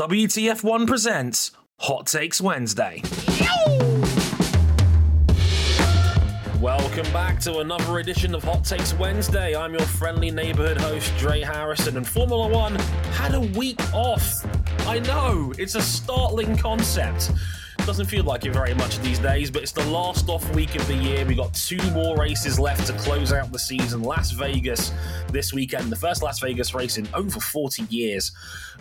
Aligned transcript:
WTF1 0.00 0.86
presents 0.86 1.50
Hot 1.80 2.06
Takes 2.06 2.40
Wednesday. 2.40 3.02
Welcome 6.58 7.12
back 7.12 7.38
to 7.40 7.58
another 7.58 7.98
edition 7.98 8.34
of 8.34 8.42
Hot 8.44 8.64
Takes 8.64 8.94
Wednesday. 8.94 9.54
I'm 9.54 9.74
your 9.74 9.82
friendly 9.82 10.30
neighborhood 10.30 10.78
host, 10.78 11.12
Dre 11.18 11.42
Harrison, 11.42 11.98
and 11.98 12.08
Formula 12.08 12.48
One 12.48 12.76
had 13.12 13.34
a 13.34 13.40
week 13.40 13.78
off. 13.92 14.24
I 14.86 15.00
know, 15.00 15.52
it's 15.58 15.74
a 15.74 15.82
startling 15.82 16.56
concept. 16.56 17.32
Doesn't 17.90 18.06
feel 18.06 18.22
like 18.22 18.46
it 18.46 18.52
very 18.52 18.72
much 18.72 19.00
these 19.00 19.18
days, 19.18 19.50
but 19.50 19.62
it's 19.62 19.72
the 19.72 19.84
last 19.86 20.28
off 20.28 20.48
week 20.54 20.76
of 20.76 20.86
the 20.86 20.94
year. 20.94 21.26
We've 21.26 21.36
got 21.36 21.52
two 21.52 21.82
more 21.90 22.16
races 22.16 22.56
left 22.56 22.86
to 22.86 22.92
close 22.92 23.32
out 23.32 23.50
the 23.50 23.58
season. 23.58 24.04
Las 24.04 24.30
Vegas 24.30 24.92
this 25.32 25.52
weekend, 25.52 25.90
the 25.90 25.96
first 25.96 26.22
Las 26.22 26.38
Vegas 26.38 26.72
race 26.72 26.98
in 26.98 27.08
over 27.14 27.40
40 27.40 27.82
years, 27.90 28.30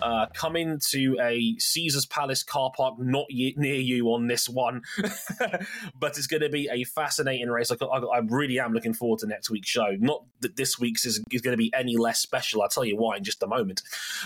uh, 0.03 0.27
coming 0.33 0.79
to 0.89 1.17
a 1.19 1.57
Caesars 1.57 2.05
Palace 2.05 2.43
car 2.43 2.71
park 2.77 2.99
not 2.99 3.25
near 3.29 3.79
you 3.79 4.13
on 4.13 4.27
this 4.27 4.47
one. 4.47 4.83
but 5.99 6.15
it's 6.17 6.27
going 6.27 6.43
to 6.43 6.49
be 6.49 6.69
a 6.71 6.83
fascinating 6.83 7.49
race. 7.49 7.71
I, 7.71 7.83
I, 7.83 7.97
I, 7.97 8.19
really 8.19 8.59
am 8.59 8.73
looking 8.73 8.93
forward 8.93 9.19
to 9.19 9.27
next 9.27 9.49
week's 9.49 9.69
show. 9.69 9.97
Not 9.99 10.23
that 10.41 10.55
this 10.55 10.79
week's 10.79 11.05
is, 11.05 11.21
is 11.31 11.41
going 11.41 11.53
to 11.53 11.57
be 11.57 11.71
any 11.73 11.97
less 11.97 12.19
special. 12.19 12.61
I'll 12.61 12.69
tell 12.69 12.85
you 12.85 12.95
why 12.95 13.17
in 13.17 13.23
just 13.23 13.41
a 13.41 13.47
moment. 13.47 13.81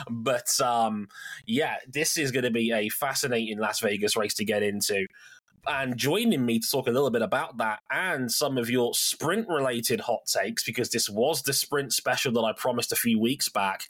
But 0.10 0.60
um, 0.60 1.08
yeah, 1.46 1.78
this 1.88 2.18
is 2.18 2.32
going 2.32 2.44
to 2.44 2.52
be 2.52 2.72
a 2.72 2.90
fascinating 2.90 3.60
Las 3.60 3.80
Vegas 3.80 4.18
race 4.18 4.34
to 4.36 4.46
get 4.46 4.62
into. 4.74 5.06
And 5.66 5.96
joining 5.96 6.46
me 6.46 6.60
to 6.60 6.70
talk 6.70 6.88
a 6.88 6.92
little 6.92 7.10
bit 7.10 7.22
about 7.22 7.58
that 7.60 7.80
and 7.90 8.30
some 8.30 8.58
of 8.58 8.70
your 8.70 8.94
sprint 8.94 9.48
related 9.48 10.02
hot 10.02 10.26
takes, 10.26 10.66
because 10.66 10.90
this 10.90 11.10
was 11.10 11.42
the 11.44 11.54
sprint 11.54 11.94
special 11.94 12.34
that 12.34 12.42
I 12.42 12.52
promised 12.52 12.92
a 12.92 12.98
few 12.98 13.18
weeks 13.18 13.48
back. 13.48 13.84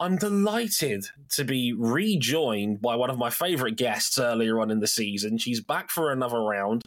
I'm 0.00 0.16
delighted 0.16 1.04
to 1.32 1.44
be 1.44 1.74
rejoined 1.74 2.80
by 2.80 2.96
one 2.96 3.10
of 3.10 3.18
my 3.18 3.28
favorite 3.28 3.76
guests 3.76 4.18
earlier 4.18 4.58
on 4.58 4.70
in 4.70 4.80
the 4.80 4.86
season. 4.86 5.36
She's 5.36 5.60
back 5.60 5.90
for 5.90 6.10
another 6.10 6.40
round. 6.40 6.82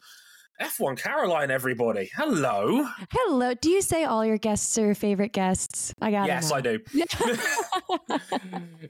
F1 0.62 0.98
Caroline, 0.98 1.52
everybody. 1.52 2.10
Hello. 2.16 2.88
Hello. 3.12 3.54
Do 3.56 3.70
you 3.70 3.82
say 3.82 4.06
all 4.06 4.26
your 4.26 4.38
guests 4.38 4.78
are 4.78 4.86
your 4.86 4.96
favorite 4.96 5.34
guests? 5.34 5.94
I 6.02 6.12
got 6.12 6.28
Yes, 6.28 6.50
know. 6.50 6.56
I 6.56 6.62
do. 6.62 6.80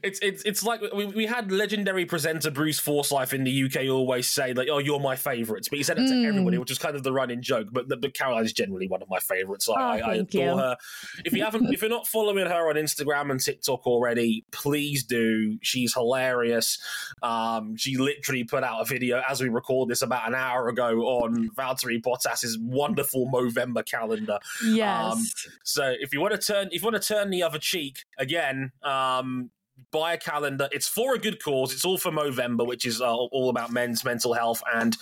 it's 0.04 0.20
it's 0.20 0.44
it's 0.44 0.62
like 0.62 0.80
we, 0.94 1.06
we 1.06 1.26
had 1.26 1.50
legendary 1.50 2.04
presenter 2.06 2.52
Bruce 2.52 2.78
Forsyth 2.78 3.32
in 3.32 3.42
the 3.42 3.64
UK 3.64 3.88
always 3.90 4.28
say 4.28 4.52
like, 4.52 4.68
"Oh, 4.70 4.78
you're 4.78 5.00
my 5.00 5.16
favourites," 5.16 5.68
but 5.68 5.78
he 5.78 5.82
said 5.82 5.98
it 5.98 6.06
to 6.06 6.14
Mm. 6.14 6.26
everybody, 6.28 6.58
which 6.58 6.70
is 6.70 6.78
kind 6.78 6.94
of 6.94 7.02
the 7.02 7.12
running 7.12 7.42
joke. 7.42 7.68
But 7.72 7.88
but 7.88 8.14
Caroline 8.14 8.44
is 8.44 8.52
generally 8.52 8.86
one 8.86 9.02
of 9.02 9.08
my 9.08 9.18
favourites. 9.18 9.68
I, 9.68 9.72
Oh, 9.72 9.84
I, 9.84 9.98
I 9.98 10.14
adore 10.14 10.42
you. 10.44 10.56
her. 10.56 10.76
If 11.24 11.32
you 11.32 11.42
haven't, 11.42 11.72
if 11.74 11.80
you're 11.82 11.90
not 11.90 12.06
following 12.06 12.46
her 12.46 12.68
on 12.70 12.76
Instagram 12.76 13.32
and 13.32 13.40
TikTok 13.40 13.86
already, 13.88 14.44
please 14.52 15.02
do. 15.04 15.58
She's 15.62 15.94
hilarious. 15.94 16.78
Um, 17.24 17.76
she 17.76 17.96
literally 17.96 18.44
put 18.44 18.62
out 18.62 18.80
a 18.82 18.84
video 18.84 19.20
as 19.28 19.42
we 19.42 19.48
record 19.48 19.88
this 19.88 20.02
about 20.02 20.28
an 20.28 20.34
hour 20.36 20.68
ago 20.68 21.00
on 21.00 21.50
Valtteri 21.56 22.02
Bottas's 22.02 22.58
wonderful 22.60 23.26
Movember 23.28 23.84
calendar. 23.84 24.38
Yes. 24.64 25.12
Um, 25.12 25.24
so 25.64 25.94
if 25.98 26.12
you 26.12 26.20
want 26.20 26.40
to 26.40 26.52
turn, 26.52 26.68
if 26.72 26.82
you 26.82 26.86
want 26.90 27.00
to 27.00 27.08
turn 27.08 27.30
the 27.30 27.42
other 27.42 27.58
cheek 27.58 28.04
again, 28.18 28.72
um, 28.82 29.50
buy 29.96 30.12
a 30.12 30.18
calendar. 30.18 30.68
It's 30.72 30.86
for 30.86 31.14
a 31.14 31.18
good 31.18 31.42
cause. 31.42 31.72
It's 31.72 31.84
all 31.84 31.96
for 31.96 32.10
Movember, 32.10 32.66
which 32.66 32.84
is 32.84 33.00
uh, 33.00 33.14
all 33.14 33.48
about 33.48 33.72
men's 33.72 34.04
mental 34.04 34.34
health 34.34 34.62
and 34.74 34.94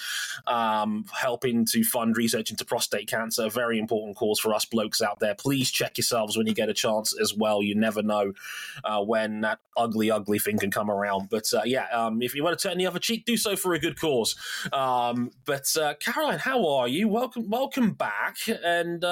um, 0.47 1.05
helping 1.13 1.65
to 1.67 1.83
fund 1.83 2.17
research 2.17 2.51
into 2.51 2.65
prostate 2.65 3.09
cancer. 3.09 3.47
A 3.47 3.51
very 3.51 3.79
important 3.79 4.17
cause 4.17 4.39
for 4.39 4.55
us 4.55 4.65
blokes 4.65 5.03
out 5.03 5.19
there. 5.19 5.35
Please 5.35 5.71
check 5.71 5.99
yourselves 5.99 6.37
when 6.37 6.47
you 6.47 6.55
get 6.55 6.69
a 6.69 6.75
chance 6.75 7.13
as 7.21 7.35
well. 7.35 7.61
You 7.61 7.75
never 7.75 8.03
know 8.03 8.35
uh, 8.85 9.03
when 9.03 9.41
that 9.41 9.59
ugly, 9.77 10.13
ugly 10.13 10.39
thing 10.39 10.59
can 10.59 10.71
come 10.71 10.91
around. 10.91 11.29
But 11.29 11.53
uh, 11.53 11.63
yeah, 11.65 11.89
um, 11.93 12.23
if 12.23 12.37
you 12.37 12.45
want 12.45 12.57
to 12.57 12.69
turn 12.69 12.79
the 12.79 12.87
other 12.87 13.01
cheek, 13.01 13.25
do 13.25 13.37
so 13.37 13.57
for 13.57 13.75
a 13.75 13.81
good 13.81 13.99
cause. 13.99 14.37
Um, 14.73 15.33
but 15.45 15.77
uh, 15.77 15.95
Caroline, 15.95 16.39
how 16.39 16.69
are 16.69 16.87
you? 16.87 17.09
Welcome, 17.09 17.51
welcome 17.51 17.93
back, 17.93 18.37
and. 18.65 19.05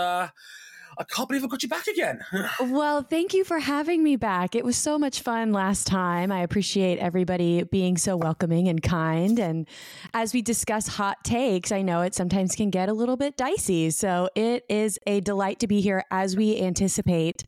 I 0.98 1.04
can't 1.04 1.28
believe 1.28 1.44
I 1.44 1.46
got 1.46 1.62
you 1.62 1.68
back 1.68 1.86
again. 1.86 2.20
well, 2.60 3.02
thank 3.02 3.32
you 3.34 3.44
for 3.44 3.58
having 3.58 4.02
me 4.02 4.16
back. 4.16 4.54
It 4.54 4.64
was 4.64 4.76
so 4.76 4.98
much 4.98 5.20
fun 5.20 5.52
last 5.52 5.86
time. 5.86 6.30
I 6.30 6.42
appreciate 6.42 6.98
everybody 6.98 7.62
being 7.64 7.96
so 7.96 8.16
welcoming 8.16 8.68
and 8.68 8.82
kind. 8.82 9.38
And 9.38 9.68
as 10.14 10.34
we 10.34 10.42
discuss 10.42 10.86
hot 10.86 11.24
takes, 11.24 11.72
I 11.72 11.82
know 11.82 12.02
it 12.02 12.14
sometimes 12.14 12.54
can 12.54 12.70
get 12.70 12.88
a 12.88 12.92
little 12.92 13.16
bit 13.16 13.36
dicey. 13.36 13.90
So 13.90 14.28
it 14.34 14.64
is 14.68 14.98
a 15.06 15.20
delight 15.20 15.60
to 15.60 15.66
be 15.66 15.80
here 15.80 16.04
as 16.10 16.36
we 16.36 16.60
anticipate 16.60 17.44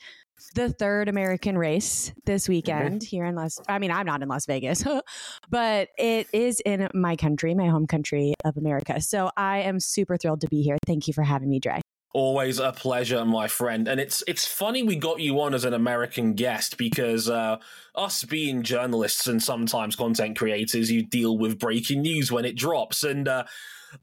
the 0.54 0.68
third 0.68 1.08
American 1.08 1.56
race 1.56 2.12
this 2.26 2.48
weekend 2.48 3.00
mm-hmm. 3.00 3.06
here 3.06 3.24
in 3.24 3.34
Las 3.34 3.60
I 3.68 3.78
mean 3.78 3.90
I'm 3.90 4.04
not 4.04 4.22
in 4.22 4.28
Las 4.28 4.46
Vegas 4.46 4.84
but 5.50 5.88
it 5.96 6.26
is 6.32 6.60
in 6.60 6.88
my 6.92 7.16
country 7.16 7.54
my 7.54 7.68
home 7.68 7.86
country 7.86 8.34
of 8.44 8.56
America 8.56 9.00
so 9.00 9.30
I 9.36 9.60
am 9.60 9.80
super 9.80 10.16
thrilled 10.16 10.42
to 10.42 10.48
be 10.48 10.62
here 10.62 10.76
thank 10.86 11.06
you 11.06 11.14
for 11.14 11.22
having 11.22 11.48
me 11.48 11.60
Dre 11.60 11.80
Always 12.14 12.60
a 12.60 12.70
pleasure, 12.70 13.24
my 13.24 13.48
friend. 13.48 13.88
And 13.88 14.00
it's 14.00 14.22
it's 14.28 14.46
funny 14.46 14.84
we 14.84 14.94
got 14.94 15.18
you 15.18 15.40
on 15.40 15.52
as 15.52 15.64
an 15.64 15.74
American 15.74 16.34
guest 16.34 16.78
because 16.78 17.28
uh, 17.28 17.56
us 17.96 18.22
being 18.22 18.62
journalists 18.62 19.26
and 19.26 19.42
sometimes 19.42 19.96
content 19.96 20.38
creators, 20.38 20.92
you 20.92 21.04
deal 21.04 21.36
with 21.36 21.58
breaking 21.58 22.02
news 22.02 22.30
when 22.30 22.44
it 22.44 22.56
drops. 22.56 23.02
And 23.02 23.26
uh, 23.26 23.42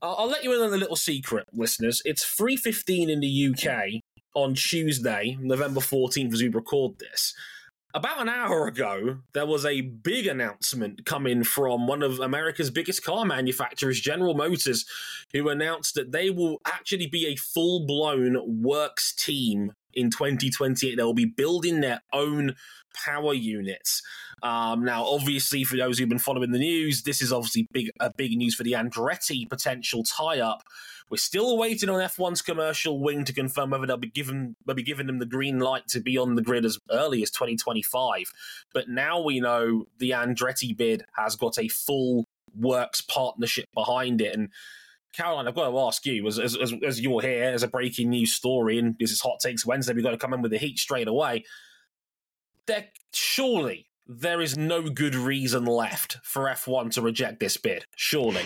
I'll 0.02 0.16
I'll 0.20 0.28
let 0.28 0.44
you 0.44 0.54
in 0.54 0.62
on 0.62 0.74
a 0.74 0.78
little 0.78 0.98
secret, 0.98 1.48
listeners. 1.54 2.02
It's 2.04 2.26
three 2.26 2.58
fifteen 2.58 3.10
in 3.10 3.22
the 3.22 3.48
UK 3.48 4.02
on 4.34 4.56
Tuesday, 4.56 5.38
November 5.40 5.80
fourteenth, 5.80 6.34
as 6.34 6.42
we 6.42 6.50
record 6.50 7.00
this. 7.00 7.34
About 7.94 8.22
an 8.22 8.30
hour 8.30 8.68
ago, 8.68 9.18
there 9.34 9.46
was 9.46 9.66
a 9.66 9.82
big 9.82 10.26
announcement 10.26 11.06
coming 11.06 11.44
from 11.44 11.88
one 11.88 12.02
of 12.02 12.22
America's 12.22 12.72
biggest 12.72 13.04
car 13.04 13.26
manufacturers, 13.26 14.00
General 14.00 14.34
Motors, 14.34 14.86
who 15.34 15.50
announced 15.50 15.96
that 15.96 16.14
they 16.14 16.30
will 16.30 16.62
actually 16.66 17.08
be 17.08 17.28
a 17.28 17.36
full 17.36 17.86
blown 17.86 18.62
works 18.64 19.12
team 19.14 19.74
in 19.94 20.10
2028. 20.10 20.96
They'll 20.96 21.14
be 21.14 21.26
building 21.26 21.82
their 21.82 22.02
own 22.14 22.56
power 22.94 23.34
units. 23.34 24.02
Um, 24.44 24.84
now, 24.84 25.06
obviously, 25.06 25.64
for 25.64 25.78
those 25.78 26.00
who've 26.00 26.10
been 26.10 26.20
following 26.20 26.52
the 26.52 26.60
news, 26.60 27.04
this 27.04 27.22
is 27.22 27.32
obviously 27.32 27.68
big, 27.72 27.92
uh, 28.00 28.10
big 28.18 28.36
news 28.36 28.56
for 28.56 28.64
the 28.64 28.74
Andretti 28.74 29.48
potential 29.48 30.04
tie 30.04 30.40
up. 30.40 30.64
We're 31.12 31.18
still 31.18 31.58
waiting 31.58 31.90
on 31.90 32.00
F1's 32.00 32.42
commercial 32.42 33.00
wing 33.00 33.26
to 33.26 33.34
confirm 33.34 33.72
whether 33.72 33.86
they'll 33.86 33.98
be 33.98 34.10
given 34.10 34.56
they'll 34.66 34.78
be 34.78 34.82
giving 34.82 35.08
them 35.08 35.20
the 35.20 35.26
green 35.26 35.60
light 35.60 35.88
to 35.90 36.00
be 36.00 36.18
on 36.18 36.36
the 36.36 36.42
grid 36.42 36.64
as 36.64 36.80
early 36.90 37.22
as 37.22 37.30
2025. 37.32 38.32
But 38.74 38.88
now 38.88 39.22
we 39.22 39.42
know 39.42 39.88
the 40.00 40.12
Andretti 40.12 40.76
bid 40.76 41.04
has 41.18 41.36
got 41.36 41.60
a 41.60 41.68
full 41.68 42.28
works 42.58 43.02
partnership 43.02 43.66
behind 43.74 44.22
it, 44.22 44.34
and 44.34 44.50
Caroline, 45.16 45.48
I've 45.48 45.56
got 45.56 45.70
to 45.70 45.80
ask 45.80 46.06
you, 46.06 46.26
as, 46.28 46.40
as, 46.40 46.74
as, 46.86 47.02
you're 47.02 47.22
here 47.22 47.44
as 47.44 47.64
a 47.64 47.68
breaking 47.68 48.10
news 48.10 48.34
story, 48.34 48.80
and 48.80 48.96
this 49.00 49.12
is 49.12 49.22
Hot 49.22 49.40
Takes 49.42 49.66
Wednesday, 49.66 49.94
we've 49.94 50.04
got 50.04 50.12
to 50.12 50.18
come 50.18 50.34
in 50.34 50.42
with 50.42 50.52
the 50.52 50.58
heat 50.58 50.80
straight 50.80 51.08
away. 51.08 51.44
There, 52.68 52.86
surely 53.14 53.88
there 54.08 54.42
is 54.42 54.58
no 54.58 54.84
good 54.84 55.16
reason 55.16 55.66
left 55.66 56.18
for 56.24 56.46
F1 56.46 56.92
to 56.94 57.02
reject 57.02 57.40
this 57.40 57.58
bid. 57.58 57.86
Surely. 57.96 58.44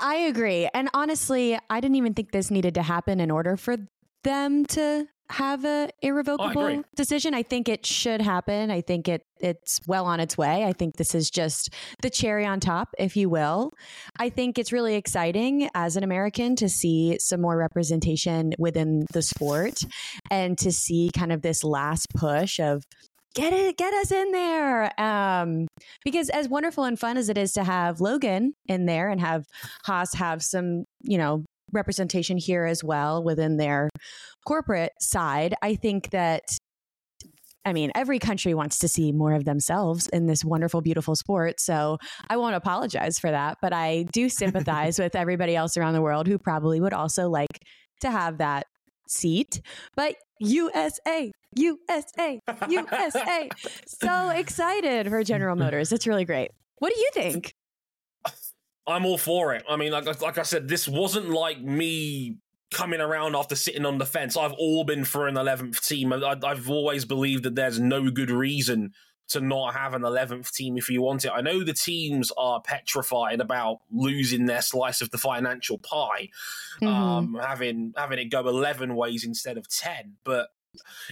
I 0.00 0.16
agree. 0.16 0.68
And 0.74 0.88
honestly, 0.94 1.58
I 1.70 1.80
didn't 1.80 1.96
even 1.96 2.14
think 2.14 2.32
this 2.32 2.50
needed 2.50 2.74
to 2.74 2.82
happen 2.82 3.20
in 3.20 3.30
order 3.30 3.56
for 3.56 3.76
them 4.22 4.64
to 4.66 5.06
have 5.30 5.64
a 5.64 5.88
irrevocable 6.02 6.82
decision. 6.94 7.34
I 7.34 7.42
think 7.42 7.68
it 7.68 7.86
should 7.86 8.20
happen. 8.20 8.70
I 8.70 8.80
think 8.80 9.08
it 9.08 9.22
it's 9.40 9.80
well 9.86 10.06
on 10.06 10.20
its 10.20 10.38
way. 10.38 10.64
I 10.64 10.72
think 10.72 10.96
this 10.96 11.14
is 11.14 11.30
just 11.30 11.70
the 12.02 12.10
cherry 12.10 12.46
on 12.46 12.60
top, 12.60 12.88
if 12.98 13.16
you 13.16 13.28
will. 13.28 13.72
I 14.18 14.28
think 14.28 14.58
it's 14.58 14.72
really 14.72 14.94
exciting 14.94 15.68
as 15.74 15.96
an 15.96 16.04
American 16.04 16.56
to 16.56 16.68
see 16.68 17.18
some 17.20 17.40
more 17.40 17.56
representation 17.56 18.52
within 18.58 19.06
the 19.12 19.22
sport 19.22 19.82
and 20.30 20.56
to 20.58 20.72
see 20.72 21.10
kind 21.16 21.32
of 21.32 21.42
this 21.42 21.64
last 21.64 22.06
push 22.14 22.60
of 22.60 22.84
get 23.34 23.52
it 23.52 23.76
get 23.76 23.92
us 23.94 24.12
in 24.12 24.30
there 24.30 25.00
um 25.00 25.66
because 26.04 26.30
as 26.30 26.48
wonderful 26.48 26.84
and 26.84 27.00
fun 27.00 27.16
as 27.16 27.28
it 27.28 27.36
is 27.36 27.52
to 27.52 27.64
have 27.64 28.00
logan 28.00 28.54
in 28.66 28.86
there 28.86 29.08
and 29.08 29.20
have 29.20 29.44
haas 29.84 30.14
have 30.14 30.40
some 30.40 30.84
you 31.02 31.18
know 31.18 31.44
representation 31.72 32.36
here 32.36 32.64
as 32.64 32.84
well 32.84 33.22
within 33.22 33.56
their 33.56 33.88
corporate 34.46 34.92
side 35.00 35.54
i 35.62 35.74
think 35.74 36.10
that 36.10 36.42
I 37.64 37.72
mean, 37.72 37.90
every 37.94 38.18
country 38.18 38.52
wants 38.52 38.78
to 38.80 38.88
see 38.88 39.10
more 39.10 39.32
of 39.32 39.44
themselves 39.44 40.06
in 40.08 40.26
this 40.26 40.44
wonderful, 40.44 40.82
beautiful 40.82 41.16
sport. 41.16 41.60
So 41.60 41.98
I 42.28 42.36
won't 42.36 42.54
apologize 42.54 43.18
for 43.18 43.30
that, 43.30 43.56
but 43.62 43.72
I 43.72 44.04
do 44.12 44.28
sympathize 44.28 44.98
with 44.98 45.14
everybody 45.16 45.56
else 45.56 45.76
around 45.76 45.94
the 45.94 46.02
world 46.02 46.26
who 46.26 46.38
probably 46.38 46.80
would 46.80 46.92
also 46.92 47.28
like 47.30 47.58
to 48.02 48.10
have 48.10 48.38
that 48.38 48.66
seat. 49.08 49.62
But 49.96 50.16
USA, 50.40 51.32
USA, 51.56 52.40
USA. 52.68 53.48
so 53.86 54.28
excited 54.34 55.08
for 55.08 55.24
General 55.24 55.56
Motors. 55.56 55.92
It's 55.92 56.06
really 56.06 56.24
great. 56.24 56.50
What 56.78 56.92
do 56.92 56.98
you 56.98 57.10
think? 57.14 57.53
I'm 58.86 59.06
all 59.06 59.18
for 59.18 59.54
it. 59.54 59.64
I 59.68 59.76
mean, 59.76 59.92
like 59.92 60.06
like 60.20 60.38
I 60.38 60.42
said, 60.42 60.68
this 60.68 60.86
wasn't 60.86 61.30
like 61.30 61.60
me 61.62 62.38
coming 62.70 63.00
around 63.00 63.36
after 63.36 63.54
sitting 63.54 63.86
on 63.86 63.98
the 63.98 64.06
fence. 64.06 64.36
I've 64.36 64.52
all 64.52 64.84
been 64.84 65.04
for 65.04 65.28
an 65.28 65.36
11th 65.36 65.86
team. 65.86 66.12
I, 66.12 66.36
I've 66.42 66.68
always 66.68 67.04
believed 67.04 67.44
that 67.44 67.54
there's 67.54 67.78
no 67.78 68.10
good 68.10 68.30
reason 68.30 68.92
to 69.28 69.40
not 69.40 69.74
have 69.74 69.94
an 69.94 70.02
11th 70.02 70.52
team 70.52 70.76
if 70.76 70.90
you 70.90 71.00
want 71.00 71.24
it. 71.24 71.32
I 71.34 71.40
know 71.40 71.64
the 71.64 71.72
teams 71.72 72.30
are 72.36 72.60
petrified 72.60 73.40
about 73.40 73.78
losing 73.90 74.46
their 74.46 74.60
slice 74.60 75.00
of 75.00 75.10
the 75.10 75.18
financial 75.18 75.78
pie, 75.78 76.28
mm-hmm. 76.82 76.86
um, 76.86 77.40
having 77.42 77.94
having 77.96 78.18
it 78.18 78.26
go 78.26 78.40
11 78.40 78.94
ways 78.94 79.24
instead 79.24 79.56
of 79.56 79.68
10, 79.68 80.16
but 80.24 80.48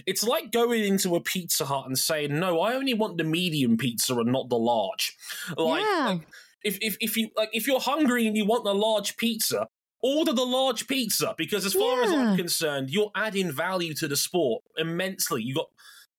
it's 0.05 0.23
like 0.23 0.51
going 0.51 0.83
into 0.83 1.15
a 1.15 1.21
Pizza 1.21 1.65
Hut 1.65 1.85
and 1.87 1.97
saying, 1.97 2.37
"No, 2.37 2.59
I 2.59 2.73
only 2.73 2.93
want 2.93 3.17
the 3.17 3.23
medium 3.23 3.77
pizza 3.77 4.13
and 4.15 4.31
not 4.31 4.49
the 4.49 4.57
large." 4.57 5.15
Like, 5.57 5.81
yeah. 5.81 6.05
like 6.09 6.27
if, 6.63 6.77
if 6.81 6.97
if 6.99 7.17
you 7.17 7.29
like 7.35 7.49
if 7.53 7.67
you're 7.67 7.79
hungry 7.79 8.27
and 8.27 8.35
you 8.37 8.45
want 8.45 8.63
the 8.63 8.73
large 8.73 9.17
pizza, 9.17 9.67
order 10.01 10.33
the 10.33 10.45
large 10.45 10.87
pizza 10.87 11.33
because 11.37 11.65
as 11.65 11.73
far 11.73 11.99
yeah. 11.99 12.05
as 12.05 12.11
I'm 12.11 12.37
concerned, 12.37 12.89
you're 12.89 13.11
adding 13.15 13.51
value 13.51 13.93
to 13.95 14.07
the 14.07 14.15
sport 14.15 14.63
immensely. 14.77 15.41
You 15.41 15.55
got 15.55 15.69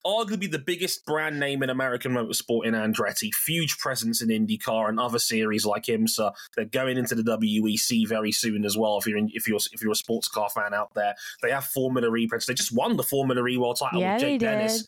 arguably 0.05 0.51
the 0.51 0.59
biggest 0.59 1.07
brand 1.07 1.41
name 1.41 1.63
in 1.63 1.71
American 1.71 2.13
motorsport 2.13 2.67
in 2.67 2.75
Andretti, 2.75 3.31
huge 3.47 3.79
presence 3.79 4.21
in 4.21 4.29
IndyCar 4.29 4.89
and 4.89 5.01
other 5.01 5.19
series 5.19 5.65
like 5.65 5.85
IMSA. 5.85 6.33
They're 6.55 6.67
going 6.67 6.99
into 6.99 7.15
the 7.15 7.23
WEC 7.23 8.07
very 8.07 8.33
soon 8.33 8.65
as 8.65 8.77
well. 8.77 8.99
If 8.99 9.07
you're 9.07 9.19
in, 9.19 9.31
if 9.33 9.49
you're 9.49 9.61
if 9.73 9.83
you're 9.83 9.93
a 9.93 9.97
sports 9.97 10.29
car 10.29 10.51
fan 10.51 10.75
out 10.75 10.93
there, 10.95 11.15
they 11.43 11.51
have 11.51 11.65
Formula 11.65 12.15
E 12.17 12.27
presence. 12.27 12.47
They 12.47 12.55
just 12.55 12.73
won 12.73 12.97
the 12.97 13.03
Formula 13.03 13.47
E 13.47 13.57
World 13.57 13.79
Title 13.79 14.01
yeah, 14.01 14.15
with 14.15 14.23
Jake 14.23 14.41
Dennis 14.41 14.87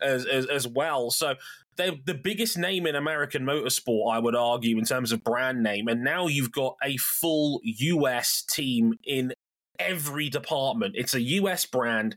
as, 0.00 0.24
as, 0.26 0.46
as 0.46 0.66
well. 0.66 1.10
So 1.10 1.34
they're 1.76 1.92
the 2.04 2.14
biggest 2.14 2.58
name 2.58 2.86
in 2.86 2.94
American 2.94 3.44
motorsport, 3.44 4.12
I 4.12 4.18
would 4.18 4.36
argue, 4.36 4.78
in 4.78 4.84
terms 4.84 5.12
of 5.12 5.24
brand 5.24 5.62
name. 5.62 5.88
And 5.88 6.04
now 6.04 6.26
you've 6.26 6.52
got 6.52 6.76
a 6.82 6.96
full 6.96 7.60
US 7.64 8.42
team 8.42 8.94
in 9.04 9.32
every 9.78 10.28
department. 10.28 10.94
It's 10.96 11.14
a 11.14 11.20
US 11.20 11.66
brand 11.66 12.16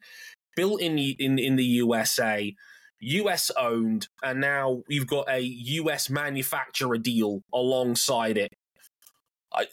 built 0.55 0.81
in 0.81 0.97
in 0.97 1.39
in 1.39 1.55
the 1.55 1.65
USA, 1.65 2.53
US 2.99 3.51
owned, 3.57 4.07
and 4.23 4.41
now 4.41 4.83
we've 4.87 5.07
got 5.07 5.29
a 5.29 5.41
US 5.41 6.09
manufacturer 6.09 6.97
deal 6.97 7.43
alongside 7.53 8.37
it. 8.37 8.53
I, 9.53 9.67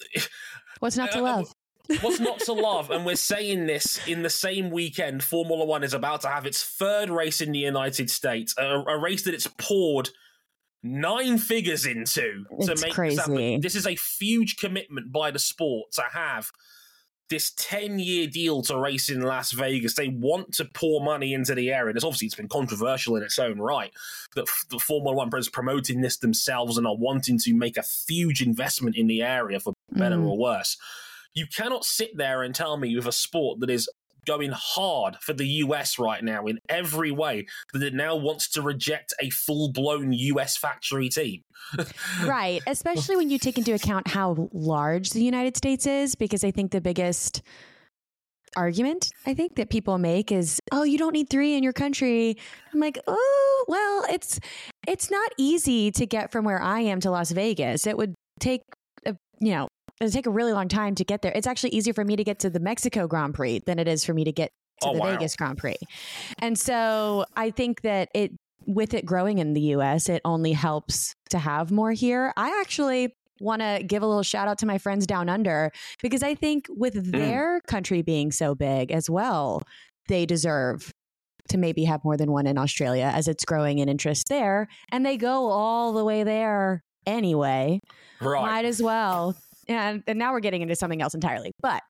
What's 0.78 0.96
not 0.96 1.12
to 1.12 1.19
uh, 1.20 1.22
love? 1.22 1.52
What's 2.00 2.20
not 2.20 2.40
to 2.40 2.52
love? 2.52 2.90
And 2.90 3.04
we're 3.04 3.16
saying 3.16 3.66
this 3.66 4.00
in 4.06 4.22
the 4.22 4.31
same 4.31 4.70
weekend. 4.70 5.22
Formula 5.22 5.64
One 5.64 5.84
is 5.84 5.92
about 5.92 6.22
to 6.22 6.28
have 6.28 6.46
its 6.46 6.64
third 6.64 7.10
race 7.10 7.40
in 7.40 7.52
the 7.52 7.58
United 7.58 8.10
States, 8.10 8.54
a, 8.58 8.81
a 8.86 8.98
race 8.98 9.22
that 9.25 9.34
it's 9.34 9.48
poured 9.58 10.10
nine 10.82 11.38
figures 11.38 11.86
into 11.86 12.44
to 12.60 12.72
it's 12.72 12.82
make 12.82 12.92
crazy. 12.92 13.16
this 13.16 13.26
happen. 13.26 13.60
This 13.60 13.75
is 13.75 13.86
a 13.86 13.96
huge 14.19 14.56
commitment 14.56 15.12
by 15.12 15.31
the 15.31 15.38
sport 15.38 15.92
to 15.92 16.02
have 16.12 16.50
this 17.31 17.52
10 17.56 17.98
year 17.98 18.26
deal 18.26 18.62
to 18.62 18.78
race 18.78 19.08
in 19.08 19.22
Las 19.22 19.52
Vegas. 19.52 19.94
They 19.94 20.08
want 20.08 20.52
to 20.54 20.64
pour 20.66 21.02
money 21.02 21.32
into 21.32 21.54
the 21.54 21.72
area. 21.72 21.94
It's 21.94 22.04
obviously 22.04 22.26
it's 22.26 22.34
been 22.34 22.48
controversial 22.48 23.16
in 23.16 23.22
its 23.22 23.38
own 23.38 23.58
right 23.58 23.92
that 24.36 24.46
the 24.70 24.78
Formula 24.78 25.14
One 25.14 25.31
is 25.36 25.48
promoting 25.48 26.00
this 26.00 26.19
themselves 26.19 26.76
and 26.78 26.86
are 26.86 26.96
wanting 26.96 27.38
to 27.40 27.54
make 27.54 27.76
a 27.76 27.84
huge 28.08 28.42
investment 28.42 28.96
in 28.96 29.06
the 29.06 29.22
area 29.22 29.60
for 29.60 29.72
better 29.90 30.16
mm. 30.16 30.28
or 30.28 30.38
worse. 30.38 30.76
You 31.34 31.46
cannot 31.46 31.84
sit 31.84 32.16
there 32.16 32.42
and 32.42 32.54
tell 32.54 32.76
me 32.76 32.94
with 32.96 33.06
a 33.06 33.12
sport 33.12 33.60
that 33.60 33.70
is 33.70 33.88
going 34.25 34.52
hard 34.52 35.16
for 35.20 35.32
the 35.32 35.46
US 35.46 35.98
right 35.98 36.22
now 36.22 36.46
in 36.46 36.58
every 36.69 37.10
way 37.10 37.46
that 37.72 37.82
it 37.82 37.94
now 37.94 38.16
wants 38.16 38.48
to 38.50 38.62
reject 38.62 39.12
a 39.20 39.31
full 39.31 39.72
blown 39.72 40.12
US 40.12 40.56
factory 40.56 41.08
team. 41.08 41.42
right. 42.25 42.62
Especially 42.66 43.16
when 43.16 43.31
you 43.31 43.38
take 43.38 43.58
into 43.58 43.75
account 43.75 44.08
how 44.08 44.48
large 44.52 45.10
the 45.10 45.22
United 45.22 45.56
States 45.56 45.86
is, 45.86 46.14
because 46.14 46.44
I 46.44 46.50
think 46.50 46.70
the 46.70 46.81
biggest 46.81 47.42
argument 48.56 49.10
I 49.26 49.34
think 49.34 49.56
that 49.56 49.69
people 49.69 49.98
make 49.98 50.31
is, 50.31 50.60
oh, 50.70 50.84
you 50.84 50.96
don't 50.96 51.12
need 51.12 51.28
three 51.28 51.56
in 51.56 51.62
your 51.62 51.72
country. 51.72 52.36
I'm 52.72 52.81
like, 52.81 52.98
oh, 53.06 53.64
well, 53.69 54.04
it's 54.10 54.38
it's 54.86 55.10
not 55.10 55.32
easy 55.38 55.90
to 55.92 56.06
get 56.06 56.31
from 56.31 56.44
where 56.44 56.60
I 56.60 56.81
am 56.81 57.00
to 57.00 57.10
Las 57.10 57.31
Vegas. 57.32 57.86
It 57.86 57.96
would 57.96 58.14
take 58.40 58.62
you 59.40 59.52
know 59.52 59.69
it 60.00 60.12
take 60.12 60.26
a 60.26 60.31
really 60.31 60.52
long 60.52 60.69
time 60.69 60.94
to 60.96 61.05
get 61.05 61.23
there. 61.23 61.32
It's 61.35 61.46
actually 61.46 61.70
easier 61.70 61.94
for 61.94 62.05
me 62.05 62.17
to 62.17 62.25
get 62.25 62.38
to 62.41 62.50
the 62.50 62.61
Mexico 62.61 63.06
Grand 63.06 63.35
Prix 63.35 63.61
than 63.67 63.79
it 63.79 63.88
is 63.88 64.05
for 64.05 64.14
me 64.14 64.25
to 64.25 64.32
get 64.32 64.50
to 64.81 64.88
oh, 64.88 64.94
the 64.94 65.00
wow. 65.00 65.12
Vegas 65.12 65.37
Grand 65.37 65.58
Prix. 65.58 65.76
And 66.38 66.58
so 66.58 67.25
I 67.37 67.50
think 67.50 67.82
that 67.82 68.08
it 68.14 68.32
with 68.67 68.94
it 68.94 69.05
growing 69.05 69.38
in 69.38 69.52
the 69.52 69.61
US, 69.61 70.08
it 70.08 70.23
only 70.25 70.52
helps 70.52 71.14
to 71.31 71.38
have 71.38 71.70
more 71.70 71.93
here. 71.93 72.32
I 72.37 72.61
actually 72.61 73.14
want 73.41 73.61
to 73.61 73.82
give 73.87 74.02
a 74.02 74.06
little 74.06 74.23
shout 74.23 74.49
out 74.49 74.58
to 74.58 74.67
my 74.67 74.79
friends 74.79 75.06
down 75.06 75.29
under 75.29 75.70
because 76.02 76.23
I 76.23 76.35
think 76.35 76.67
with 76.70 76.94
mm. 76.94 77.12
their 77.12 77.61
country 77.67 78.00
being 78.02 78.32
so 78.32 78.55
big 78.55 78.91
as 78.91 79.11
well, 79.11 79.62
they 80.08 80.25
deserve 80.25 80.91
to 81.49 81.58
maybe 81.58 81.85
have 81.85 82.02
more 82.05 82.17
than 82.17 82.32
one 82.32 82.46
in 82.46 82.56
Australia 82.56 83.11
as 83.14 83.29
it's 83.29 83.44
growing 83.44 83.79
in 83.79 83.88
interest 83.88 84.29
there. 84.29 84.67
And 84.91 85.05
they 85.05 85.17
go 85.17 85.49
all 85.50 85.93
the 85.93 86.05
way 86.05 86.25
there 86.25 86.82
anyway. 87.06 87.81
Right. 88.20 88.43
Might 88.43 88.64
as 88.64 88.82
well 88.82 89.37
and, 89.69 90.02
and 90.06 90.19
now 90.19 90.32
we're 90.32 90.40
getting 90.40 90.62
into 90.62 90.76
something 90.76 91.02
else 91.02 91.14
entirely. 91.14 91.52
But 91.61 91.82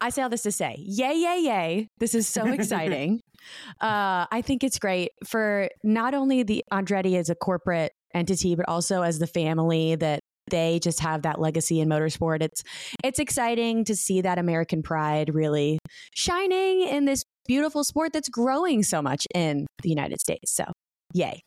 I 0.00 0.10
say 0.10 0.22
all 0.22 0.28
this 0.28 0.42
to 0.42 0.52
say, 0.52 0.76
yay, 0.78 1.14
yay, 1.14 1.40
yay. 1.40 1.88
This 1.98 2.14
is 2.14 2.28
so 2.28 2.46
exciting. 2.46 3.20
uh, 3.80 4.26
I 4.30 4.42
think 4.42 4.62
it's 4.62 4.78
great 4.78 5.12
for 5.26 5.70
not 5.82 6.12
only 6.12 6.42
the 6.42 6.62
Andretti 6.70 7.16
as 7.16 7.30
a 7.30 7.34
corporate 7.34 7.92
entity, 8.14 8.54
but 8.54 8.68
also 8.68 9.02
as 9.02 9.18
the 9.18 9.26
family 9.26 9.94
that 9.96 10.20
they 10.50 10.78
just 10.80 11.00
have 11.00 11.22
that 11.22 11.40
legacy 11.40 11.80
in 11.80 11.88
motorsport. 11.88 12.42
It's 12.42 12.62
it's 13.02 13.18
exciting 13.18 13.84
to 13.84 13.96
see 13.96 14.20
that 14.20 14.38
American 14.38 14.82
pride 14.82 15.34
really 15.34 15.78
shining 16.14 16.82
in 16.82 17.04
this 17.04 17.24
beautiful 17.46 17.82
sport 17.82 18.12
that's 18.12 18.28
growing 18.28 18.82
so 18.82 19.02
much 19.02 19.26
in 19.34 19.66
the 19.82 19.88
United 19.88 20.20
States. 20.20 20.54
So, 20.54 20.64
yay. 21.12 21.40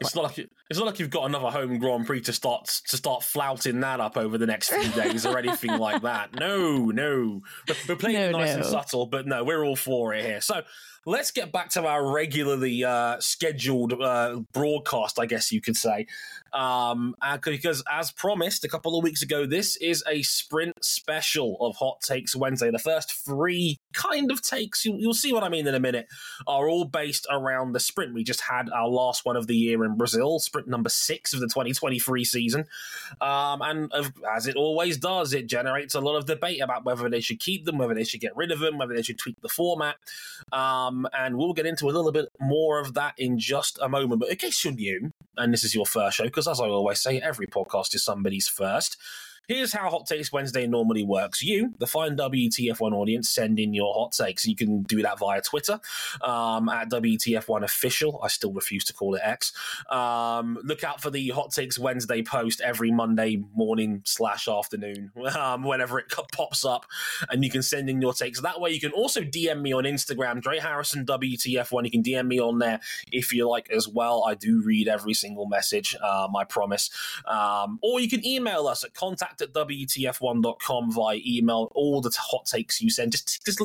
It's 0.00 0.14
not 0.14 0.24
like 0.24 0.38
it's 0.70 0.78
not 0.78 0.86
like 0.86 0.98
you've 0.98 1.10
got 1.10 1.26
another 1.26 1.50
home 1.50 1.78
Grand 1.78 2.06
Prix 2.06 2.22
to 2.22 2.32
start 2.32 2.66
to 2.88 2.96
start 2.96 3.22
flouting 3.22 3.80
that 3.80 4.00
up 4.00 4.16
over 4.16 4.38
the 4.38 4.46
next 4.46 4.70
few 4.70 4.90
days 4.92 5.26
or 5.26 5.38
anything 5.38 5.78
like 5.78 6.02
that. 6.02 6.30
No, 6.46 6.86
no, 6.86 7.40
we're 7.88 7.96
playing 7.96 8.32
no, 8.32 8.38
nice 8.38 8.50
no. 8.50 8.56
and 8.56 8.64
subtle, 8.64 9.06
but 9.06 9.26
no, 9.26 9.42
we're 9.42 9.64
all 9.64 9.76
for 9.76 10.14
it 10.14 10.24
here. 10.24 10.40
So 10.40 10.62
let's 11.06 11.30
get 11.30 11.52
back 11.52 11.70
to 11.70 11.86
our 11.86 12.12
regularly 12.12 12.82
uh, 12.82 13.16
scheduled 13.20 13.92
uh, 13.92 14.40
broadcast, 14.52 15.20
I 15.20 15.26
guess 15.26 15.52
you 15.52 15.60
could 15.60 15.76
say. 15.76 16.06
Um, 16.52 17.14
because 17.44 17.82
as 17.90 18.10
promised 18.10 18.64
a 18.64 18.68
couple 18.68 18.96
of 18.98 19.04
weeks 19.04 19.22
ago, 19.22 19.46
this 19.46 19.76
is 19.76 20.02
a 20.08 20.22
sprint 20.22 20.72
special 20.82 21.56
of 21.60 21.76
Hot 21.76 22.00
Takes 22.00 22.34
Wednesday. 22.34 22.70
The 22.70 22.78
first 22.78 23.12
three 23.24 23.78
kind 23.92 24.32
of 24.32 24.42
takes, 24.42 24.84
you, 24.84 24.94
will 25.06 25.14
see 25.14 25.32
what 25.32 25.44
I 25.44 25.48
mean 25.48 25.66
in 25.66 25.74
a 25.74 25.80
minute, 25.80 26.06
are 26.46 26.68
all 26.68 26.84
based 26.84 27.26
around 27.30 27.72
the 27.72 27.80
sprint. 27.80 28.14
We 28.14 28.24
just 28.24 28.40
had 28.40 28.68
our 28.70 28.88
last 28.88 29.24
one 29.24 29.36
of 29.36 29.46
the 29.46 29.54
year 29.54 29.84
in 29.84 29.96
Brazil, 29.96 30.40
sprint 30.40 30.66
number 30.66 30.88
six 30.88 31.32
of 31.32 31.40
the 31.40 31.46
2023 31.46 32.24
season. 32.24 32.64
Um, 33.20 33.62
and 33.62 33.92
as 34.34 34.46
it 34.46 34.56
always 34.56 34.96
does, 34.96 35.34
it 35.34 35.46
generates 35.46 35.94
a 35.94 36.00
lot 36.00 36.16
of 36.16 36.26
debate 36.26 36.62
about 36.62 36.84
whether 36.84 37.08
they 37.08 37.20
should 37.20 37.38
keep 37.38 37.64
them, 37.64 37.78
whether 37.78 37.94
they 37.94 38.04
should 38.04 38.20
get 38.20 38.36
rid 38.36 38.50
of 38.50 38.58
them, 38.58 38.78
whether 38.78 38.94
they 38.94 39.02
should 39.02 39.18
tweak 39.18 39.40
the 39.42 39.48
format. 39.48 39.96
Um, 40.52 40.95
um, 40.96 41.08
and 41.12 41.36
we'll 41.36 41.52
get 41.52 41.66
into 41.66 41.86
a 41.86 41.92
little 41.92 42.12
bit 42.12 42.28
more 42.40 42.80
of 42.80 42.94
that 42.94 43.14
in 43.18 43.38
just 43.38 43.78
a 43.82 43.88
moment. 43.88 44.20
But 44.20 44.30
in 44.30 44.36
case 44.36 44.64
you're 44.64 44.74
new, 44.74 45.12
and 45.36 45.52
this 45.52 45.64
is 45.64 45.74
your 45.74 45.86
first 45.86 46.16
show, 46.16 46.24
because 46.24 46.48
as 46.48 46.60
I 46.60 46.66
always 46.66 47.00
say, 47.00 47.20
every 47.20 47.46
podcast 47.46 47.94
is 47.94 48.04
somebody's 48.04 48.48
first. 48.48 48.96
Here's 49.48 49.72
how 49.72 49.88
Hot 49.90 50.06
Takes 50.06 50.32
Wednesday 50.32 50.66
normally 50.66 51.04
works. 51.04 51.40
You, 51.40 51.72
the 51.78 51.86
fine 51.86 52.16
WTF1 52.16 52.92
audience, 52.92 53.30
send 53.30 53.60
in 53.60 53.74
your 53.74 53.94
hot 53.94 54.10
takes. 54.10 54.44
You 54.44 54.56
can 54.56 54.82
do 54.82 55.02
that 55.02 55.20
via 55.20 55.40
Twitter 55.40 55.78
um, 56.20 56.68
at 56.68 56.90
WTF1 56.90 57.62
Official. 57.62 58.20
I 58.24 58.26
still 58.26 58.52
refuse 58.52 58.82
to 58.86 58.92
call 58.92 59.14
it 59.14 59.20
X. 59.22 59.52
Um, 59.88 60.58
look 60.64 60.82
out 60.82 61.00
for 61.00 61.10
the 61.10 61.28
Hot 61.28 61.52
Takes 61.52 61.78
Wednesday 61.78 62.22
post 62.22 62.60
every 62.60 62.90
Monday 62.90 63.40
morning 63.54 64.02
slash 64.04 64.48
afternoon, 64.48 65.12
um, 65.38 65.62
whenever 65.62 66.00
it 66.00 66.06
pops 66.32 66.64
up, 66.64 66.84
and 67.30 67.44
you 67.44 67.50
can 67.50 67.62
send 67.62 67.88
in 67.88 68.02
your 68.02 68.14
takes. 68.14 68.40
That 68.40 68.60
way, 68.60 68.70
you 68.70 68.80
can 68.80 68.90
also 68.90 69.20
DM 69.20 69.62
me 69.62 69.72
on 69.72 69.84
Instagram, 69.84 70.42
Dre 70.42 70.58
Harrison 70.58 71.06
WTF1. 71.06 71.84
You 71.84 71.90
can 71.92 72.02
DM 72.02 72.26
me 72.26 72.40
on 72.40 72.58
there 72.58 72.80
if 73.12 73.32
you 73.32 73.48
like 73.48 73.70
as 73.70 73.86
well. 73.86 74.24
I 74.26 74.34
do 74.34 74.60
read 74.60 74.88
every 74.88 75.14
single 75.14 75.46
message, 75.46 75.94
um, 76.02 76.34
I 76.34 76.42
promise. 76.42 76.90
Um, 77.26 77.78
or 77.80 78.00
you 78.00 78.08
can 78.08 78.26
email 78.26 78.66
us 78.66 78.82
at 78.82 78.92
contact 78.92 79.35
at 79.42 79.52
WTF1.com 79.52 80.92
via 80.92 81.20
email. 81.24 81.68
All 81.74 82.00
the 82.00 82.16
hot 82.18 82.46
takes 82.46 82.80
you 82.80 82.90
send, 82.90 83.12
just, 83.12 83.44
just, 83.44 83.60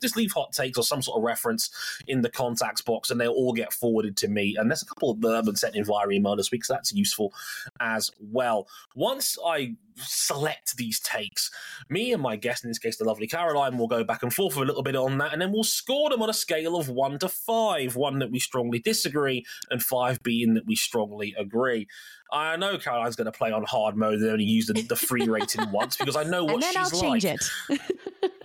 just 0.00 0.16
leave 0.16 0.32
hot 0.32 0.52
takes 0.52 0.78
or 0.78 0.84
some 0.84 1.02
sort 1.02 1.18
of 1.18 1.24
reference 1.24 1.70
in 2.06 2.22
the 2.22 2.30
contacts 2.30 2.80
box 2.80 3.10
and 3.10 3.20
they'll 3.20 3.32
all 3.32 3.52
get 3.52 3.72
forwarded 3.72 4.16
to 4.18 4.28
me. 4.28 4.56
And 4.58 4.70
there's 4.70 4.82
a 4.82 4.86
couple 4.86 5.10
of 5.10 5.20
bourbon 5.20 5.56
sent 5.56 5.76
in 5.76 5.84
via 5.84 6.08
email 6.10 6.36
this 6.36 6.50
week, 6.50 6.64
so 6.64 6.74
that's 6.74 6.92
useful 6.92 7.32
as 7.80 8.10
well. 8.20 8.68
Once 8.94 9.38
I 9.44 9.76
select 9.96 10.76
these 10.76 11.00
takes. 11.00 11.50
Me 11.88 12.12
and 12.12 12.22
my 12.22 12.36
guest, 12.36 12.64
in 12.64 12.70
this 12.70 12.78
case, 12.78 12.96
the 12.96 13.04
lovely 13.04 13.26
Caroline, 13.26 13.78
will 13.78 13.88
go 13.88 14.04
back 14.04 14.22
and 14.22 14.32
forth 14.32 14.56
a 14.56 14.60
little 14.60 14.82
bit 14.82 14.96
on 14.96 15.18
that, 15.18 15.32
and 15.32 15.40
then 15.42 15.52
we'll 15.52 15.64
score 15.64 16.10
them 16.10 16.22
on 16.22 16.30
a 16.30 16.34
scale 16.34 16.76
of 16.76 16.88
one 16.88 17.18
to 17.18 17.28
five. 17.28 17.96
One 17.96 18.18
that 18.20 18.30
we 18.30 18.38
strongly 18.38 18.78
disagree, 18.78 19.44
and 19.70 19.82
five 19.82 20.22
being 20.22 20.54
that 20.54 20.66
we 20.66 20.76
strongly 20.76 21.34
agree. 21.38 21.86
I 22.32 22.56
know 22.56 22.78
Caroline's 22.78 23.14
going 23.16 23.26
to 23.26 23.32
play 23.32 23.52
on 23.52 23.62
hard 23.64 23.96
mode 23.96 24.14
and 24.14 24.28
only 24.28 24.44
use 24.44 24.66
the, 24.66 24.72
the 24.82 24.96
free 24.96 25.28
rating 25.28 25.70
once 25.72 25.96
because 25.96 26.16
I 26.16 26.24
know 26.24 26.44
what 26.44 26.54
and 26.54 26.62
then 26.62 26.72
she's 26.72 26.92
I'll 26.94 27.00
change 27.00 27.24
it. 27.24 27.40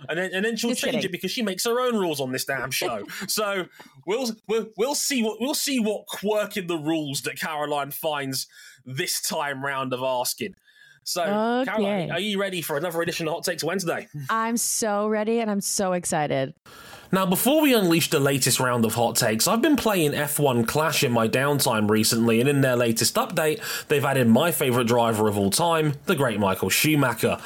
and 0.08 0.18
then 0.18 0.30
and 0.32 0.44
then 0.44 0.56
she'll 0.56 0.70
Just 0.70 0.82
change 0.82 0.94
kidding. 0.96 1.08
it 1.08 1.12
because 1.12 1.32
she 1.32 1.42
makes 1.42 1.64
her 1.64 1.80
own 1.80 1.96
rules 1.96 2.20
on 2.20 2.30
this 2.30 2.44
damn 2.44 2.70
show. 2.70 3.04
so 3.26 3.66
we'll 4.06 4.30
we'll 4.46 4.68
we'll 4.76 4.94
see 4.94 5.22
what 5.22 5.38
we'll 5.40 5.54
see 5.54 5.80
what 5.80 6.06
quirk 6.06 6.56
in 6.56 6.66
the 6.68 6.76
rules 6.78 7.22
that 7.22 7.38
Caroline 7.40 7.90
finds 7.90 8.46
this 8.84 9.20
time 9.20 9.64
round 9.64 9.92
of 9.92 10.02
asking. 10.02 10.54
So, 11.04 11.22
Okay. 11.22 11.70
Caroline, 11.70 12.10
are 12.10 12.20
you 12.20 12.38
ready 12.40 12.62
for 12.62 12.76
another 12.76 13.00
edition 13.02 13.26
of 13.26 13.34
Hot 13.34 13.44
Takes 13.44 13.64
Wednesday? 13.64 14.06
I'm 14.28 14.56
so 14.56 15.08
ready 15.08 15.40
and 15.40 15.50
I'm 15.50 15.60
so 15.60 15.92
excited. 15.92 16.54
Now, 17.12 17.26
before 17.26 17.60
we 17.62 17.74
unleash 17.74 18.10
the 18.10 18.20
latest 18.20 18.60
round 18.60 18.84
of 18.84 18.94
hot 18.94 19.16
takes, 19.16 19.48
I've 19.48 19.60
been 19.60 19.74
playing 19.74 20.12
F1 20.12 20.68
Clash 20.68 21.02
in 21.02 21.10
my 21.10 21.26
downtime 21.26 21.90
recently, 21.90 22.38
and 22.40 22.48
in 22.48 22.60
their 22.60 22.76
latest 22.76 23.16
update, 23.16 23.60
they've 23.88 24.04
added 24.04 24.28
my 24.28 24.52
favourite 24.52 24.86
driver 24.86 25.26
of 25.26 25.36
all 25.36 25.50
time, 25.50 25.94
the 26.06 26.14
great 26.14 26.38
Michael 26.38 26.70
Schumacher. 26.70 27.38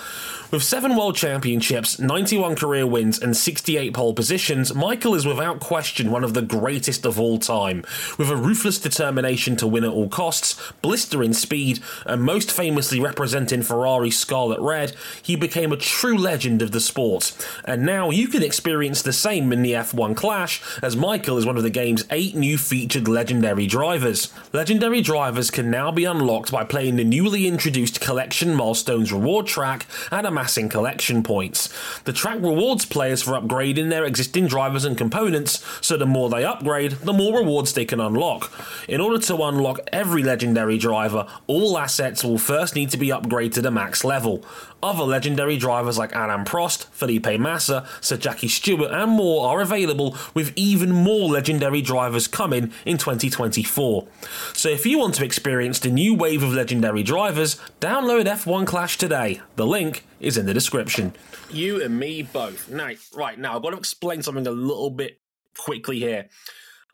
With 0.55 0.63
seven 0.63 0.95
world 0.95 1.17
championships, 1.17 1.99
91 1.99 2.55
career 2.55 2.87
wins, 2.87 3.21
and 3.21 3.37
68 3.37 3.93
pole 3.93 4.15
positions, 4.15 4.73
Michael 4.73 5.17
is 5.17 5.27
without 5.27 5.59
question 5.59 6.13
one 6.13 6.23
of 6.23 6.33
the 6.33 6.43
greatest 6.43 7.05
of 7.05 7.19
all 7.19 7.39
time. 7.39 7.85
With 8.19 8.31
a 8.31 8.37
ruthless 8.37 8.79
determination 8.79 9.57
to 9.57 9.67
win 9.67 9.83
at 9.83 9.91
all 9.91 10.09
costs, 10.09 10.57
blistering 10.81 11.33
speed, 11.33 11.81
and 12.07 12.23
most 12.23 12.53
famously 12.53 13.01
representing 13.01 13.63
Ferrari's 13.63 14.17
Scarlet 14.17 14.61
Red, 14.61 14.95
he 15.25 15.35
became 15.35 15.73
a 15.73 15.77
true 15.77 16.17
legend 16.17 16.63
of 16.63 16.71
the 16.71 16.79
sport. 16.79 17.35
And 17.65 17.85
now 17.85 18.11
you 18.11 18.29
can 18.29 18.45
experience 18.45 19.03
the 19.03 19.13
same 19.13 19.53
in 19.53 19.63
the 19.63 19.73
F1 19.73 20.15
Clash, 20.15 20.63
as 20.81 20.97
Michael 20.97 21.37
is 21.37 21.45
one 21.45 21.57
of 21.57 21.65
the 21.65 21.69
game's 21.69 22.05
eight 22.11 22.37
new 22.37 22.59
featured 22.59 23.09
legendary 23.09 23.67
drivers. 23.67 24.33
Legendary 24.53 25.01
drivers 25.01 25.51
can 25.51 25.69
now 25.69 25.91
be 25.91 26.05
unlocked 26.05 26.53
by 26.53 26.63
playing 26.63 26.95
the 26.95 27.03
newly 27.03 27.49
introduced 27.49 28.01
Collection 28.01 28.55
Milestones 28.55 29.13
reward 29.13 29.49
track 29.49 29.87
and 30.13 30.25
amassing 30.45 30.69
collection 30.69 31.23
points. 31.23 31.71
The 32.05 32.13
track 32.13 32.37
rewards 32.37 32.85
players 32.85 33.23
for 33.23 33.33
upgrading 33.33 33.89
their 33.89 34.05
existing 34.05 34.47
drivers 34.47 34.85
and 34.85 34.97
components, 34.97 35.65
so 35.81 35.97
the 35.97 36.05
more 36.05 36.29
they 36.29 36.45
upgrade, 36.45 36.93
the 36.93 37.15
more 37.15 37.39
rewards 37.39 37.73
they 37.73 37.87
can 37.87 37.99
unlock. 37.99 38.53
In 38.87 39.01
order 39.01 39.19
to 39.25 39.43
unlock 39.43 39.81
every 39.91 40.23
legendary 40.23 40.77
driver, 40.77 41.27
all 41.47 41.79
assets 41.79 42.23
will 42.23 42.37
first 42.37 42.75
need 42.75 42.91
to 42.91 42.99
be 42.99 43.09
upgraded 43.09 43.55
to 43.55 43.63
the 43.63 43.71
max 43.71 44.05
level. 44.05 44.45
Other 44.85 45.05
legendary 45.05 45.57
drivers 45.57 45.97
like 45.97 46.15
Alain 46.15 46.45
Prost, 46.45 46.85
Felipe 46.89 47.41
Massa, 47.41 47.89
Sir 48.03 48.19
Jackie 48.19 48.49
Stewart, 48.49 48.91
and 48.91 49.13
more 49.13 49.49
are 49.49 49.63
available, 49.63 50.15
with 50.35 50.53
even 50.57 50.93
more 50.93 51.27
legendary 51.31 51.81
drivers 51.81 52.29
coming 52.29 52.71
in 52.85 52.99
2024. 52.99 54.07
So 54.53 54.69
if 54.69 54.85
you 54.85 54.99
want 54.99 55.15
to 55.15 55.25
experience 55.25 55.79
the 55.79 55.89
new 55.89 56.13
wave 56.13 56.43
of 56.43 56.53
legendary 56.53 57.03
drivers, 57.03 57.59
download 57.81 58.27
F1 58.27 58.67
Clash 58.67 58.99
today. 58.99 59.41
The 59.57 59.67
link 59.67 60.05
is 60.21 60.37
in 60.37 60.45
the 60.45 60.53
description. 60.53 61.15
You 61.51 61.83
and 61.83 61.99
me 61.99 62.21
both. 62.21 62.69
Now, 62.69 62.91
right 63.15 63.39
now, 63.39 63.57
I've 63.57 63.63
got 63.63 63.71
to 63.71 63.79
explain 63.79 64.23
something 64.23 64.47
a 64.47 64.51
little 64.51 64.91
bit 64.91 65.19
quickly 65.57 65.99
here. 65.99 66.29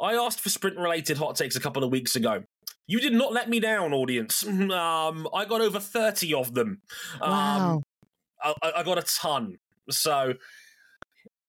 I 0.00 0.14
asked 0.14 0.40
for 0.40 0.48
sprint 0.48 0.78
related 0.78 1.18
hot 1.18 1.34
takes 1.34 1.56
a 1.56 1.60
couple 1.60 1.82
of 1.82 1.90
weeks 1.90 2.14
ago. 2.14 2.44
You 2.90 2.98
did 3.00 3.12
not 3.12 3.32
let 3.32 3.48
me 3.48 3.60
down, 3.60 3.92
audience. 3.92 4.44
Um, 4.46 5.28
I 5.32 5.44
got 5.44 5.60
over 5.60 5.78
30 5.80 6.34
of 6.34 6.54
them. 6.54 6.82
Um, 7.20 7.30
Wow. 7.30 7.82
I, 8.42 8.54
I- 8.62 8.72
I 8.80 8.82
got 8.82 8.98
a 8.98 9.02
ton. 9.02 9.58
So 9.90 10.34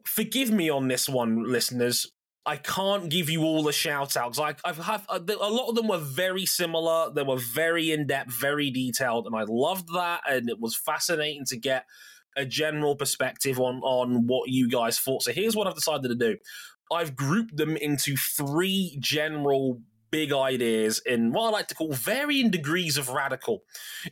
forgive 0.06 0.52
me 0.52 0.70
on 0.70 0.88
this 0.88 1.08
one, 1.10 1.44
listeners. 1.44 2.12
I 2.46 2.58
can't 2.58 3.10
give 3.10 3.30
you 3.30 3.44
all 3.44 3.62
the 3.64 3.72
shout 3.72 4.18
outs. 4.18 4.40
I, 4.40 4.56
I've 4.66 4.78
have 4.80 5.06
a, 5.10 5.18
a 5.20 5.50
lot 5.50 5.70
of 5.70 5.76
them 5.76 5.88
were 5.88 6.00
very 6.00 6.46
similar. 6.46 7.12
They 7.14 7.22
were 7.24 7.38
very 7.38 7.92
in 7.92 8.08
depth, 8.08 8.34
very 8.34 8.72
detailed, 8.72 9.28
and 9.28 9.36
I 9.36 9.44
loved 9.48 9.90
that. 9.94 10.22
And 10.28 10.50
it 10.50 10.60
was 10.60 10.76
fascinating 10.76 11.46
to 11.46 11.58
get 11.58 11.86
a 12.36 12.46
general 12.46 12.96
perspective 12.96 13.60
on 13.60 13.82
on 13.84 14.26
what 14.26 14.50
you 14.50 14.68
guys 14.70 14.98
thought. 14.98 15.22
So 15.24 15.32
here's 15.32 15.56
what 15.56 15.68
I've 15.68 15.76
decided 15.76 16.08
to 16.08 16.16
do. 16.16 16.38
I've 16.92 17.16
grouped 17.16 17.56
them 17.56 17.78
into 17.78 18.16
three 18.18 18.98
general 19.00 19.80
big 20.12 20.34
ideas 20.34 21.02
in 21.06 21.32
what 21.32 21.48
I 21.48 21.50
like 21.50 21.68
to 21.70 21.76
call 21.76 21.94
varying 21.94 22.50
degrees 22.52 22.98
of 22.98 23.10
radical 23.10 23.64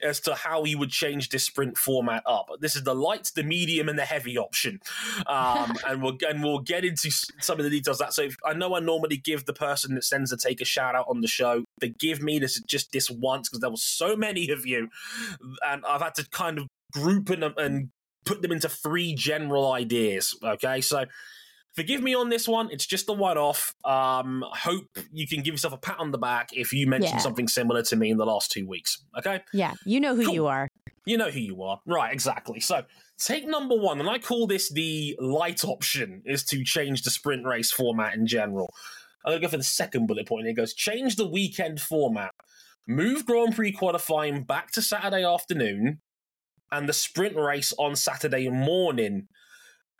as 0.01 0.20
to 0.22 0.34
how 0.34 0.63
you 0.63 0.77
would 0.79 0.89
change 0.89 1.29
this 1.29 1.46
sprint 1.46 1.77
format 1.77 2.24
up. 2.25 2.50
This 2.60 2.75
is 2.75 2.84
the 2.84 2.96
light, 2.96 3.32
the 3.36 3.44
medium, 3.44 3.89
and 3.89 4.00
the 4.00 4.06
heavy 4.06 4.38
option, 4.38 4.79
um, 5.27 5.75
and 5.88 6.01
we'll 6.01 6.18
and 6.27 6.44
we'll 6.44 6.60
get 6.60 6.86
into 6.86 7.12
some 7.39 7.60
of 7.60 7.63
the 7.63 7.70
details 7.70 8.00
of 8.00 8.08
that. 8.08 8.13
So 8.13 8.24
if, 8.24 8.38
I 8.46 8.53
know 8.53 8.75
I 8.75 8.79
normally 8.79 9.18
give 9.18 9.46
the 9.46 9.53
person 9.53 9.96
that 9.96 10.03
sends 10.03 10.32
to 10.32 10.38
take 10.38 10.62
a 10.62 10.65
shout 10.65 10.96
out 10.96 11.06
on 11.10 11.22
the 11.22 11.27
show. 11.27 11.65
Forgive 11.79 12.22
me, 12.22 12.39
this 12.39 12.56
is 12.56 12.63
just 12.63 12.91
this 12.91 13.10
once 13.10 13.50
because 13.50 13.62
there 13.62 13.70
were 13.70 13.77
so 13.77 14.15
many 14.15 14.50
of 14.50 14.65
you, 14.65 14.89
and 15.65 15.84
I've 15.86 16.01
had 16.01 16.15
to 16.15 16.27
kind 16.29 16.58
of 16.58 16.68
group 16.91 17.27
them 17.27 17.53
and 17.58 17.89
put 18.25 18.41
them 18.41 18.51
into 18.51 18.70
three 18.70 19.13
general 19.15 19.72
ideas. 19.72 20.38
Okay, 20.44 20.82
so 20.82 21.06
forgive 21.79 22.01
me 22.03 22.13
on 22.13 22.27
this 22.29 22.45
one. 22.48 22.69
It's 22.71 22.86
just 22.86 23.07
a 23.09 23.13
one 23.13 23.38
off. 23.38 23.74
Um, 23.86 24.43
hope 24.51 24.88
you 25.13 25.25
can 25.27 25.41
give 25.43 25.53
yourself 25.53 25.74
a 25.74 25.77
pat 25.77 25.98
on 26.00 26.12
the 26.12 26.17
back 26.17 26.50
if 26.51 26.74
you 26.74 26.88
mentioned 26.88 27.13
Yeah. 27.15 27.19
something 27.19 27.48
similar 27.48 27.81
to 27.83 27.95
me 27.95 28.09
in 28.12 28.17
the 28.17 28.25
last 28.25 28.51
two 28.51 28.67
weeks. 28.67 29.01
Okay, 29.17 29.41
Yeah, 29.53 29.74
you 29.86 30.00
know 30.01 30.13
who 30.15 30.25
Cool. 30.25 30.33
you 30.33 30.48
are. 30.48 30.67
you 31.05 31.17
know 31.17 31.29
who 31.31 31.39
you 31.39 31.63
are, 31.63 31.79
right? 31.88 32.12
Exactly. 32.13 32.59
So 32.59 32.83
take 33.17 33.48
number 33.48 33.75
one, 33.75 34.00
and 34.01 34.09
I 34.09 34.19
call 34.19 34.45
this 34.45 34.69
the 34.69 35.15
light 35.19 35.63
option, 35.63 36.21
is 36.25 36.43
to 36.45 36.63
change 36.63 37.03
the 37.03 37.09
sprint 37.09 37.45
race 37.45 37.71
format 37.71 38.13
in 38.13 38.27
general. 38.27 38.71
I'm 39.25 39.31
gonna 39.31 39.41
go 39.41 39.48
for 39.48 39.57
the 39.57 39.63
second 39.63 40.07
bullet 40.07 40.27
point. 40.27 40.48
It 40.48 40.53
goes 40.53 40.74
change 40.74 41.15
the 41.15 41.27
weekend 41.27 41.79
format, 41.81 42.31
move 42.88 43.25
Grand 43.25 43.55
Prix 43.55 43.71
qualifying 43.71 44.43
back 44.43 44.71
to 44.74 44.81
Saturday 44.81 45.24
afternoon, 45.24 46.01
and 46.71 46.88
the 46.89 46.93
sprint 46.93 47.36
race 47.36 47.74
on 47.79 47.95
Saturday 47.95 48.50
morning. 48.50 49.27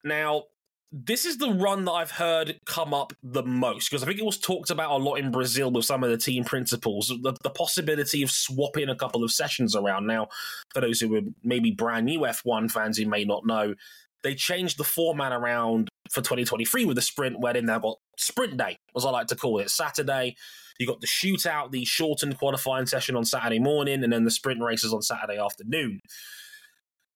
Now, 0.04 0.44
this 0.92 1.26
is 1.26 1.38
the 1.38 1.52
run 1.52 1.86
that 1.86 1.92
I've 1.92 2.12
heard 2.12 2.60
come 2.66 2.94
up 2.94 3.14
the 3.22 3.44
most 3.44 3.90
because 3.90 4.02
I 4.02 4.08
think 4.08 4.20
it 4.20 4.26
was 4.26 4.40
talked 4.40 4.72
about 4.72 4.92
a 4.92 5.04
lot 5.04 5.16
in 5.16 5.32
Brazil 5.32 5.72
with 5.72 5.86
some 5.86 6.04
of 6.04 6.10
the 6.10 6.18
team 6.18 6.44
principals. 6.44 7.08
The, 7.08 7.36
the 7.44 7.50
possibility 7.52 8.24
of 8.24 8.32
swapping 8.32 8.90
a 8.90 8.96
couple 8.96 9.24
of 9.24 9.32
sessions 9.32 9.76
around. 9.76 10.08
Now, 10.08 10.30
for 10.74 10.82
those 10.82 11.00
who 11.00 11.16
are 11.16 11.22
maybe 11.44 11.72
brand 11.72 12.06
new 12.06 12.22
F1 12.22 12.72
fans 12.72 12.98
who 12.98 13.06
may 13.06 13.24
not 13.24 13.46
know, 13.46 13.76
they 14.24 14.34
changed 14.34 14.78
the 14.78 14.84
format 14.84 15.32
around 15.32 15.90
for 16.12 16.22
2023 16.22 16.86
with 16.86 16.96
the 16.96 17.02
sprint, 17.02 17.40
where 17.40 17.54
they 17.54 17.62
now 17.62 17.80
got 17.80 17.98
sprint 18.18 18.58
day, 18.58 18.78
as 18.96 19.06
I 19.06 19.12
like 19.12 19.28
to 19.28 19.36
call 19.36 19.60
it. 19.60 19.70
Saturday, 19.70 20.36
you 20.80 20.88
got 20.88 21.02
the 21.02 21.08
shootout, 21.08 21.72
the 21.72 21.86
shortened 21.86 22.38
qualifying 22.38 22.88
session 22.88 23.16
on 23.16 23.26
Saturday 23.26 23.60
morning, 23.60 24.04
and 24.04 24.12
then 24.12 24.26
the 24.26 24.32
sprint 24.32 24.62
races 24.62 24.94
on 24.94 25.02
Saturday 25.02 25.38
afternoon. 25.38 26.00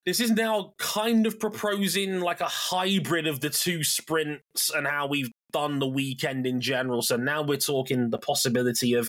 This 0.05 0.19
is 0.19 0.31
now 0.31 0.74
kind 0.77 1.25
of 1.25 1.39
proposing 1.39 2.19
like 2.19 2.41
a 2.41 2.50
hybrid 2.50 3.25
of 3.25 3.39
the 3.39 3.50
two 3.50 3.86
sprints 3.86 4.69
and 4.69 4.86
how 4.86 5.07
we've 5.07 5.31
done 5.53 5.79
the 5.79 5.88
weekend 5.88 6.45
in 6.45 6.60
general. 6.60 7.01
So 7.01 7.15
now 7.15 7.41
we're 7.41 7.57
talking 7.57 8.10
the 8.10 8.17
possibility 8.17 8.95
of 8.95 9.07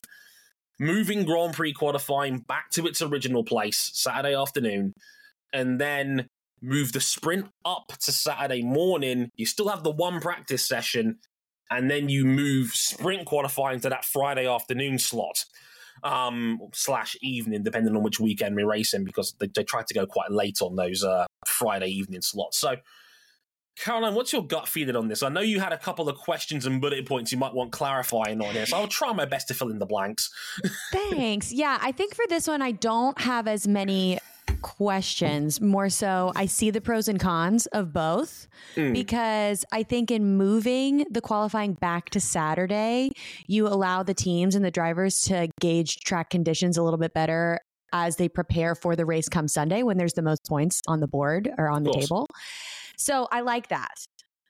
moving 0.78 1.24
Grand 1.24 1.54
Prix 1.54 1.72
qualifying 1.72 2.38
back 2.38 2.70
to 2.70 2.86
its 2.86 3.02
original 3.02 3.42
place 3.42 3.90
Saturday 3.94 4.36
afternoon, 4.36 4.92
and 5.52 5.80
then 5.80 6.28
move 6.62 6.92
the 6.92 7.00
sprint 7.00 7.46
up 7.64 7.92
to 8.00 8.12
Saturday 8.12 8.62
morning. 8.62 9.30
You 9.36 9.46
still 9.46 9.68
have 9.68 9.82
the 9.82 9.90
one 9.90 10.20
practice 10.20 10.66
session, 10.66 11.18
and 11.70 11.90
then 11.90 12.08
you 12.08 12.24
move 12.24 12.70
sprint 12.72 13.26
qualifying 13.26 13.80
to 13.80 13.88
that 13.88 14.04
Friday 14.04 14.46
afternoon 14.46 14.98
slot. 14.98 15.44
Um, 16.04 16.61
slash 16.75 17.16
evening, 17.23 17.62
depending 17.62 17.96
on 17.96 18.02
which 18.02 18.20
weekend 18.20 18.56
we're 18.56 18.68
racing, 18.68 19.04
because 19.04 19.34
they, 19.38 19.46
they 19.46 19.64
try 19.64 19.82
to 19.82 19.94
go 19.94 20.04
quite 20.04 20.30
late 20.30 20.61
on 20.61 20.76
those 20.76 21.02
uh, 21.02 21.25
Friday 21.46 21.88
evening 21.88 22.20
slots. 22.20 22.58
So, 22.58 22.76
Caroline, 23.78 24.14
what's 24.14 24.32
your 24.32 24.46
gut 24.46 24.68
feeling 24.68 24.96
on 24.96 25.08
this? 25.08 25.23
I 25.23 25.30
know 25.30 25.40
you 25.40 25.61
had 25.61 25.73
a 25.73 25.78
couple 25.78 26.08
of 26.08 26.16
questions 26.16 26.66
and 26.66 26.80
bullet 26.80 27.08
points 27.08 27.32
you 27.32 27.38
might 27.38 27.54
want 27.54 27.73
clarifying 27.73 28.40
on 28.40 28.52
this. 28.54 28.73
I'll 28.73 28.87
try 28.87 29.12
my 29.12 29.25
best 29.25 29.49
to 29.49 29.54
fill 29.54 29.70
in 29.70 29.78
the 29.78 29.87
blanks. 29.87 30.30
Thanks. 30.92 31.50
Yeah, 31.50 31.78
I 31.80 31.90
think 31.90 32.14
for 32.14 32.25
this 32.28 32.46
one, 32.46 32.62
I 32.62 32.73
don't 32.73 33.18
have 33.20 33.49
as 33.49 33.66
many 33.66 34.18
questions. 34.64 35.61
More 35.61 35.90
so, 35.90 36.33
I 36.35 36.47
see 36.47 36.71
the 36.71 36.80
pros 36.80 37.06
and 37.06 37.21
cons 37.21 37.66
of 37.66 37.92
both 37.92 38.49
Mm. 38.76 38.94
because 38.94 39.64
I 39.71 39.83
think 39.83 40.11
in 40.11 40.37
moving 40.38 41.04
the 41.11 41.21
qualifying 41.21 41.75
back 41.75 42.09
to 42.11 42.21
Saturday, 42.21 43.12
you 43.47 43.68
allow 43.68 44.02
the 44.02 44.14
teams 44.14 44.54
and 44.54 44.64
the 44.64 44.71
drivers 44.71 45.21
to 45.23 45.49
gauge 45.61 46.00
track 46.00 46.30
conditions 46.30 46.78
a 46.78 46.83
little 46.83 46.99
bit 46.99 47.12
better 47.12 47.61
as 47.92 48.16
they 48.16 48.28
prepare 48.28 48.75
for 48.75 48.97
the 48.97 49.04
race 49.04 49.28
come 49.28 49.47
Sunday 49.49 49.83
when 49.83 49.99
there's 49.99 50.14
the 50.14 50.23
most 50.23 50.44
points 50.49 50.80
on 50.88 51.00
the 51.00 51.06
board 51.06 51.50
or 51.59 51.68
on 51.68 51.85
the 51.85 51.92
table. 51.92 52.26
So 52.97 53.28
I 53.30 53.42
like 53.42 53.68
that. 53.68 53.94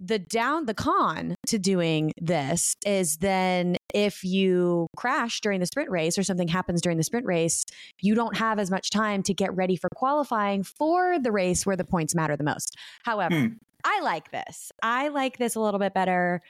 The 0.06 0.18
down 0.18 0.66
the 0.66 0.75
con 0.75 1.34
to 1.46 1.58
doing 1.58 2.12
this 2.20 2.75
is 2.84 3.16
then 3.18 3.76
if 3.94 4.23
you 4.23 4.88
crash 4.96 5.40
during 5.40 5.61
the 5.61 5.66
sprint 5.66 5.90
race 5.90 6.18
or 6.18 6.23
something 6.23 6.49
happens 6.49 6.82
during 6.82 6.99
the 6.99 7.04
sprint 7.04 7.26
race, 7.26 7.64
you 8.02 8.14
don't 8.14 8.37
have 8.37 8.58
as 8.58 8.70
much 8.70 8.90
time 8.90 9.23
to 9.23 9.32
get 9.32 9.54
ready 9.56 9.76
for 9.76 9.88
qualifying 9.94 10.62
for 10.62 11.18
the 11.18 11.32
race 11.32 11.64
where 11.64 11.76
the 11.76 11.84
points 11.84 12.14
matter 12.14 12.37
the 12.37 12.44
most. 12.44 12.76
However, 13.04 13.34
Hmm. 13.34 13.46
I 13.84 14.00
like 14.00 14.30
this. 14.30 14.73
I 14.82 15.08
like 15.08 15.38
this 15.38 15.56
a 15.56 15.61
little 15.61 15.80
bit 15.80 15.94
better. 15.94 16.40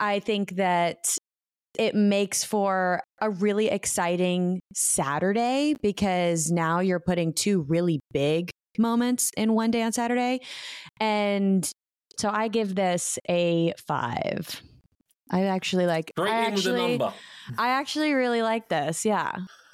I 0.00 0.18
think 0.18 0.56
that 0.56 1.16
it 1.78 1.94
makes 1.94 2.44
for 2.44 3.02
a 3.20 3.30
really 3.30 3.68
exciting 3.68 4.60
Saturday 4.74 5.74
because 5.80 6.50
now 6.50 6.80
you're 6.80 7.00
putting 7.00 7.32
two 7.32 7.62
really 7.62 8.00
big 8.12 8.50
moments 8.78 9.30
in 9.36 9.54
one 9.54 9.70
day 9.70 9.82
on 9.82 9.92
Saturday. 9.92 10.40
And 11.00 11.70
So 12.16 12.30
I 12.30 12.48
give 12.48 12.74
this 12.74 13.18
a 13.28 13.72
five. 13.86 14.60
I 15.30 15.44
actually 15.46 15.86
like. 15.86 16.12
Great 16.16 16.30
I 16.30 16.40
actually, 16.46 17.00
I 17.58 17.68
actually 17.68 18.12
really 18.12 18.42
like 18.42 18.68
this. 18.68 19.04
Yeah, 19.04 19.32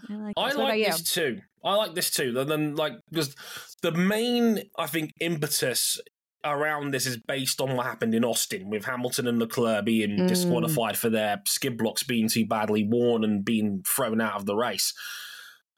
I 0.09 0.14
like. 0.14 0.37
This. 0.37 0.57
I 0.57 0.62
like 0.62 0.87
this 0.87 1.12
too. 1.12 1.40
I 1.64 1.75
like 1.75 1.95
this 1.95 2.11
too. 2.11 2.35
And 2.38 2.49
then, 2.50 2.76
like, 2.76 2.92
because 3.11 3.35
the 3.83 3.92
main, 3.92 4.62
I 4.78 4.87
think, 4.87 5.12
impetus 5.21 6.00
around 6.45 6.92
this 6.92 7.04
is 7.07 7.16
based 7.16 7.61
on 7.61 7.76
what 7.76 7.85
happened 7.85 8.14
in 8.14 8.25
Austin 8.25 8.71
with 8.71 8.85
Hamilton 8.85 9.26
and 9.26 9.38
Leclerc 9.40 9.85
being 9.85 10.11
mm. 10.11 10.28
disqualified 10.28 10.97
for 10.97 11.11
their 11.11 11.42
skid 11.47 11.76
blocks 11.76 12.04
being 12.04 12.28
too 12.28 12.47
badly 12.47 12.85
worn 12.85 13.25
and 13.25 13.45
being 13.45 13.83
thrown 13.87 14.21
out 14.21 14.37
of 14.37 14.47
the 14.47 14.54
race. 14.54 14.95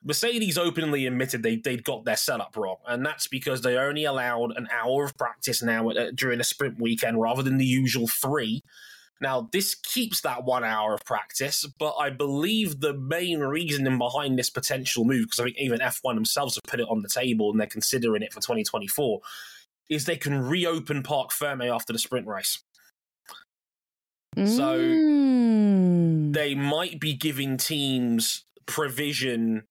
Mercedes 0.02 0.56
openly 0.56 1.06
admitted 1.06 1.42
they, 1.42 1.56
they'd 1.56 1.84
got 1.84 2.04
their 2.04 2.16
setup 2.16 2.56
wrong, 2.56 2.76
and 2.86 3.04
that's 3.04 3.26
because 3.26 3.60
they 3.60 3.76
only 3.76 4.04
allowed 4.04 4.56
an 4.56 4.66
hour 4.72 5.04
of 5.04 5.16
practice 5.16 5.62
now 5.62 5.90
uh, 5.90 6.10
during 6.14 6.40
a 6.40 6.44
sprint 6.44 6.80
weekend 6.80 7.20
rather 7.20 7.42
than 7.42 7.58
the 7.58 7.66
usual 7.66 8.08
three. 8.08 8.62
Now, 9.20 9.50
this 9.52 9.74
keeps 9.74 10.22
that 10.22 10.44
one 10.44 10.64
hour 10.64 10.94
of 10.94 11.04
practice, 11.04 11.66
but 11.78 11.94
I 11.98 12.08
believe 12.08 12.80
the 12.80 12.94
main 12.94 13.40
reasoning 13.40 13.98
behind 13.98 14.38
this 14.38 14.48
potential 14.48 15.04
move, 15.04 15.26
because 15.26 15.40
I 15.40 15.44
think 15.44 15.58
even 15.58 15.80
F1 15.80 16.14
themselves 16.14 16.54
have 16.54 16.62
put 16.64 16.80
it 16.80 16.88
on 16.88 17.02
the 17.02 17.08
table 17.08 17.50
and 17.50 17.60
they're 17.60 17.66
considering 17.66 18.22
it 18.22 18.32
for 18.32 18.40
2024, 18.40 19.20
is 19.90 20.06
they 20.06 20.16
can 20.16 20.40
reopen 20.40 21.02
Parc 21.02 21.32
Ferme 21.32 21.68
after 21.70 21.92
the 21.92 21.98
sprint 21.98 22.26
race. 22.26 22.62
Mm. 24.36 24.48
So 24.48 26.32
they 26.32 26.54
might 26.54 26.98
be 26.98 27.12
giving 27.12 27.58
teams 27.58 28.44
provision 28.64 29.64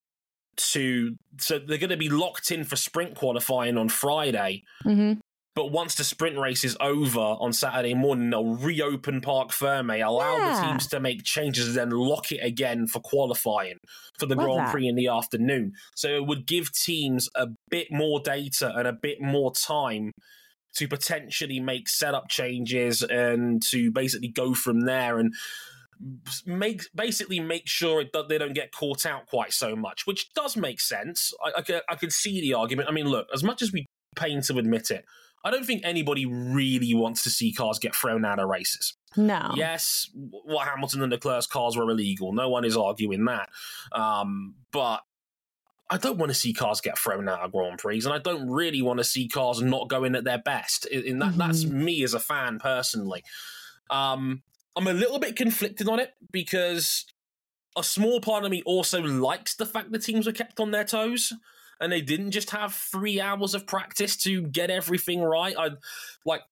to 0.72 1.16
so 1.40 1.60
they're 1.60 1.78
going 1.78 1.90
to 1.90 1.98
be 1.98 2.10
locked 2.10 2.52
in 2.52 2.64
for 2.64 2.76
sprint 2.76 3.16
qualifying 3.16 3.78
on 3.78 3.90
Friday. 3.90 4.64
Mm-hmm. 4.86 5.20
But 5.56 5.72
once 5.72 5.96
the 5.96 6.04
sprint 6.04 6.38
race 6.38 6.64
is 6.64 6.78
over 6.80 7.20
on 7.20 7.52
Saturday 7.52 7.94
morning, 7.94 8.30
they'll 8.30 8.56
reopen 8.56 9.20
Parc 9.20 9.52
Ferme, 9.52 10.02
allow 10.02 10.38
yeah. 10.38 10.62
the 10.62 10.68
teams 10.68 10.88
to 10.88 11.00
make 11.00 11.24
changes, 11.24 11.68
and 11.68 11.76
then 11.76 11.90
lock 11.90 12.32
it 12.32 12.40
again 12.42 12.88
for 12.88 13.00
qualifying 13.02 13.78
for 14.18 14.26
the 14.26 14.36
Love 14.36 14.46
Grand 14.46 14.68
that. 14.68 14.72
Prix 14.72 14.88
in 14.88 14.96
the 14.96 15.08
afternoon. 15.08 15.74
So 15.96 16.10
it 16.10 16.26
would 16.28 16.46
give 16.46 16.72
teams 16.72 17.28
a 17.36 17.48
bit 17.70 17.88
more 17.92 18.22
data 18.22 18.74
and 18.74 18.88
a 18.88 18.94
bit 18.94 19.20
more 19.20 19.52
time 19.52 20.14
to 20.76 20.88
potentially 20.88 21.60
make 21.60 21.90
setup 21.90 22.30
changes 22.30 23.02
and 23.02 23.62
to 23.64 23.92
basically 23.92 24.30
go 24.30 24.54
from 24.54 24.82
there 24.82 25.20
and 25.20 25.34
make 26.46 26.84
basically 26.96 27.40
make 27.40 27.68
sure 27.68 28.04
that 28.14 28.30
they 28.30 28.38
don't 28.38 28.54
get 28.54 28.72
caught 28.72 29.06
out 29.06 29.28
quite 29.28 29.54
so 29.54 29.76
much, 29.76 30.06
which 30.06 30.34
does 30.34 30.56
make 30.56 30.80
sense. 30.80 31.34
I, 31.44 31.62
I, 31.62 31.82
I 31.90 31.96
could 31.96 32.14
see 32.14 32.42
the 32.42 32.54
argument. 32.54 32.90
I 32.90 32.92
mean, 32.92 33.08
look, 33.08 33.28
as 33.34 33.44
much 33.44 33.62
as 33.62 33.72
we 33.72 33.86
pain 34.16 34.42
to 34.42 34.58
admit 34.58 34.92
it, 34.92 35.06
I 35.44 35.52
don't 35.52 35.66
think 35.66 35.82
anybody 35.84 36.26
really 36.26 36.94
wants 36.94 37.24
to 37.24 37.30
see 37.30 37.52
cars 37.54 37.80
get 37.80 37.96
thrown 37.96 38.26
out 38.26 38.40
of 38.40 38.50
races. 38.50 38.96
No. 39.16 39.52
Yes, 39.56 40.10
what 40.14 40.68
Hamilton 40.68 41.02
and 41.02 41.12
Leclerc's 41.12 41.48
cars 41.48 41.78
were 41.78 41.90
illegal. 41.90 42.34
No 42.34 42.50
one 42.50 42.66
is 42.66 42.78
arguing 42.78 43.26
that. 43.26 43.50
Um, 43.92 44.56
but 44.72 45.02
I 45.90 45.98
don't 45.98 46.18
want 46.18 46.30
to 46.30 46.36
see 46.36 46.54
cars 46.54 46.82
get 46.82 46.98
thrown 46.98 47.28
out 47.28 47.40
of 47.40 47.52
Grand 47.52 47.80
Prix, 47.80 48.02
and 48.04 48.14
I 48.14 48.20
don't 48.20 48.50
really 48.50 48.82
want 48.82 49.00
to 49.00 49.04
see 49.04 49.28
cars 49.28 49.62
not 49.62 49.90
going 49.90 50.16
at 50.16 50.24
their 50.24 50.38
best. 50.38 50.86
In 50.86 51.20
that, 51.20 51.30
mm-hmm. 51.30 51.40
that's 51.40 51.66
me 51.66 52.04
as 52.04 52.14
a 52.14 52.20
fan 52.20 52.60
personally. 52.60 53.24
Um, 53.90 54.44
I'm 54.80 54.88
a 54.88 54.94
little 54.94 55.20
bit 55.20 55.36
conflicted 55.36 55.90
on 55.90 56.00
it 56.00 56.14
because 56.32 57.06
a 57.76 57.84
small 57.84 58.22
part 58.22 58.46
of 58.46 58.52
me 58.52 58.64
also 58.66 59.02
likes 59.02 59.56
the 59.56 59.66
fact 59.66 59.92
the 59.92 60.00
teams 60.00 60.26
were 60.26 60.32
kept 60.32 60.58
on 60.62 60.72
their 60.72 60.86
toes 60.86 61.34
and 61.82 61.92
they 61.92 62.00
didn't 62.00 62.32
just 62.32 62.52
have 62.52 62.74
three 62.74 63.20
hours 63.20 63.54
of 63.54 63.68
practice 63.68 64.16
to 64.16 64.44
get 64.44 64.70
everything 64.70 65.22
right. 65.22 65.54
I 65.58 65.72
like 66.26 66.44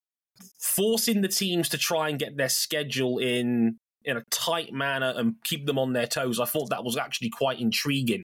forcing 0.59 1.21
the 1.21 1.29
teams 1.29 1.69
to 1.69 1.77
try 1.77 2.09
and 2.09 2.19
get 2.19 2.35
their 2.35 2.49
schedule 2.49 3.17
in 3.17 3.77
in 4.03 4.17
a 4.17 4.23
tight 4.29 4.73
manner 4.73 5.13
and 5.15 5.35
keep 5.45 5.65
them 5.65 5.79
on 5.79 5.93
their 5.93 6.07
toes. 6.07 6.37
I 6.37 6.45
thought 6.45 6.69
that 6.69 6.83
was 6.83 6.97
actually 6.97 7.29
quite 7.29 7.61
intriguing, 7.61 8.23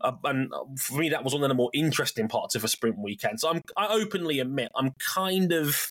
uh, 0.00 0.12
and 0.22 0.52
for 0.78 0.98
me, 0.98 1.08
that 1.08 1.24
was 1.24 1.34
one 1.34 1.42
of 1.42 1.48
the 1.48 1.54
more 1.56 1.70
interesting 1.74 2.28
parts 2.28 2.54
of 2.54 2.62
a 2.62 2.68
sprint 2.68 2.98
weekend. 2.98 3.40
So 3.40 3.50
I'm, 3.50 3.62
I 3.76 3.88
openly 3.88 4.38
admit 4.38 4.70
I'm 4.76 4.92
kind 5.14 5.52
of. 5.52 5.90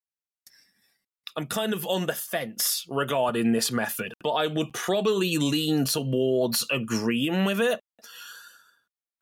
I'm 1.39 1.45
kind 1.45 1.71
of 1.71 1.88
on 1.88 2.06
the 2.06 2.13
fence 2.13 2.86
regarding 2.89 3.54
this 3.54 3.71
method, 3.71 4.13
but 4.21 4.32
I 4.32 4.47
would 4.47 4.73
probably 4.73 5.38
lean 5.38 5.86
towards 5.86 6.65
agreeing 6.69 7.45
with 7.45 7.62
it. 7.62 7.80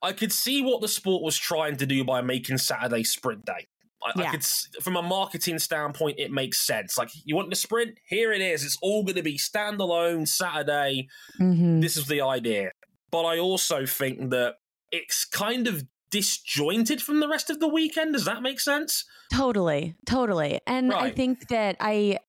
I 0.02 0.14
could 0.14 0.32
see 0.32 0.64
what 0.64 0.82
the 0.82 0.88
sport 0.88 1.22
was 1.22 1.38
trying 1.38 1.78
to 1.78 1.86
do 1.86 2.04
by 2.04 2.22
making 2.22 2.58
Saturday 2.58 3.04
sprint 3.04 3.46
day. 3.46 3.68
I, 4.04 4.14
yeah. 4.16 4.30
I, 4.30 4.32
could, 4.32 4.44
from 4.82 4.96
a 4.96 5.04
marketing 5.04 5.60
standpoint, 5.60 6.16
it 6.18 6.32
makes 6.32 6.60
sense. 6.60 6.98
Like, 6.98 7.10
you 7.24 7.36
want 7.36 7.52
the 7.52 7.56
sprint? 7.56 8.00
Here 8.08 8.32
it 8.32 8.42
is. 8.42 8.64
It's 8.64 8.80
all 8.82 9.04
going 9.04 9.18
to 9.18 9.22
be 9.22 9.38
standalone 9.38 10.28
Saturday. 10.28 11.10
Mm-hmm. 11.40 11.82
This 11.82 11.98
is 11.98 12.08
the 12.08 12.22
idea. 12.22 12.72
But 13.12 13.26
I 13.26 13.38
also 13.38 13.86
think 13.86 14.32
that 14.32 14.56
it's 14.92 15.24
kind 15.24 15.68
of 15.68 15.84
disjointed 16.10 17.02
from 17.02 17.20
the 17.20 17.28
rest 17.28 17.50
of 17.50 17.60
the 17.60 17.68
weekend. 17.68 18.14
Does 18.14 18.26
that 18.26 18.42
make 18.42 18.60
sense? 18.60 19.06
Totally, 19.34 19.96
totally. 20.06 20.60
And 20.66 20.90
right. 20.90 21.04
I 21.04 21.12
think 21.12 21.48
that 21.50 21.78
I, 21.80 22.20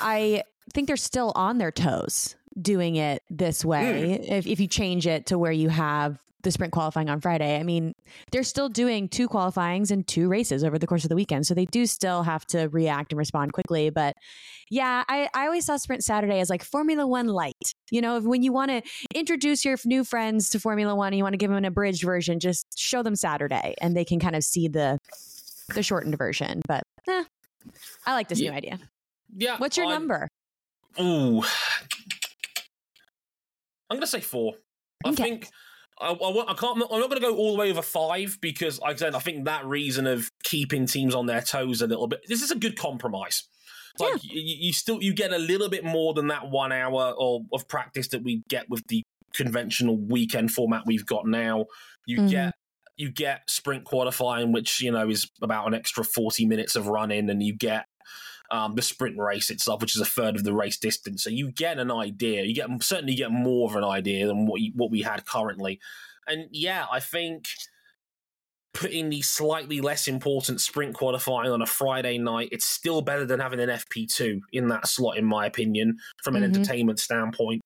I 0.00 0.42
think 0.74 0.86
they're 0.86 0.96
still 0.96 1.32
on 1.34 1.58
their 1.58 1.72
toes 1.72 2.36
doing 2.60 2.96
it 2.96 3.22
this 3.30 3.64
way. 3.64 4.20
Mm. 4.20 4.32
If 4.32 4.46
if 4.46 4.60
you 4.60 4.66
change 4.66 5.06
it 5.06 5.26
to 5.26 5.38
where 5.38 5.52
you 5.52 5.68
have 5.68 6.18
the 6.42 6.52
sprint 6.52 6.72
qualifying 6.72 7.08
on 7.10 7.20
Friday. 7.20 7.58
I 7.58 7.62
mean, 7.62 7.94
they're 8.30 8.44
still 8.44 8.68
doing 8.68 9.08
two 9.08 9.26
qualifyings 9.26 9.90
and 9.90 10.06
two 10.06 10.28
races 10.28 10.62
over 10.62 10.78
the 10.78 10.86
course 10.86 11.04
of 11.04 11.08
the 11.08 11.16
weekend. 11.16 11.46
So 11.46 11.54
they 11.54 11.64
do 11.64 11.84
still 11.84 12.22
have 12.22 12.46
to 12.46 12.68
react 12.68 13.12
and 13.12 13.18
respond 13.18 13.52
quickly. 13.52 13.90
But 13.90 14.14
yeah, 14.70 15.02
I, 15.08 15.28
I 15.34 15.46
always 15.46 15.66
saw 15.66 15.76
Sprint 15.76 16.04
Saturday 16.04 16.38
as 16.38 16.48
like 16.48 16.62
Formula 16.62 17.06
One 17.06 17.26
light. 17.26 17.74
You 17.90 18.00
know, 18.00 18.20
when 18.20 18.42
you 18.42 18.52
want 18.52 18.70
to 18.70 18.82
introduce 19.14 19.64
your 19.64 19.76
new 19.84 20.04
friends 20.04 20.50
to 20.50 20.60
Formula 20.60 20.94
One 20.94 21.08
and 21.08 21.16
you 21.16 21.24
want 21.24 21.32
to 21.32 21.38
give 21.38 21.50
them 21.50 21.58
an 21.58 21.64
abridged 21.64 22.04
version, 22.04 22.38
just 22.38 22.78
show 22.78 23.02
them 23.02 23.16
Saturday 23.16 23.74
and 23.80 23.96
they 23.96 24.04
can 24.04 24.20
kind 24.20 24.36
of 24.36 24.44
see 24.44 24.68
the 24.68 24.98
the 25.74 25.82
shortened 25.82 26.16
version. 26.16 26.62
But 26.68 26.84
eh, 27.08 27.24
I 28.06 28.14
like 28.14 28.28
this 28.28 28.40
yeah. 28.40 28.50
new 28.50 28.56
idea. 28.56 28.78
Yeah. 29.36 29.56
What's 29.58 29.76
your 29.76 29.86
I, 29.86 29.90
number? 29.90 30.28
Ooh. 31.00 31.42
I'm 33.90 33.96
going 33.96 34.02
to 34.02 34.06
say 34.06 34.20
four. 34.20 34.54
I 35.04 35.10
okay. 35.10 35.22
think 35.22 35.48
I, 36.00 36.10
I, 36.12 36.50
I 36.50 36.54
can't. 36.54 36.72
I'm 36.72 36.78
not, 36.78 36.90
going 36.90 37.10
to 37.10 37.20
go 37.20 37.36
all 37.36 37.52
the 37.54 37.58
way 37.58 37.70
over 37.70 37.82
five 37.82 38.38
because, 38.40 38.80
like 38.80 38.96
I 38.96 38.98
said, 38.98 39.14
I 39.14 39.18
think 39.18 39.44
that 39.44 39.66
reason 39.66 40.06
of 40.06 40.30
keeping 40.44 40.86
teams 40.86 41.14
on 41.14 41.26
their 41.26 41.40
toes 41.40 41.82
a 41.82 41.86
little 41.86 42.06
bit. 42.06 42.20
This 42.28 42.42
is 42.42 42.50
a 42.50 42.56
good 42.56 42.78
compromise. 42.78 43.44
Like 43.98 44.22
yeah. 44.22 44.30
you, 44.34 44.56
you, 44.60 44.72
still 44.72 45.02
you 45.02 45.12
get 45.12 45.32
a 45.32 45.38
little 45.38 45.68
bit 45.68 45.84
more 45.84 46.14
than 46.14 46.28
that 46.28 46.50
one 46.50 46.70
hour 46.70 47.14
of, 47.18 47.42
of 47.52 47.66
practice 47.66 48.08
that 48.08 48.22
we 48.22 48.44
get 48.48 48.70
with 48.70 48.86
the 48.86 49.02
conventional 49.34 49.96
weekend 49.96 50.52
format 50.52 50.82
we've 50.86 51.06
got 51.06 51.26
now. 51.26 51.66
You 52.06 52.18
mm-hmm. 52.18 52.28
get 52.28 52.54
you 52.96 53.10
get 53.10 53.48
sprint 53.48 53.84
qualifying, 53.84 54.52
which 54.52 54.80
you 54.80 54.92
know 54.92 55.08
is 55.08 55.30
about 55.42 55.66
an 55.66 55.74
extra 55.74 56.04
forty 56.04 56.46
minutes 56.46 56.76
of 56.76 56.86
running, 56.86 57.28
and 57.28 57.42
you 57.42 57.56
get 57.56 57.86
um, 58.50 58.74
the 58.74 58.82
sprint 58.82 59.18
race 59.18 59.50
itself, 59.50 59.80
which 59.80 59.94
is 59.94 60.00
a 60.00 60.06
third 60.06 60.36
of 60.36 60.44
the 60.44 60.54
race 60.54 60.78
distance. 60.78 61.24
So 61.24 61.30
you 61.30 61.50
get 61.50 61.78
an 61.78 61.90
idea. 61.90 62.44
You 62.44 62.54
get 62.54 62.68
certainly 62.82 63.14
get 63.14 63.30
more 63.30 63.68
of 63.68 63.76
an 63.76 63.84
idea 63.84 64.26
than 64.26 64.46
what 64.46 64.60
you, 64.60 64.72
what 64.74 64.90
we 64.90 65.02
had 65.02 65.26
currently. 65.26 65.80
And 66.26 66.48
yeah, 66.50 66.86
I 66.90 67.00
think 67.00 67.46
putting 68.74 69.10
the 69.10 69.22
slightly 69.22 69.80
less 69.80 70.06
important 70.06 70.60
sprint 70.60 70.94
qualifying 70.94 71.50
on 71.50 71.62
a 71.62 71.66
Friday 71.66 72.18
night, 72.18 72.48
it's 72.52 72.66
still 72.66 73.02
better 73.02 73.24
than 73.24 73.40
having 73.40 73.60
an 73.60 73.70
FP2 73.70 74.40
in 74.52 74.68
that 74.68 74.86
slot, 74.86 75.16
in 75.16 75.24
my 75.24 75.46
opinion, 75.46 75.96
from 76.22 76.36
an 76.36 76.42
mm-hmm. 76.42 76.54
entertainment 76.54 77.00
standpoint. 77.00 77.60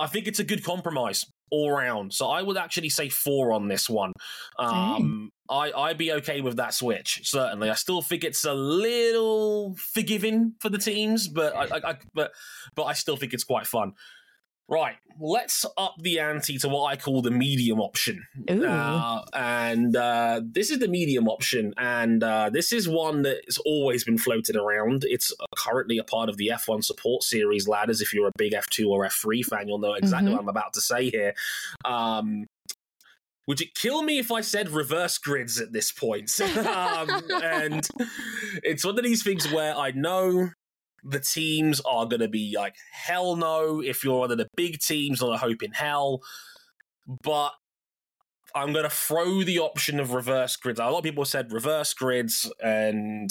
I 0.00 0.06
think 0.08 0.26
it's 0.26 0.40
a 0.40 0.44
good 0.44 0.64
compromise 0.64 1.24
all 1.52 1.70
round. 1.70 2.12
So 2.12 2.28
I 2.28 2.42
would 2.42 2.56
actually 2.56 2.88
say 2.88 3.10
four 3.10 3.52
on 3.52 3.68
this 3.68 3.88
one. 3.88 4.12
Um, 4.58 5.30
I, 5.48 5.70
I'd 5.70 5.98
be 5.98 6.12
okay 6.12 6.40
with 6.40 6.56
that 6.56 6.72
switch, 6.72 7.20
certainly. 7.24 7.68
I 7.68 7.74
still 7.74 8.00
think 8.00 8.24
it's 8.24 8.44
a 8.44 8.54
little 8.54 9.76
forgiving 9.76 10.54
for 10.60 10.70
the 10.70 10.78
teams, 10.78 11.28
but 11.28 11.54
I, 11.54 11.64
I, 11.64 11.90
I 11.90 11.96
but 12.14 12.32
but 12.74 12.84
I 12.84 12.94
still 12.94 13.18
think 13.18 13.34
it's 13.34 13.44
quite 13.44 13.66
fun. 13.66 13.92
Right, 14.72 14.96
let's 15.20 15.66
up 15.76 15.96
the 15.98 16.18
ante 16.18 16.56
to 16.56 16.68
what 16.68 16.86
I 16.86 16.96
call 16.96 17.20
the 17.20 17.30
medium 17.30 17.78
option. 17.78 18.26
Uh, 18.48 19.20
and 19.34 19.94
uh, 19.94 20.40
this 20.42 20.70
is 20.70 20.78
the 20.78 20.88
medium 20.88 21.28
option, 21.28 21.74
and 21.76 22.24
uh, 22.24 22.48
this 22.48 22.72
is 22.72 22.88
one 22.88 23.20
that's 23.20 23.58
always 23.66 24.02
been 24.02 24.16
floated 24.16 24.56
around. 24.56 25.04
It's 25.06 25.30
currently 25.58 25.98
a 25.98 26.04
part 26.04 26.30
of 26.30 26.38
the 26.38 26.52
F1 26.54 26.84
support 26.84 27.22
series 27.22 27.68
ladders. 27.68 28.00
If 28.00 28.14
you're 28.14 28.28
a 28.28 28.32
big 28.38 28.54
F2 28.54 28.88
or 28.88 29.04
F3 29.04 29.44
fan, 29.44 29.68
you'll 29.68 29.78
know 29.78 29.92
exactly 29.92 30.28
mm-hmm. 30.28 30.36
what 30.36 30.42
I'm 30.42 30.48
about 30.48 30.72
to 30.72 30.80
say 30.80 31.10
here. 31.10 31.34
Um, 31.84 32.46
would 33.46 33.60
it 33.60 33.74
kill 33.74 34.02
me 34.02 34.18
if 34.18 34.32
I 34.32 34.40
said 34.40 34.70
reverse 34.70 35.18
grids 35.18 35.60
at 35.60 35.74
this 35.74 35.92
point? 35.92 36.30
um, 36.40 37.10
and 37.42 37.86
it's 38.62 38.86
one 38.86 38.98
of 38.98 39.04
these 39.04 39.22
things 39.22 39.52
where 39.52 39.76
I 39.76 39.90
know 39.90 40.48
the 41.02 41.20
teams 41.20 41.80
are 41.80 42.06
going 42.06 42.20
to 42.20 42.28
be 42.28 42.54
like, 42.56 42.74
hell 42.92 43.36
no. 43.36 43.82
If 43.82 44.04
you're 44.04 44.20
one 44.20 44.30
of 44.30 44.38
the 44.38 44.48
big 44.56 44.80
teams, 44.80 45.22
I 45.22 45.36
hope 45.36 45.62
in 45.62 45.72
hell. 45.72 46.20
But 47.22 47.52
I'm 48.54 48.72
going 48.72 48.84
to 48.84 48.90
throw 48.90 49.42
the 49.42 49.58
option 49.58 49.98
of 49.98 50.12
reverse 50.12 50.56
grids. 50.56 50.78
A 50.78 50.84
lot 50.84 50.98
of 50.98 51.04
people 51.04 51.24
said 51.24 51.52
reverse 51.52 51.92
grids, 51.94 52.50
and 52.62 53.30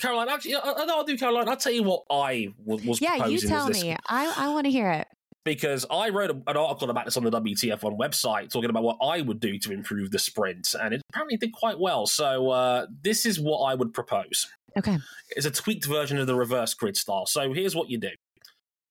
Caroline, 0.00 0.28
actually, 0.28 0.54
I'll 0.56 1.04
do 1.04 1.16
Caroline. 1.16 1.48
I'll 1.48 1.56
tell 1.56 1.72
you 1.72 1.82
what 1.82 2.04
I 2.10 2.48
was. 2.64 3.00
Yeah, 3.00 3.26
you 3.26 3.38
tell 3.38 3.68
me. 3.68 3.96
I 4.08 4.32
I 4.36 4.48
want 4.48 4.64
to 4.64 4.70
hear 4.70 4.90
it 4.90 5.06
because 5.44 5.84
I 5.90 6.08
wrote 6.08 6.30
an 6.30 6.56
article 6.56 6.90
about 6.90 7.04
this 7.04 7.16
on 7.16 7.24
the 7.24 7.30
WTF1 7.30 7.98
website 7.98 8.50
talking 8.50 8.70
about 8.70 8.82
what 8.82 8.96
I 9.02 9.20
would 9.20 9.40
do 9.40 9.58
to 9.58 9.72
improve 9.72 10.10
the 10.10 10.18
sprint, 10.18 10.74
and 10.80 10.94
it 10.94 11.02
apparently 11.10 11.36
did 11.36 11.52
quite 11.52 11.78
well. 11.78 12.06
So 12.06 12.50
uh, 12.50 12.86
this 13.02 13.26
is 13.26 13.38
what 13.38 13.58
I 13.64 13.74
would 13.74 13.92
propose. 13.92 14.48
Okay, 14.76 14.98
it's 15.30 15.46
a 15.46 15.50
tweaked 15.50 15.86
version 15.86 16.18
of 16.18 16.26
the 16.26 16.34
reverse 16.34 16.74
grid 16.74 16.96
style. 16.96 17.26
So 17.26 17.52
here's 17.52 17.74
what 17.74 17.90
you 17.90 17.98
do: 17.98 18.10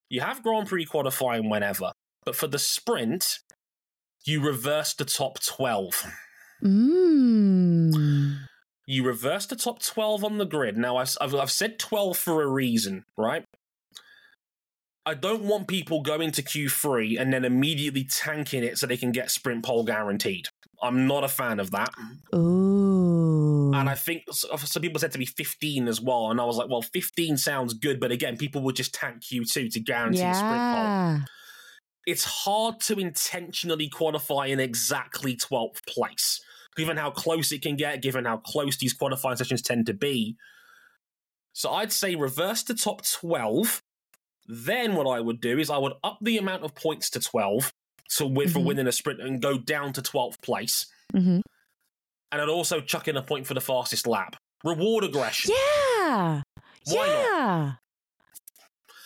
you 0.10 0.22
have 0.22 0.44
Grand 0.44 0.68
Prix 0.68 0.86
qualifying 0.86 1.50
whenever, 1.50 1.92
but 2.26 2.36
for 2.36 2.48
the 2.48 2.60
sprint, 2.60 3.40
you 4.26 4.42
reverse 4.42 4.94
the 4.94 5.06
top 5.06 5.40
twelve. 5.42 6.06
Mm. 6.64 8.38
You 8.86 9.06
reverse 9.06 9.46
the 9.46 9.56
top 9.56 9.82
12 9.82 10.24
on 10.26 10.38
the 10.38 10.46
grid. 10.46 10.78
Now, 10.78 10.98
I've, 10.98 11.16
I've 11.22 11.52
said 11.52 11.80
12 11.80 12.18
for 12.18 12.42
a 12.42 12.48
reason, 12.48 13.06
right? 13.18 13.46
I 15.06 15.14
don't 15.14 15.44
want 15.44 15.68
people 15.68 16.02
going 16.02 16.32
to 16.32 16.44
Q3 16.44 17.20
and 17.20 17.34
then 17.34 17.44
immediately 17.44 18.06
tanking 18.06 18.64
it 18.64 18.78
so 18.78 18.88
they 18.88 18.98
can 18.98 19.12
get 19.12 19.32
sprint 19.32 19.66
pole 19.66 19.84
guaranteed. 19.84 20.48
I'm 20.82 21.08
not 21.08 21.24
a 21.24 21.30
fan 21.30 21.60
of 21.60 21.72
that. 21.72 21.94
Ooh. 22.34 22.93
And 23.74 23.90
I 23.90 23.96
think 23.96 24.24
some 24.32 24.82
people 24.82 25.00
said 25.00 25.12
to 25.12 25.20
me 25.20 25.26
15 25.26 25.88
as 25.88 26.02
well. 26.02 26.32
And 26.32 26.40
I 26.40 26.46
was 26.46 26.58
like, 26.58 26.70
well, 26.70 26.82
15 26.82 27.38
sounds 27.38 27.74
good. 27.74 28.00
But 28.00 28.12
again, 28.12 28.38
people 28.38 28.62
would 28.64 28.76
just 28.76 28.94
tank 28.94 29.22
Q2 29.22 29.72
to 29.74 29.80
guarantee 29.80 30.20
yeah. 30.20 30.34
sprint 30.34 31.20
pole. 31.20 31.28
It's 32.06 32.26
hard 32.26 32.82
to 32.82 33.00
intentionally 33.00 33.88
qualify 33.90 34.48
in 34.48 34.60
exactly 34.60 35.36
12th 35.36 35.86
place 35.88 36.42
given 36.76 36.98
how 36.98 37.12
close 37.12 37.52
it 37.52 37.62
can 37.62 37.76
get, 37.76 38.02
given 38.02 38.26
how 38.26 38.38
close 38.38 38.78
these 38.78 38.94
qualifying 38.94 39.38
sessions 39.38 39.62
tend 39.62 39.86
to 39.88 39.94
be. 39.94 40.36
So 41.54 41.70
I'd 41.72 41.92
say 41.92 42.16
reverse 42.16 42.64
to 42.64 42.76
top 42.76 43.04
12. 43.06 43.84
Then 44.48 44.96
what 44.96 45.08
I 45.08 45.20
would 45.20 45.40
do 45.40 45.60
is 45.60 45.70
I 45.70 45.78
would 45.78 45.94
up 46.04 46.18
the 46.22 46.38
amount 46.38 46.64
of 46.64 46.76
points 46.76 47.10
to 47.12 47.20
12 47.20 47.72
to 48.18 48.26
win, 48.26 48.48
mm-hmm. 48.48 48.54
for 48.54 48.64
winning 48.64 48.88
a 48.88 48.92
sprint 48.92 49.22
and 49.22 49.42
go 49.42 49.58
down 49.58 49.94
to 49.94 50.02
12th 50.02 50.42
place. 50.42 50.88
Mm-hmm. 51.14 51.40
And 52.34 52.42
I'd 52.42 52.50
also 52.50 52.82
chuck 52.82 53.08
in 53.08 53.16
a 53.16 53.22
point 53.22 53.46
for 53.46 53.54
the 53.54 53.62
fastest 53.62 54.08
lap. 54.08 54.36
Reward 54.64 55.04
aggression. 55.04 55.52
Yeah. 55.52 56.42
Why 56.86 57.06
yeah. 57.06 57.66
Not? 57.66 57.78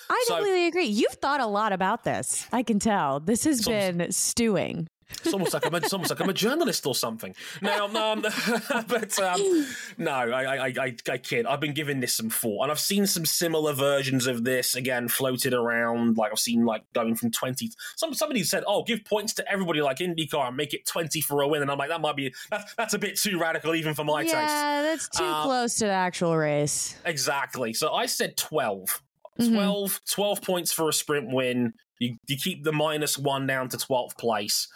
I 0.09 0.23
so, 0.27 0.35
completely 0.35 0.67
agree. 0.67 0.85
You've 0.85 1.17
thought 1.21 1.41
a 1.41 1.45
lot 1.45 1.73
about 1.73 2.05
this. 2.05 2.47
I 2.53 2.63
can 2.63 2.79
tell. 2.79 3.19
This 3.19 3.43
has 3.43 3.65
been 3.65 4.13
stewing. 4.13 4.87
It's 5.09 5.33
almost 5.33 5.53
like 5.53 5.65
I'm 5.65 5.73
a, 5.73 5.77
it's 5.77 5.93
almost 5.93 6.09
like 6.09 6.19
I'm 6.19 6.29
a 6.29 6.33
journalist 6.33 6.85
or 6.85 6.93
something. 6.93 7.33
Now, 7.61 7.85
um, 7.85 8.21
but 8.87 9.19
um, 9.19 9.67
no, 9.97 10.11
I, 10.11 10.43
I, 10.43 10.67
I, 10.67 10.95
I 11.09 11.17
kid. 11.17 11.45
I've 11.45 11.59
been 11.59 11.73
giving 11.73 11.99
this 11.99 12.13
some 12.13 12.29
thought, 12.29 12.63
and 12.63 12.71
I've 12.71 12.79
seen 12.79 13.07
some 13.07 13.25
similar 13.25 13.73
versions 13.73 14.27
of 14.27 14.43
this 14.43 14.75
again 14.75 15.07
floated 15.07 15.53
around. 15.53 16.17
Like 16.17 16.31
I've 16.31 16.39
seen 16.39 16.65
like 16.65 16.83
going 16.93 17.15
from 17.15 17.31
twenty. 17.31 17.71
Some 17.95 18.13
somebody 18.13 18.43
said, 18.43 18.63
"Oh, 18.67 18.83
give 18.83 19.05
points 19.05 19.33
to 19.35 19.51
everybody 19.51 19.81
like 19.81 19.99
IndyCar 19.99 20.49
and 20.49 20.57
make 20.57 20.73
it 20.73 20.85
twenty 20.85 21.21
for 21.21 21.41
a 21.41 21.47
win," 21.47 21.61
and 21.61 21.71
I'm 21.71 21.77
like, 21.77 21.89
that 21.89 22.01
might 22.01 22.15
be 22.15 22.33
that's 22.49 22.73
that's 22.75 22.93
a 22.93 22.99
bit 22.99 23.17
too 23.17 23.39
radical 23.39 23.75
even 23.75 23.93
for 23.93 24.03
my 24.03 24.21
yeah, 24.21 24.31
taste. 24.31 24.53
Yeah, 24.53 24.81
that's 24.83 25.09
too 25.09 25.23
um, 25.23 25.43
close 25.43 25.75
to 25.75 25.85
the 25.85 25.91
actual 25.91 26.35
race. 26.35 26.97
Exactly. 27.05 27.73
So 27.73 27.93
I 27.93 28.05
said 28.05 28.37
12. 28.37 29.03
Mm-hmm. 29.39 29.53
12, 29.53 30.01
12 30.09 30.41
points 30.41 30.71
for 30.73 30.89
a 30.89 30.93
sprint 30.93 31.31
win. 31.31 31.73
You, 31.99 32.17
you 32.27 32.37
keep 32.37 32.63
the 32.63 32.71
minus 32.71 33.17
one 33.17 33.45
down 33.47 33.69
to 33.69 33.77
12th 33.77 34.17
place. 34.17 34.67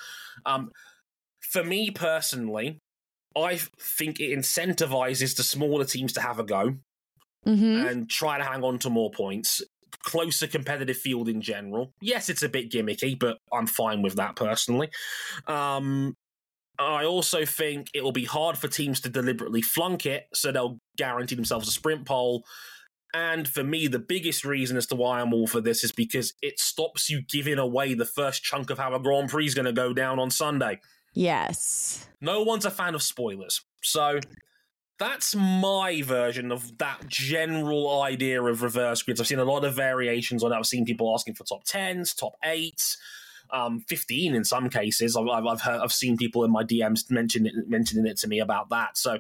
Um, 0.46 0.72
for 1.42 1.64
me 1.64 1.92
personally, 1.92 2.80
I 3.36 3.60
think 3.80 4.20
it 4.20 4.38
incentivizes 4.38 5.36
the 5.36 5.44
smaller 5.44 5.86
teams 5.86 6.14
to 6.14 6.22
have 6.22 6.40
a 6.40 6.44
go 6.44 6.76
mm-hmm. 7.46 7.88
and 7.88 8.10
try 8.10 8.38
to 8.38 8.44
hang 8.44 8.64
on 8.64 8.80
to 8.80 8.90
more 8.90 9.12
points. 9.12 9.62
Closer 10.04 10.48
competitive 10.48 10.98
field 10.98 11.30
in 11.30 11.42
general. 11.42 11.94
Yes, 12.02 12.30
it's 12.30 12.44
a 12.44 12.50
bit 12.50 12.72
gimmicky, 12.72 13.18
but 13.18 13.38
I'm 13.54 13.68
fine 13.68 14.02
with 14.02 14.16
that 14.16 14.36
personally. 14.36 14.90
Um, 15.48 16.16
I 16.80 17.06
also 17.06 17.46
think 17.46 17.88
it 17.94 18.04
will 18.04 18.12
be 18.12 18.26
hard 18.26 18.58
for 18.58 18.68
teams 18.68 19.02
to 19.02 19.10
deliberately 19.10 19.62
flunk 19.62 20.06
it, 20.06 20.26
so 20.34 20.52
they'll 20.52 20.80
guarantee 20.98 21.36
themselves 21.36 21.68
a 21.68 21.72
sprint 21.72 22.06
pole. 22.06 22.44
And 23.14 23.48
for 23.48 23.64
me, 23.64 23.88
the 23.88 24.00
biggest 24.00 24.46
reason 24.46 24.78
as 24.78 24.86
to 24.88 24.96
why 24.96 25.20
I'm 25.20 25.34
all 25.34 25.48
for 25.48 25.60
this 25.60 25.84
is 25.84 25.92
because 25.92 26.34
it 26.42 26.60
stops 26.60 27.10
you 27.10 27.22
giving 27.22 27.60
away 27.60 27.94
the 27.94 28.06
first 28.06 28.44
chunk 28.44 28.70
of 28.70 28.78
how 28.80 28.94
a 28.94 29.00
Grand 29.00 29.30
Prix 29.30 29.48
is 29.48 29.54
going 29.54 29.66
to 29.66 29.74
go 29.74 29.94
down 29.94 30.18
on 30.18 30.30
Sunday. 30.30 30.80
Yes. 31.14 32.08
No 32.22 32.44
one's 32.44 32.66
a 32.66 32.72
fan 32.72 32.96
of 32.96 33.04
spoilers. 33.04 33.62
So 33.82 34.20
that's 34.98 35.36
my 35.36 36.02
version 36.04 36.52
of 36.52 36.78
that 36.78 37.08
general 37.08 38.02
idea 38.02 38.42
of 38.42 38.62
reverse 38.62 39.02
grids. 39.02 39.20
I've 39.20 39.28
seen 39.28 39.40
a 39.40 39.46
lot 39.46 39.66
of 39.66 39.76
variations 39.76 40.44
on 40.44 40.54
it. 40.54 40.56
I've 40.56 40.68
seen 40.68 40.86
people 40.86 41.14
asking 41.14 41.34
for 41.34 41.44
top 41.44 41.66
10s, 41.66 42.16
top 42.18 42.34
8s. 42.46 42.98
Um, 43.54 43.82
15 43.90 44.34
in 44.34 44.46
some 44.46 44.70
cases. 44.70 45.18
I've, 45.18 45.28
I've, 45.28 45.60
heard, 45.60 45.82
I've 45.82 45.92
seen 45.92 46.16
people 46.16 46.46
in 46.46 46.52
my 46.52 46.64
DMs 46.64 47.12
mention 47.12 47.46
it, 47.46 47.54
mentioning 47.68 48.08
it 48.08 48.16
to 48.20 48.30
me 48.30 48.40
about 48.40 48.70
that. 48.70 48.98
So 48.98 49.20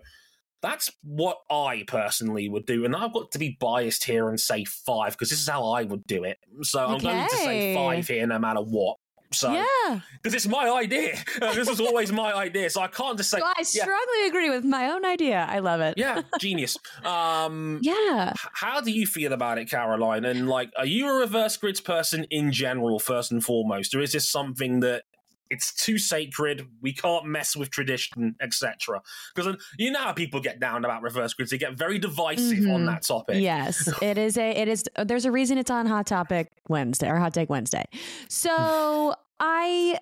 that's 0.61 0.91
what 1.03 1.37
I 1.49 1.83
personally 1.87 2.47
would 2.49 2.65
do. 2.65 2.85
And 2.85 2.95
I've 2.95 3.13
got 3.13 3.31
to 3.31 3.39
be 3.39 3.57
biased 3.59 4.03
here 4.03 4.29
and 4.29 4.39
say 4.39 4.63
five 4.65 5.13
because 5.13 5.29
this 5.29 5.41
is 5.41 5.49
how 5.49 5.71
I 5.71 5.83
would 5.83 6.05
do 6.05 6.23
it. 6.23 6.37
So 6.61 6.81
okay. 6.83 6.93
I'm 6.93 6.99
going 6.99 7.29
to 7.29 7.35
say 7.35 7.75
five 7.75 8.07
here 8.07 8.27
no 8.27 8.39
matter 8.39 8.61
what. 8.61 8.97
So, 9.33 9.53
yeah, 9.53 10.01
because 10.21 10.33
it's 10.33 10.47
my 10.47 10.69
idea. 10.69 11.17
this 11.39 11.69
is 11.69 11.79
always 11.79 12.11
my 12.11 12.33
idea, 12.33 12.69
so 12.69 12.81
I 12.81 12.87
can't 12.87 13.17
just 13.17 13.29
say. 13.29 13.39
So 13.39 13.45
I 13.45 13.63
strongly 13.63 13.97
yeah. 14.21 14.27
agree 14.27 14.49
with 14.49 14.65
my 14.65 14.91
own 14.91 15.05
idea. 15.05 15.47
I 15.49 15.59
love 15.59 15.79
it. 15.79 15.93
Yeah, 15.97 16.23
genius. 16.39 16.77
Um, 17.05 17.79
yeah. 17.81 18.33
How 18.35 18.81
do 18.81 18.91
you 18.91 19.07
feel 19.07 19.31
about 19.31 19.57
it, 19.57 19.69
Caroline? 19.69 20.25
And 20.25 20.49
like, 20.49 20.71
are 20.77 20.85
you 20.85 21.07
a 21.07 21.19
reverse 21.19 21.55
grids 21.55 21.79
person 21.79 22.25
in 22.29 22.51
general, 22.51 22.99
first 22.99 23.31
and 23.31 23.41
foremost, 23.41 23.95
or 23.95 24.01
is 24.01 24.11
this 24.11 24.29
something 24.29 24.81
that 24.81 25.03
it's 25.51 25.73
too 25.73 25.97
sacred. 25.97 26.65
We 26.81 26.93
can't 26.93 27.25
mess 27.25 27.55
with 27.55 27.69
tradition, 27.69 28.35
etc. 28.41 29.01
Because 29.35 29.57
you 29.77 29.91
know 29.91 29.99
how 29.99 30.13
people 30.13 30.39
get 30.39 30.59
down 30.59 30.85
about 30.85 31.01
reverse 31.01 31.33
grids; 31.33 31.51
they 31.51 31.57
get 31.57 31.73
very 31.73 31.99
divisive 31.99 32.59
mm-hmm. 32.59 32.71
on 32.71 32.85
that 32.85 33.03
topic. 33.03 33.41
Yes, 33.41 33.89
it 34.01 34.17
is 34.17 34.37
a. 34.37 34.49
It 34.49 34.67
is. 34.67 34.85
There's 35.05 35.25
a 35.25 35.31
reason 35.31 35.57
it's 35.57 35.69
on 35.69 35.85
Hot 35.85 36.07
Topic 36.07 36.47
Wednesday 36.69 37.09
or 37.09 37.17
Hot 37.17 37.33
Take 37.33 37.49
Wednesday. 37.49 37.83
So 38.29 39.13
I, 39.39 39.97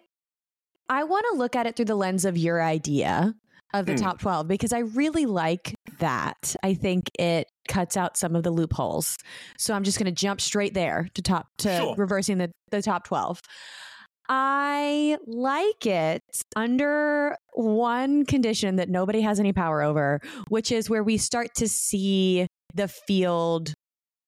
I 0.88 1.04
want 1.04 1.26
to 1.32 1.38
look 1.38 1.56
at 1.56 1.66
it 1.66 1.76
through 1.76 1.86
the 1.86 1.96
lens 1.96 2.26
of 2.26 2.38
your 2.38 2.62
idea 2.62 3.34
of 3.74 3.86
the 3.86 3.94
mm. 3.94 4.02
top 4.02 4.20
12 4.20 4.48
because 4.48 4.74
I 4.74 4.80
really 4.80 5.26
like 5.26 5.76
that. 6.00 6.56
I 6.64 6.74
think 6.74 7.12
it 7.20 7.48
cuts 7.68 7.98
out 7.98 8.18
some 8.18 8.36
of 8.36 8.44
the 8.44 8.52
loopholes. 8.52 9.18
So 9.58 9.74
I'm 9.74 9.84
just 9.84 10.00
going 10.00 10.06
to 10.06 10.12
jump 10.12 10.42
straight 10.42 10.74
there 10.74 11.08
to 11.14 11.22
top 11.22 11.48
to 11.60 11.78
sure. 11.78 11.96
reversing 11.96 12.38
the 12.38 12.52
the 12.72 12.82
top 12.82 13.06
12. 13.06 13.42
I 14.30 15.18
like 15.26 15.88
it 15.88 16.24
under 16.56 17.36
one 17.54 18.26
condition 18.26 18.76
that 18.76 18.88
nobody 18.88 19.22
has 19.22 19.40
any 19.40 19.54
power 19.54 19.82
over, 19.82 20.22
which 20.50 20.72
is 20.72 20.88
where 20.88 21.04
we 21.04 21.18
start 21.18 21.56
to 21.56 21.68
see 21.68 22.48
the 22.76 22.88
field 22.88 23.74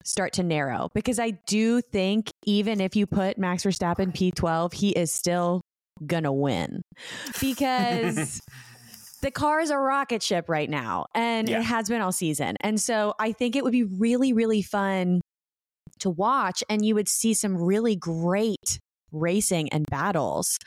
start 0.03 0.33
to 0.33 0.43
narrow. 0.43 0.89
Because 0.95 1.19
I 1.19 1.31
do 1.45 1.81
think 1.81 2.31
even 2.45 2.81
if 2.81 2.95
you 2.95 3.05
put 3.05 3.37
Max 3.37 3.63
Verstappen 3.63 4.11
P12, 4.11 4.73
he 4.73 4.89
is 4.89 5.13
still 5.13 5.61
going 6.05 6.23
to 6.23 6.31
win. 6.31 6.81
Because. 7.39 8.41
the 9.21 9.29
car 9.29 9.59
is 9.59 9.69
a 9.69 9.77
rocket 9.77 10.23
ship 10.23 10.49
right 10.49 10.67
now 10.67 11.05
and 11.13 11.47
yeah. 11.47 11.59
it 11.59 11.63
has 11.63 11.87
been 11.87 12.01
all 12.01 12.11
season. 12.11 12.55
And 12.61 12.81
so 12.81 13.13
I 13.19 13.33
think 13.33 13.55
it 13.55 13.63
would 13.63 13.71
be 13.71 13.83
really, 13.83 14.33
really 14.33 14.63
fun 14.63 15.21
to 15.99 16.09
watch 16.09 16.63
and 16.69 16.83
you 16.83 16.95
would 16.95 17.07
see 17.07 17.35
some 17.35 17.55
really 17.55 17.95
great 17.95 18.79
racing 19.11 19.69
and 19.69 19.85
battles. 19.87 20.57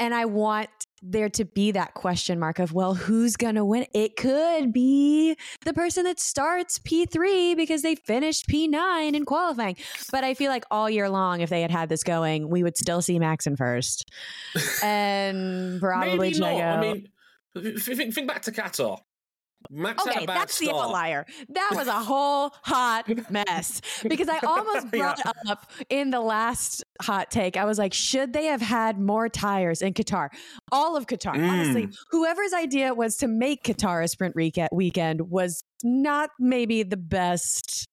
And 0.00 0.14
I 0.14 0.26
want 0.26 0.70
there 1.02 1.28
to 1.28 1.44
be 1.44 1.72
that 1.72 1.94
question 1.94 2.38
mark 2.38 2.58
of, 2.58 2.72
well, 2.72 2.94
who's 2.94 3.36
going 3.36 3.56
to 3.56 3.64
win? 3.64 3.86
It 3.94 4.16
could 4.16 4.72
be 4.72 5.36
the 5.64 5.72
person 5.72 6.04
that 6.04 6.20
starts 6.20 6.78
P3 6.78 7.56
because 7.56 7.82
they 7.82 7.94
finished 7.94 8.46
P9 8.48 9.14
in 9.14 9.24
qualifying. 9.24 9.76
But 10.10 10.24
I 10.24 10.34
feel 10.34 10.50
like 10.50 10.64
all 10.70 10.88
year 10.88 11.08
long, 11.08 11.40
if 11.40 11.50
they 11.50 11.62
had 11.62 11.70
had 11.70 11.88
this 11.88 12.02
going, 12.02 12.48
we 12.48 12.62
would 12.62 12.76
still 12.76 13.02
see 13.02 13.18
Max 13.18 13.46
in 13.46 13.56
first. 13.56 14.10
and 14.82 15.80
probably 15.80 16.30
Maybe 16.30 16.38
Not. 16.38 16.62
I 16.62 16.80
mean, 16.80 17.06
think, 17.78 18.14
think 18.14 18.28
back 18.28 18.42
to 18.42 18.52
Qatar. 18.52 19.00
Max 19.70 20.06
okay, 20.06 20.24
that's 20.24 20.56
start. 20.56 20.70
the 20.70 20.76
outlier. 20.76 21.26
That 21.50 21.72
was 21.74 21.88
a 21.88 21.92
whole 21.92 22.54
hot 22.62 23.08
mess 23.30 23.80
because 24.02 24.28
I 24.28 24.38
almost 24.38 24.90
brought 24.92 25.20
yeah. 25.24 25.32
up 25.52 25.70
in 25.88 26.10
the 26.10 26.20
last 26.20 26.84
hot 27.02 27.30
take. 27.30 27.56
I 27.56 27.64
was 27.64 27.78
like, 27.78 27.92
should 27.92 28.32
they 28.32 28.46
have 28.46 28.62
had 28.62 28.98
more 28.98 29.28
tires 29.28 29.82
in 29.82 29.94
Qatar? 29.94 30.28
All 30.72 30.96
of 30.96 31.06
Qatar, 31.06 31.34
mm. 31.34 31.48
honestly. 31.48 31.88
Whoever's 32.10 32.52
idea 32.52 32.94
was 32.94 33.16
to 33.16 33.28
make 33.28 33.64
Qatar 33.64 34.04
a 34.04 34.08
sprint 34.08 34.34
weekend 34.72 35.30
was 35.30 35.64
not 35.82 36.30
maybe 36.38 36.82
the 36.82 36.96
best 36.96 37.87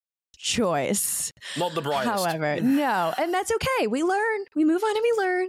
choice. 0.45 1.31
Not 1.57 1.73
the 1.73 1.81
brightest. 1.81 2.25
However, 2.25 2.61
no. 2.61 3.13
And 3.17 3.33
that's 3.33 3.51
okay. 3.51 3.87
We 3.87 4.03
learn. 4.03 4.45
We 4.55 4.63
move 4.63 4.81
on 4.83 4.95
and 4.95 5.03
we 5.03 5.23
learn. 5.23 5.47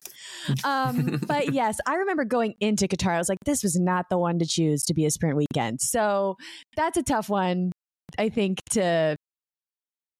Um, 0.64 1.20
but 1.26 1.52
yes, 1.52 1.78
I 1.86 1.96
remember 1.96 2.24
going 2.24 2.54
into 2.60 2.88
Qatar. 2.88 3.12
I 3.12 3.18
was 3.18 3.28
like, 3.28 3.38
this 3.44 3.62
was 3.62 3.78
not 3.78 4.06
the 4.08 4.18
one 4.18 4.38
to 4.38 4.46
choose 4.46 4.84
to 4.84 4.94
be 4.94 5.04
a 5.04 5.10
sprint 5.10 5.36
weekend. 5.36 5.80
So 5.80 6.36
that's 6.76 6.96
a 6.96 7.02
tough 7.02 7.28
one. 7.28 7.72
I 8.18 8.30
think 8.30 8.60
to 8.70 9.16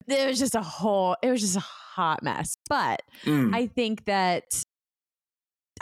it 0.09 0.29
was 0.29 0.39
just 0.39 0.55
a 0.55 0.61
whole 0.61 1.17
it 1.23 1.31
was 1.31 1.41
just 1.41 1.57
a 1.57 1.61
hot 1.61 2.23
mess. 2.23 2.57
But 2.69 3.01
mm. 3.25 3.55
I 3.55 3.67
think 3.67 4.05
that 4.05 4.45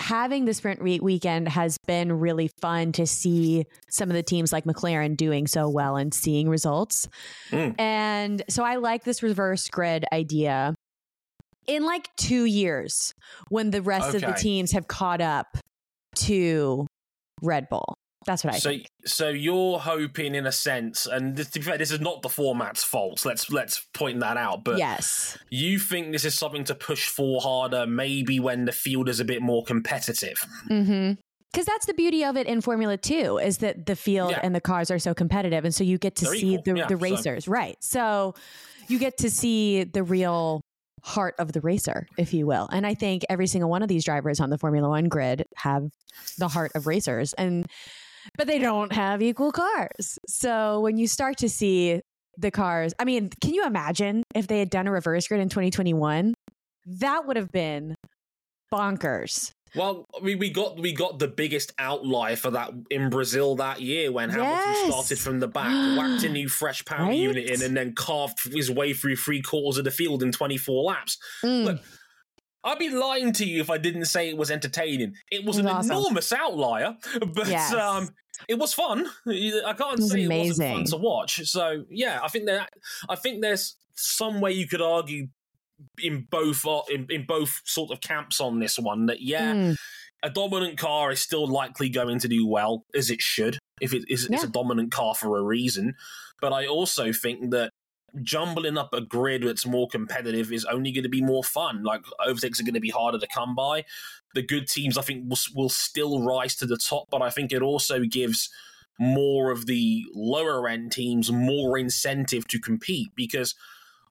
having 0.01 0.45
the 0.45 0.55
sprint 0.55 0.83
week 0.83 1.03
weekend 1.03 1.49
has 1.49 1.79
been 1.87 2.13
really 2.13 2.49
fun 2.61 2.93
to 2.93 3.07
see 3.07 3.65
some 3.89 4.11
of 4.11 4.15
the 4.15 4.23
teams 4.23 4.53
like 4.53 4.65
McLaren 4.65 5.17
doing 5.17 5.47
so 5.47 5.69
well 5.69 5.97
and 5.97 6.13
seeing 6.13 6.49
results. 6.49 7.09
Mm. 7.51 7.79
And 7.79 8.43
so 8.49 8.65
I 8.65 8.77
like 8.77 9.05
this 9.05 9.23
reverse 9.23 9.69
grid 9.69 10.05
idea. 10.13 10.75
In 11.67 11.85
like 11.87 12.09
two 12.17 12.45
years, 12.45 13.15
when 13.49 13.71
the 13.71 13.81
rest 13.81 14.15
okay. 14.15 14.17
of 14.19 14.35
the 14.35 14.39
teams 14.39 14.73
have 14.73 14.87
caught 14.87 15.21
up 15.21 15.57
to 16.17 16.87
Red 17.43 17.69
Bull. 17.69 17.97
That's 18.27 18.45
what 18.45 18.55
I 18.55 18.59
so, 18.59 18.71
think. 18.71 18.87
So 19.05 19.29
you're 19.29 19.79
hoping, 19.79 20.35
in 20.35 20.47
a 20.47 20.53
sense, 20.53 21.07
and 21.07 21.37
this, 21.37 21.51
to 21.51 21.61
be 21.61 21.65
fair, 21.65 21.79
this 21.79 21.91
is 21.91 22.01
not 22.01 22.23
the 22.23 22.29
format's 22.29 22.83
fault. 22.85 23.25
Let's 23.25 23.51
let's 23.51 23.87
point 23.93 24.21
that 24.21 24.37
out. 24.37 24.65
But 24.65 24.79
yes, 24.79 25.39
you 25.51 25.79
think 25.79 26.13
this 26.13 26.25
is 26.25 26.37
something 26.39 26.65
to 26.65 26.75
push 26.75 27.09
for 27.09 27.41
harder, 27.41 27.87
maybe 27.87 28.41
when 28.41 28.65
the 28.65 28.73
field 28.73 29.09
is 29.09 29.21
a 29.21 29.25
bit 29.25 29.43
more 29.43 29.65
competitive. 29.65 30.39
Mm-hmm 30.71 31.21
because 31.55 31.67
that's 31.67 31.87
the 31.87 31.95
beauty 31.95 32.25
of 32.25 32.37
it 32.37 32.49
in 32.49 32.61
Formula 32.61 32.97
Two 32.97 33.39
is 33.39 33.59
that 33.59 33.87
the 33.87 33.95
field 33.95 34.33
yeah. 34.33 34.41
and 34.43 34.55
the 34.55 34.61
cars 34.61 34.91
are 34.91 34.99
so 34.99 35.15
competitive, 35.15 35.65
and 35.65 35.73
so 35.73 35.85
you 35.85 35.99
get 35.99 36.17
to 36.17 36.25
They're 36.25 36.35
see 36.35 36.57
the, 36.57 36.75
yeah, 36.75 36.87
the 36.89 36.97
racers, 36.97 37.45
so. 37.45 37.53
right? 37.53 37.77
So 37.81 38.35
you 38.89 38.99
get 38.99 39.19
to 39.19 39.31
see 39.31 39.85
the 39.85 40.03
real 40.03 40.63
heart 41.05 41.37
of 41.39 41.53
the 41.53 41.61
racer, 41.61 42.09
if 42.19 42.35
you 42.35 42.47
will. 42.47 42.69
And 42.73 42.87
I 42.87 42.95
think 42.95 43.25
every 43.31 43.47
single 43.47 43.71
one 43.71 43.83
of 43.83 43.89
these 43.89 44.05
drivers 44.05 44.41
on 44.41 44.51
the 44.51 44.59
Formula 44.59 44.89
One 44.89 45.05
grid 45.05 45.45
have 45.57 45.85
the 46.39 46.49
heart 46.49 46.73
of 46.75 46.89
racers, 46.89 47.35
and 47.35 47.67
but 48.37 48.47
they 48.47 48.59
don't 48.59 48.93
have 48.93 49.23
equal 49.23 49.53
cars. 49.53 50.19
So 50.27 50.81
when 50.81 50.97
you 50.97 51.07
start 51.07 51.39
to 51.39 51.49
see 51.49 52.01
the 52.37 52.51
cars, 52.51 52.95
I 52.99 53.05
mean, 53.05 53.31
can 53.41 53.55
you 53.55 53.65
imagine 53.65 54.23
if 54.35 54.47
they 54.47 54.59
had 54.59 54.71
done 54.71 54.87
a 54.87 54.93
reverse 54.93 55.29
grid 55.29 55.41
in 55.41 55.49
2021? 55.49 56.35
That 56.87 57.27
would 57.27 57.37
have 57.37 57.53
been 57.53 57.95
bonkers. 58.73 59.53
Well, 59.75 60.07
we, 60.23 60.37
we 60.37 60.51
got 60.51 60.79
we 60.79 60.93
got 60.93 61.19
the 61.19 61.27
biggest 61.27 61.73
outlier 61.79 62.37
for 62.37 62.53
that 62.53 62.71
in 62.91 63.11
Brazil 63.11 63.57
that 63.57 63.81
year 63.81 64.13
when 64.13 64.31
yes. 64.31 64.37
Hamilton 64.37 64.93
started 64.93 65.19
from 65.19 65.41
the 65.41 65.49
back, 65.49 65.99
whacked 65.99 66.23
a 66.23 66.29
new 66.29 66.49
fresh 66.49 66.85
power 66.85 67.07
right? 67.09 67.17
unit 67.17 67.51
in, 67.51 67.63
and 67.63 67.77
then 67.77 67.93
carved 67.93 68.39
his 68.53 68.71
way 68.71 68.93
through 68.93 69.17
three 69.17 69.43
quarters 69.43 69.79
of 69.79 69.85
the 69.85 69.91
field 69.91 70.23
in 70.23 70.31
24 70.31 70.85
laps. 70.85 71.19
Mm. 71.43 71.65
Look, 71.65 71.81
I'd 72.65 72.79
be 72.79 72.91
lying 72.91 73.33
to 73.35 73.45
you 73.45 73.61
if 73.61 73.71
I 73.71 73.79
didn't 73.79 74.07
say 74.07 74.29
it 74.29 74.37
was 74.37 74.51
entertaining. 74.51 75.15
It 75.31 75.45
was, 75.45 75.59
an 75.59 75.67
awesome. 75.67 75.91
enormous 75.91 76.33
outlier, 76.33 76.97
but 77.35 77.47
yes. 77.47 77.73
um, 77.75 78.09
it 78.49 78.59
was 78.59 78.73
fun. 78.73 79.07
I 79.27 79.75
can't 79.77 80.01
it 80.01 80.03
say 80.03 80.25
amazing. 80.25 80.29
it 80.29 80.49
wasn't 80.49 80.73
fun 80.73 80.85
to 80.85 80.97
watch. 80.97 81.47
So 81.49 81.85
yeah, 81.91 82.21
I 82.23 82.29
think 82.29 82.47
that 82.47 82.71
I 83.09 83.17
think 83.17 83.43
there's 83.43 83.77
some 83.95 84.41
way 84.41 84.53
you 84.53 84.67
could 84.67 84.83
argue 84.83 85.29
in 86.03 86.27
both 86.31 86.67
uh, 86.67 86.83
in, 86.91 87.07
in 87.11 87.27
both 87.27 87.61
sort 87.65 87.91
of 87.91 88.01
camps 88.01 88.41
on 88.41 88.59
this 88.59 88.79
one 88.79 89.07
that 89.07 89.21
yeah. 89.21 89.53
Mm. 89.53 89.77
A 90.23 90.31
dominant 90.31 90.79
car 90.79 91.13
is 91.13 91.21
still 91.21 91.47
likely 91.47 91.91
going 91.91 92.19
to 92.21 92.29
do 92.29 92.47
well, 92.47 92.87
as 92.95 93.11
it 93.11 93.21
should, 93.21 93.59
if 93.83 93.93
it 93.93 94.05
is 94.09 94.27
yeah. 94.31 94.37
it's 94.37 94.45
a 94.45 94.49
dominant 94.49 94.91
car 94.91 95.15
for 95.15 95.37
a 95.37 95.43
reason. 95.43 95.93
But 96.41 96.51
I 96.55 96.67
also 96.67 97.13
think 97.13 97.51
that 97.51 97.73
jumbling 98.23 98.79
up 98.79 98.93
a 98.93 99.01
grid 99.01 99.43
that's 99.43 99.67
more 99.67 99.89
competitive 99.89 100.53
is 100.53 100.65
only 100.65 100.93
going 100.93 101.03
to 101.03 101.09
be 101.09 101.23
more 101.23 101.45
fun. 101.45 101.83
Like 101.83 102.03
overtakes 102.25 102.61
are 102.61 102.65
going 102.65 102.75
to 102.75 102.81
be 102.81 102.91
harder 102.91 103.19
to 103.19 103.27
come 103.27 103.55
by. 103.55 103.85
The 104.35 104.43
good 104.43 104.69
teams, 104.69 104.99
I 104.99 105.03
think, 105.03 105.29
will, 105.29 105.39
will 105.55 105.69
still 105.69 106.25
rise 106.25 106.57
to 106.57 106.67
the 106.67 106.77
top, 106.77 107.09
but 107.11 107.23
I 107.23 107.31
think 107.31 107.53
it 107.53 107.63
also 107.63 108.05
gives 108.05 108.51
more 108.99 109.51
of 109.51 109.67
the 109.67 110.05
lower 110.15 110.69
end 110.69 110.93
teams 110.93 111.31
more 111.33 111.77
incentive 111.79 112.47
to 112.49 112.61
compete 112.61 113.09
because 113.17 113.55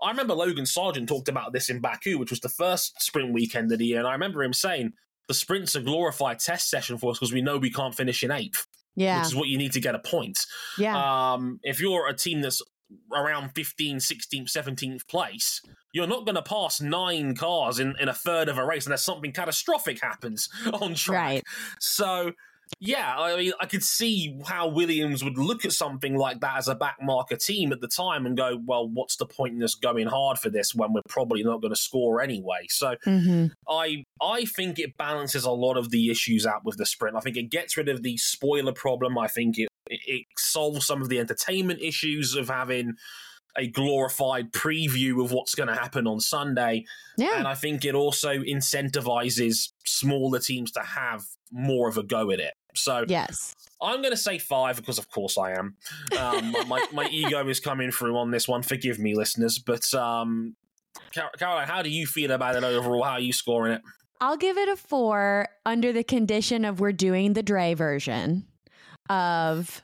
I 0.02 0.10
remember 0.10 0.34
Logan 0.34 0.66
Sargent 0.66 1.08
talked 1.08 1.30
about 1.30 1.54
this 1.54 1.70
in 1.70 1.80
Baku, 1.80 2.18
which 2.18 2.32
was 2.32 2.42
the 2.42 2.50
first 2.50 3.02
sprint 3.02 3.34
weekend 3.34 3.72
of 3.72 3.80
the 3.80 3.86
year, 3.86 4.00
and 4.00 4.08
I 4.08 4.12
remember 4.12 4.44
him 4.44 4.54
saying 4.54 4.94
the 5.28 5.34
sprint's 5.34 5.76
a 5.76 5.82
glorified 5.82 6.39
test 6.39 6.70
session 6.70 6.98
for 6.98 7.12
us 7.12 7.20
because 7.20 7.32
we 7.32 7.42
know 7.42 7.58
we 7.58 7.72
can't 7.72 7.96
finish 7.96 8.24
in 8.24 8.32
eighth. 8.32 8.68
Yeah. 8.96 9.20
Which 9.20 9.28
is 9.28 9.36
what 9.36 9.48
you 9.48 9.58
need 9.58 9.72
to 9.72 9.80
get 9.80 9.96
a 9.96 10.00
point. 10.00 10.38
Yeah. 10.78 11.34
Um, 11.34 11.60
if 11.63 11.80
you're 11.80 12.08
a 12.08 12.13
team 12.13 12.42
that's 12.42 12.62
around 13.14 13.54
15th, 13.54 13.98
16th, 13.98 14.52
17th 14.52 15.08
place, 15.08 15.62
you're 15.94 16.08
not 16.08 16.26
going 16.26 16.36
to 16.36 16.42
pass 16.42 16.82
nine 16.82 17.36
cars 17.36 17.80
in, 17.80 17.96
in 18.00 18.10
a 18.10 18.14
third 18.14 18.50
of 18.50 18.58
a 18.58 18.66
race 18.66 18.86
unless 18.86 19.04
something 19.04 19.32
catastrophic 19.32 20.02
happens 20.02 20.50
on 20.74 20.96
track. 20.96 21.34
Right. 21.34 21.44
So, 21.80 22.32
yeah, 22.80 23.16
I 23.18 23.38
mean, 23.38 23.52
I 23.60 23.66
could 23.66 23.84
see 23.84 24.40
how 24.46 24.68
Williams 24.68 25.24
would 25.24 25.38
look 25.38 25.66
at 25.66 25.72
something 25.74 26.16
like 26.16 26.40
that 26.42 26.58
as 26.58 26.68
a 26.68 26.76
backmarker 26.76 27.44
team 27.44 27.72
at 27.72 27.82
the 27.82 27.88
time 27.88 28.26
and 28.26 28.36
go, 28.36 28.60
well, 28.66 28.90
what's 28.90 29.18
the 29.18 29.26
point 29.26 29.56
in 29.56 29.64
us 29.64 29.76
going 29.76 30.08
hard 30.08 30.40
for 30.40 30.50
this 30.50 30.74
when 30.74 30.94
we're 30.94 31.02
probably 31.08 31.44
not 31.44 31.62
going 31.62 31.74
to 31.74 31.80
score 31.80 32.22
anyway? 32.22 32.66
So, 32.70 32.96
mm-hmm. 33.06 33.48
I 33.70 34.04
I 34.22 34.46
think 34.46 34.80
it 34.80 34.98
balances 34.98 35.44
a 35.44 35.52
lot 35.52 35.78
of 35.78 35.92
the 35.92 36.10
issues 36.10 36.46
out 36.46 36.66
with 36.66 36.78
the 36.78 36.86
sprint. 36.86 37.16
I 37.16 37.20
think 37.20 37.38
it 37.38 37.52
gets 37.52 37.78
rid 37.78 37.90
of 37.90 38.02
the 38.02 38.18
spoiler 38.18 38.74
problem. 38.74 39.18
I 39.18 39.28
think 39.28 39.60
it 39.60 39.68
it 39.88 40.26
solves 40.38 40.86
some 40.86 41.02
of 41.02 41.10
the 41.10 41.19
entertainment 41.19 41.82
issues 41.82 42.36
of 42.36 42.50
having 42.50 42.96
a 43.56 43.67
glorified 43.67 44.52
preview 44.52 45.24
of 45.24 45.32
what's 45.32 45.56
going 45.56 45.69
to 45.69 45.76
happen 45.76 46.08
on 46.08 46.19
Sunday. 46.19 46.86
Yeah. 47.17 47.38
And 47.38 47.48
I 47.48 47.56
think 47.56 47.86
it 47.86 47.96
also 47.96 48.39
incentivizes 48.39 49.72
smaller 49.86 50.39
teams 50.39 50.72
to 50.72 50.82
have 50.82 51.24
more 51.52 51.88
of 51.88 51.98
a 51.98 52.04
go 52.04 52.32
at 52.32 52.39
it. 52.39 52.54
So, 52.76 53.06
yes. 53.08 53.54
I'm 53.82 54.02
going 54.02 54.13
to 54.13 54.17
say 54.17 54.39
five 54.39 54.78
because, 54.78 54.98
of 54.98 55.10
course, 55.10 55.38
I 55.38 55.52
am. 55.52 55.76
Um, 56.17 56.56
my, 56.67 56.86
my 56.93 57.08
ego 57.12 57.48
is 57.48 57.60
coming 57.60 57.91
through 57.91 58.17
on 58.17 58.32
this 58.32 58.48
one. 58.48 58.63
Forgive 58.63 58.98
me, 58.98 59.13
listeners. 59.13 59.60
But, 59.60 59.93
um, 59.93 60.56
Caroline, 61.38 61.67
how 61.67 61.82
do 61.82 61.89
you 61.89 62.08
feel 62.08 62.32
about 62.32 62.56
it 62.56 62.63
overall? 62.63 63.04
How 63.04 63.12
are 63.12 63.19
you 63.19 63.34
scoring 63.34 63.74
it? 63.74 63.82
I'll 64.22 64.38
give 64.38 64.58
it 64.58 64.69
a 64.69 64.78
four 64.78 65.50
under 65.65 65.91
the 65.91 66.04
condition 66.04 66.65
of 66.65 66.80
we're 66.80 66.93
doing 66.93 67.34
the 67.34 67.43
Dre 67.43 67.74
version 67.74 68.48
of 69.10 69.82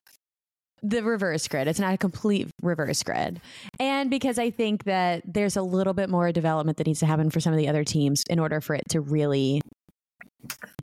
the 0.82 1.02
reverse 1.02 1.46
grid. 1.46 1.68
It's 1.68 1.80
not 1.80 1.94
a 1.94 1.98
complete 1.98 2.48
reverse 2.62 3.02
grid. 3.02 3.40
And 3.78 4.10
because 4.10 4.38
I 4.38 4.50
think 4.50 4.84
that 4.84 5.22
there's 5.26 5.56
a 5.56 5.62
little 5.62 5.92
bit 5.92 6.08
more 6.08 6.32
development 6.32 6.78
that 6.78 6.86
needs 6.86 7.00
to 7.00 7.06
happen 7.06 7.30
for 7.30 7.40
some 7.40 7.52
of 7.52 7.58
the 7.58 7.68
other 7.68 7.84
teams 7.84 8.24
in 8.30 8.38
order 8.38 8.60
for 8.60 8.74
it 8.74 8.84
to 8.90 9.00
really 9.00 9.60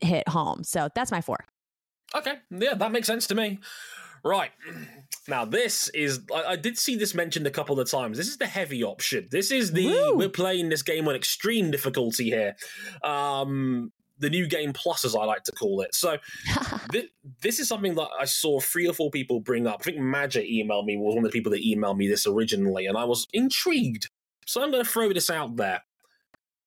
hit 0.00 0.28
home. 0.28 0.62
So 0.62 0.88
that's 0.94 1.10
my 1.10 1.20
four. 1.20 1.44
Okay. 2.14 2.34
Yeah, 2.50 2.74
that 2.74 2.92
makes 2.92 3.06
sense 3.06 3.26
to 3.28 3.34
me. 3.34 3.58
Right. 4.24 4.50
Now, 5.28 5.44
this 5.44 5.90
is, 5.90 6.20
I, 6.34 6.52
I, 6.52 6.56
did 6.56 6.78
see 6.78 6.96
this 6.96 7.14
mentioned 7.14 7.46
a 7.46 7.50
couple 7.50 7.78
of 7.78 7.90
times. 7.90 8.16
This 8.16 8.28
is 8.28 8.38
the 8.38 8.46
heavy 8.46 8.82
option. 8.82 9.28
This 9.30 9.50
is 9.50 9.72
the, 9.72 9.88
Woo! 9.88 10.16
we're 10.16 10.30
playing 10.30 10.70
this 10.70 10.80
game 10.80 11.06
on 11.06 11.14
extreme 11.14 11.70
difficulty 11.70 12.30
here. 12.30 12.56
Um, 13.04 13.92
the 14.18 14.30
new 14.30 14.46
game 14.46 14.72
plus, 14.72 15.04
as 15.04 15.14
I 15.14 15.24
like 15.24 15.44
to 15.44 15.52
call 15.52 15.80
it. 15.80 15.94
So 15.94 16.18
th- 16.92 17.10
this 17.40 17.58
is 17.58 17.68
something 17.68 17.94
that 17.94 18.08
I 18.18 18.24
saw 18.24 18.60
three 18.60 18.88
or 18.88 18.92
four 18.92 19.10
people 19.10 19.40
bring 19.40 19.66
up. 19.66 19.80
I 19.80 19.84
think 19.84 19.98
Magic 19.98 20.46
emailed 20.48 20.86
me 20.86 20.96
was 20.96 21.14
one 21.14 21.24
of 21.24 21.30
the 21.30 21.36
people 21.36 21.52
that 21.52 21.64
emailed 21.64 21.96
me 21.96 22.08
this 22.08 22.26
originally, 22.26 22.86
and 22.86 22.96
I 22.96 23.04
was 23.04 23.26
intrigued. 23.32 24.08
So 24.46 24.62
I'm 24.62 24.70
going 24.70 24.84
to 24.84 24.90
throw 24.90 25.12
this 25.12 25.30
out 25.30 25.56
there. 25.56 25.82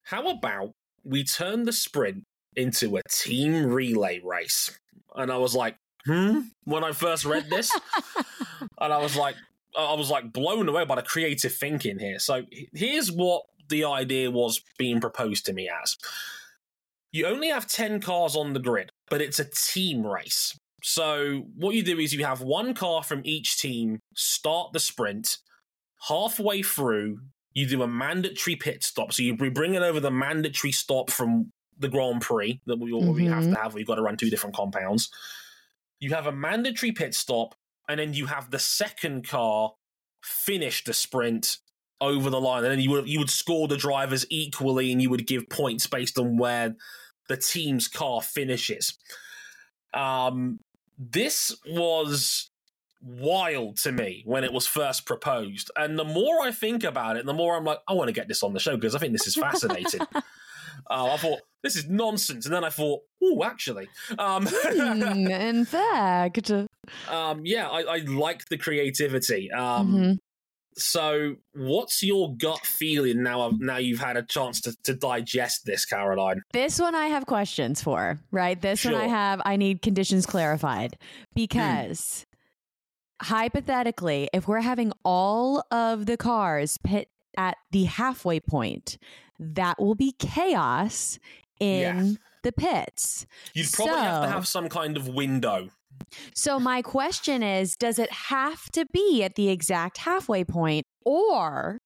How 0.03 0.29
about 0.29 0.73
we 1.03 1.23
turn 1.23 1.63
the 1.63 1.73
sprint 1.73 2.23
into 2.55 2.97
a 2.97 3.01
team 3.09 3.65
relay 3.67 4.21
race? 4.23 4.79
And 5.15 5.31
I 5.31 5.37
was 5.37 5.55
like, 5.55 5.77
hmm. 6.05 6.41
When 6.63 6.83
I 6.83 6.91
first 6.91 7.25
read 7.25 7.49
this, 7.49 7.71
and 8.79 8.93
I 8.93 8.97
was 8.97 9.15
like, 9.15 9.35
I 9.77 9.93
was 9.93 10.09
like 10.09 10.33
blown 10.33 10.67
away 10.67 10.85
by 10.85 10.95
the 10.95 11.01
creative 11.01 11.53
thinking 11.53 11.99
here. 11.99 12.19
So 12.19 12.43
here's 12.73 13.11
what 13.11 13.43
the 13.69 13.85
idea 13.85 14.29
was 14.29 14.61
being 14.77 14.99
proposed 14.99 15.45
to 15.45 15.53
me 15.53 15.69
as 15.81 15.95
you 17.11 17.25
only 17.25 17.49
have 17.49 17.67
10 17.67 18.01
cars 18.01 18.35
on 18.35 18.53
the 18.53 18.59
grid, 18.59 18.91
but 19.09 19.21
it's 19.21 19.39
a 19.39 19.45
team 19.45 20.05
race. 20.05 20.57
So 20.83 21.43
what 21.55 21.75
you 21.75 21.83
do 21.83 21.99
is 21.99 22.13
you 22.13 22.25
have 22.25 22.41
one 22.41 22.73
car 22.73 23.03
from 23.03 23.21
each 23.23 23.57
team 23.57 23.99
start 24.15 24.73
the 24.73 24.79
sprint. 24.79 25.37
Halfway 26.07 26.63
through, 26.63 27.19
you 27.53 27.67
do 27.67 27.83
a 27.83 27.87
mandatory 27.87 28.55
pit 28.55 28.83
stop. 28.83 29.13
So 29.13 29.23
you 29.23 29.35
bring 29.35 29.75
it 29.75 29.83
over 29.83 29.99
the 29.99 30.11
mandatory 30.11 30.71
stop 30.71 31.11
from 31.11 31.51
the 31.77 31.89
Grand 31.89 32.21
Prix 32.21 32.61
that 32.65 32.79
we, 32.79 32.91
mm-hmm. 32.91 33.27
have 33.27 33.43
to 33.43 33.61
have. 33.61 33.73
We've 33.73 33.85
got 33.85 33.95
to 33.95 34.01
run 34.01 34.17
two 34.17 34.29
different 34.29 34.55
compounds. 34.55 35.09
You 35.99 36.13
have 36.13 36.25
a 36.25 36.31
mandatory 36.31 36.91
pit 36.91 37.13
stop, 37.13 37.53
and 37.87 37.99
then 37.99 38.13
you 38.13 38.25
have 38.27 38.49
the 38.49 38.59
second 38.59 39.27
car 39.27 39.73
finish 40.23 40.83
the 40.83 40.93
sprint 40.93 41.57
over 42.01 42.31
the 42.31 42.41
line, 42.41 42.63
and 42.63 42.71
then 42.71 42.79
you 42.79 42.89
would 42.89 43.07
you 43.07 43.19
would 43.19 43.29
score 43.29 43.67
the 43.67 43.77
drivers 43.77 44.25
equally, 44.29 44.91
and 44.91 45.01
you 45.01 45.09
would 45.09 45.27
give 45.27 45.47
points 45.49 45.87
based 45.87 46.17
on 46.17 46.37
where 46.37 46.75
the 47.29 47.37
team's 47.37 47.87
car 47.87 48.21
finishes. 48.21 48.97
Um, 49.93 50.59
this 50.97 51.55
was 51.67 52.49
wild 53.03 53.77
to 53.77 53.91
me 53.91 54.23
when 54.25 54.43
it 54.43 54.51
was 54.51 54.67
first 54.67 55.05
proposed, 55.05 55.71
and 55.77 55.97
the 55.97 56.03
more 56.03 56.41
I 56.41 56.51
think 56.51 56.83
about 56.83 57.17
it, 57.17 57.25
the 57.25 57.33
more 57.33 57.55
I'm 57.55 57.63
like, 57.63 57.79
I 57.87 57.93
want 57.93 58.07
to 58.07 58.13
get 58.13 58.27
this 58.27 58.43
on 58.43 58.53
the 58.53 58.59
show 58.59 58.75
because 58.75 58.95
I 58.95 58.99
think 58.99 59.13
this 59.13 59.27
is 59.27 59.35
fascinating. 59.35 60.01
uh, 60.89 61.13
I 61.13 61.17
thought 61.17 61.41
this 61.61 61.75
is 61.75 61.87
nonsense, 61.87 62.47
and 62.47 62.55
then 62.55 62.63
I 62.63 62.69
thought, 62.69 63.01
oh, 63.23 63.43
actually, 63.43 63.87
um, 64.17 64.47
in 64.47 65.65
fact, 65.65 66.49
um, 67.09 67.41
yeah, 67.43 67.69
I, 67.69 67.81
I 67.81 67.97
like 67.99 68.45
the 68.45 68.57
creativity. 68.57 69.51
Um, 69.51 69.87
mm-hmm 69.87 70.11
So, 70.77 71.35
what's 71.53 72.01
your 72.01 72.35
gut 72.35 72.65
feeling 72.65 73.23
now? 73.23 73.51
Now 73.59 73.77
you've 73.77 73.99
had 73.99 74.15
a 74.15 74.23
chance 74.23 74.61
to, 74.61 74.75
to 74.83 74.93
digest 74.93 75.65
this, 75.65 75.85
Caroline. 75.85 76.41
This 76.53 76.79
one 76.79 76.95
I 76.95 77.07
have 77.07 77.25
questions 77.25 77.81
for. 77.81 78.19
Right, 78.31 78.59
this 78.59 78.79
sure. 78.79 78.93
one 78.93 79.01
I 79.01 79.07
have. 79.07 79.41
I 79.43 79.57
need 79.57 79.81
conditions 79.81 80.25
clarified 80.25 80.97
hmm. 80.99 81.07
because 81.35 82.25
hypothetically, 83.21 84.29
if 84.33 84.47
we're 84.47 84.61
having 84.61 84.93
all 85.03 85.63
of 85.71 86.05
the 86.05 86.17
cars 86.17 86.77
pit 86.83 87.09
at 87.37 87.57
the 87.71 87.83
halfway 87.85 88.39
point, 88.39 88.97
that 89.39 89.79
will 89.79 89.95
be 89.95 90.13
chaos 90.13 91.19
in 91.59 92.17
the 92.43 92.51
pits. 92.51 93.25
You'd 93.53 93.71
probably 93.71 93.93
so, 93.93 93.99
have 93.99 94.23
to 94.23 94.29
have 94.29 94.47
some 94.47 94.69
kind 94.69 94.97
of 94.97 95.07
window. 95.07 95.69
So, 96.35 96.59
my 96.59 96.81
question 96.81 97.43
is 97.43 97.75
Does 97.75 97.99
it 97.99 98.11
have 98.11 98.69
to 98.71 98.85
be 98.93 99.23
at 99.23 99.35
the 99.35 99.49
exact 99.49 99.97
halfway 99.97 100.43
point? 100.43 100.85
Or 101.03 101.79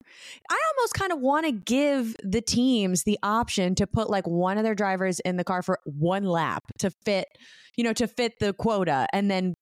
I 0.50 0.60
almost 0.76 0.94
kind 0.94 1.12
of 1.12 1.20
want 1.20 1.46
to 1.46 1.52
give 1.52 2.16
the 2.22 2.42
teams 2.42 3.04
the 3.04 3.18
option 3.22 3.74
to 3.76 3.86
put 3.86 4.10
like 4.10 4.26
one 4.26 4.58
of 4.58 4.64
their 4.64 4.74
drivers 4.74 5.20
in 5.20 5.36
the 5.36 5.44
car 5.44 5.62
for 5.62 5.78
one 5.84 6.24
lap 6.24 6.64
to 6.80 6.90
fit, 7.04 7.26
you 7.76 7.84
know, 7.84 7.94
to 7.94 8.06
fit 8.06 8.34
the 8.40 8.52
quota 8.52 9.06
and 9.12 9.30
then 9.30 9.54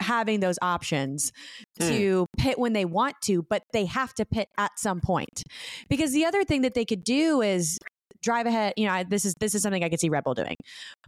having 0.00 0.40
those 0.40 0.58
options 0.62 1.32
mm. 1.78 1.88
to 1.88 2.26
pit 2.38 2.58
when 2.58 2.72
they 2.72 2.84
want 2.84 3.14
to, 3.22 3.42
but 3.42 3.62
they 3.72 3.84
have 3.84 4.14
to 4.14 4.24
pit 4.24 4.48
at 4.58 4.72
some 4.78 5.00
point. 5.00 5.42
Because 5.88 6.12
the 6.12 6.24
other 6.24 6.44
thing 6.44 6.62
that 6.62 6.74
they 6.74 6.84
could 6.84 7.04
do 7.04 7.40
is 7.42 7.78
drive 8.22 8.46
ahead. 8.46 8.74
You 8.76 8.86
know, 8.86 9.04
this 9.08 9.24
is 9.24 9.34
this 9.38 9.54
is 9.54 9.62
something 9.62 9.84
I 9.84 9.88
could 9.88 10.00
see 10.00 10.08
Red 10.08 10.24
Bull 10.24 10.34
doing, 10.34 10.56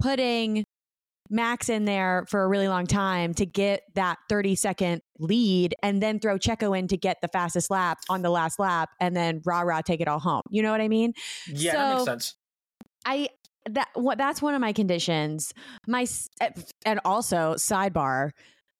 putting 0.01 0.65
Max 1.31 1.69
in 1.69 1.85
there 1.85 2.25
for 2.29 2.43
a 2.43 2.49
really 2.49 2.69
long 2.69 2.87
time 2.87 3.35
to 3.35 3.47
get 3.47 3.83
that 3.95 4.19
30 4.29 4.55
second 4.55 5.03
lead 5.19 5.75
and 5.83 6.03
then 6.03 6.21
throw 6.21 6.39
Checo 6.39 6.79
in 6.79 6.89
to 6.89 6.97
get 6.97 7.19
the 7.23 7.29
fastest 7.29 7.71
lap 7.71 7.99
on 8.09 8.23
the 8.23 8.31
last 8.31 8.59
lap 8.59 8.91
and 9.01 9.17
then 9.17 9.41
rah 9.45 9.61
rah 9.61 9.81
take 9.81 10.01
it 10.01 10.09
all 10.09 10.21
home. 10.21 10.43
You 10.51 10.63
know 10.63 10.71
what 10.71 10.81
I 10.81 10.89
mean? 10.89 11.13
Yeah, 11.49 11.73
so 11.73 11.79
that 11.79 11.95
makes 11.95 12.05
sense. 12.05 12.35
I 13.05 13.29
that 13.71 13.89
what 13.95 14.19
that's 14.19 14.41
one 14.41 14.55
of 14.55 14.61
my 14.61 14.73
conditions. 14.73 15.53
My 15.87 16.07
eh, 16.41 16.51
and 16.85 17.01
also 17.05 17.55
sidebar 17.55 18.31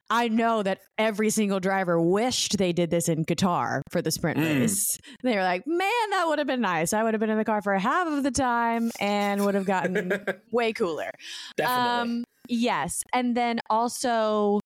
I 0.09 0.29
know 0.29 0.63
that 0.63 0.79
every 0.97 1.29
single 1.29 1.59
driver 1.59 1.99
wished 1.99 2.57
they 2.57 2.71
did 2.71 2.89
this 2.89 3.09
in 3.09 3.25
Qatar 3.25 3.81
for 3.91 4.01
the 4.01 4.11
sprint 4.11 4.39
mm. 4.39 4.61
race. 4.61 4.97
They 5.23 5.35
were 5.35 5.43
like, 5.43 5.67
man, 5.67 6.09
that 6.11 6.25
would 6.27 6.39
have 6.39 6.47
been 6.47 6.61
nice. 6.61 6.93
I 6.93 7.03
would 7.03 7.13
have 7.13 7.19
been 7.19 7.29
in 7.29 7.37
the 7.37 7.45
car 7.45 7.61
for 7.61 7.77
half 7.77 8.07
of 8.07 8.23
the 8.23 8.31
time 8.31 8.91
and 8.99 9.43
would 9.43 9.55
have 9.55 9.65
gotten 9.65 10.13
way 10.51 10.71
cooler. 10.73 11.11
Definitely. 11.57 12.17
Um, 12.17 12.23
yes. 12.49 13.03
And 13.13 13.35
then 13.35 13.59
also, 13.69 14.59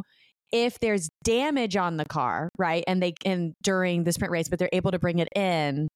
if 0.52 0.80
there's 0.80 1.10
damage 1.24 1.76
on 1.76 1.98
the 1.98 2.06
car, 2.06 2.50
right, 2.58 2.84
and 2.88 3.02
they 3.02 3.14
and 3.26 3.54
during 3.64 4.04
the 4.04 4.12
sprint 4.12 4.32
race, 4.32 4.50
but 4.50 4.60
they're 4.60 4.70
able 4.74 4.92
to 4.92 5.00
bring 5.00 5.20
it 5.20 5.30
in, 5.36 5.88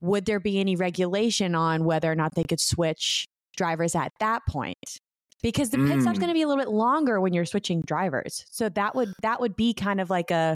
would 0.00 0.26
there 0.26 0.40
be 0.40 0.60
any 0.60 0.76
regulation 0.76 1.54
on 1.54 1.84
whether 1.84 2.10
or 2.10 2.14
not 2.14 2.34
they 2.34 2.44
could 2.44 2.60
switch 2.60 3.26
drivers 3.56 3.94
at 3.94 4.12
that 4.20 4.42
point? 4.48 4.98
because 5.42 5.70
the 5.70 5.78
pit 5.78 6.02
stop's 6.02 6.18
mm. 6.18 6.20
going 6.20 6.28
to 6.28 6.34
be 6.34 6.42
a 6.42 6.48
little 6.48 6.62
bit 6.62 6.72
longer 6.72 7.20
when 7.20 7.32
you're 7.32 7.44
switching 7.44 7.80
drivers. 7.82 8.44
So 8.50 8.68
that 8.70 8.94
would 8.94 9.12
that 9.22 9.40
would 9.40 9.56
be 9.56 9.72
kind 9.72 10.00
of 10.00 10.10
like 10.10 10.30
a 10.30 10.54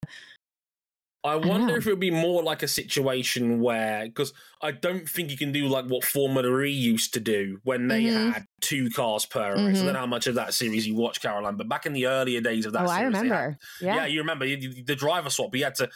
I 1.25 1.37
wonder 1.37 1.75
I 1.75 1.77
if 1.77 1.87
it 1.87 1.91
would 1.91 2.01
be 2.01 2.11
more 2.11 2.43
like 2.43 2.65
a 2.65 2.69
situation 2.69 3.61
where, 3.61 4.07
because 4.07 4.33
I 4.61 4.73
don't 4.73 5.09
think 5.09 5.31
you 5.31 5.37
can 5.37 5.53
do 5.53 5.69
like 5.69 5.87
what 5.87 6.05
Formula 6.05 6.61
E 6.63 6.71
used 6.71 7.15
to 7.15 7.21
do 7.21 7.61
when 7.63 7.87
they 7.87 8.05
mm-hmm. 8.05 8.31
had 8.31 8.47
two 8.61 8.91
cars 8.91 9.25
per 9.25 9.55
race. 9.55 9.59
Mm-hmm. 9.59 9.69
I 9.69 9.85
don't 9.85 9.93
know 9.93 10.01
how 10.01 10.07
much 10.07 10.27
of 10.27 10.35
that 10.35 10.53
series 10.53 10.85
you 10.85 10.97
watch, 10.97 11.23
Caroline, 11.23 11.57
but 11.57 11.69
back 11.69 11.87
in 11.87 11.93
the 11.93 12.09
earlier 12.09 12.41
days 12.41 12.67
of 12.67 12.73
that, 12.73 12.83
oh, 12.83 12.87
series, 12.89 13.01
I 13.01 13.03
remember. 13.05 13.35
Had, 13.35 13.59
yeah. 13.81 13.97
yeah, 13.97 14.07
you 14.07 14.19
remember 14.19 14.47
the 14.47 14.97
driver 14.97 15.31
swap. 15.31 15.55
You 15.55 15.63
had 15.63 15.77
to 15.77 15.89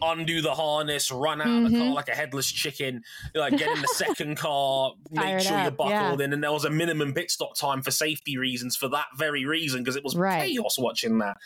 undo 0.00 0.42
the 0.42 0.54
harness, 0.54 1.12
run 1.12 1.40
out 1.40 1.46
mm-hmm. 1.46 1.66
of 1.66 1.70
the 1.70 1.78
car 1.78 1.86
mm-hmm. 1.86 1.94
like 1.94 2.08
a 2.08 2.14
headless 2.14 2.50
chicken, 2.50 3.02
like 3.36 3.56
get 3.56 3.68
in 3.68 3.82
the 3.82 3.88
second 3.88 4.36
car, 4.36 4.94
make 5.12 5.40
sure 5.40 5.62
you're 5.62 5.70
buckled 5.70 6.18
yeah. 6.18 6.24
in, 6.24 6.32
and 6.32 6.42
there 6.42 6.52
was 6.52 6.64
a 6.64 6.70
minimum 6.70 7.14
pit 7.14 7.30
stop 7.30 7.54
time 7.54 7.82
for 7.82 7.92
safety 7.92 8.36
reasons 8.36 8.74
for 8.74 8.88
that 8.88 9.06
very 9.16 9.44
reason 9.44 9.82
because 9.82 9.94
it 9.94 10.02
was 10.02 10.16
right. 10.16 10.48
chaos 10.48 10.76
watching 10.76 11.18
that. 11.18 11.36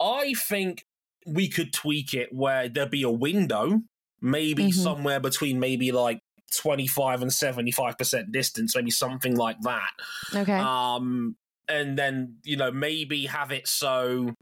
I 0.00 0.34
think 0.34 0.86
we 1.24 1.48
could 1.48 1.72
tweak 1.72 2.14
it 2.14 2.32
where 2.32 2.68
there'd 2.68 2.90
be 2.90 3.02
a 3.02 3.10
window, 3.10 3.80
maybe 4.20 4.64
mm-hmm. 4.64 4.80
somewhere 4.80 5.20
between 5.20 5.58
maybe 5.58 5.92
like 5.92 6.20
25 6.56 7.22
and 7.22 7.30
75% 7.30 8.32
distance, 8.32 8.76
maybe 8.76 8.90
something 8.90 9.36
like 9.36 9.60
that. 9.62 9.90
Okay. 10.34 10.58
Um, 10.58 11.36
and 11.68 11.98
then, 11.98 12.36
you 12.44 12.56
know, 12.56 12.70
maybe 12.70 13.26
have 13.26 13.52
it 13.52 13.66
so 13.66 14.34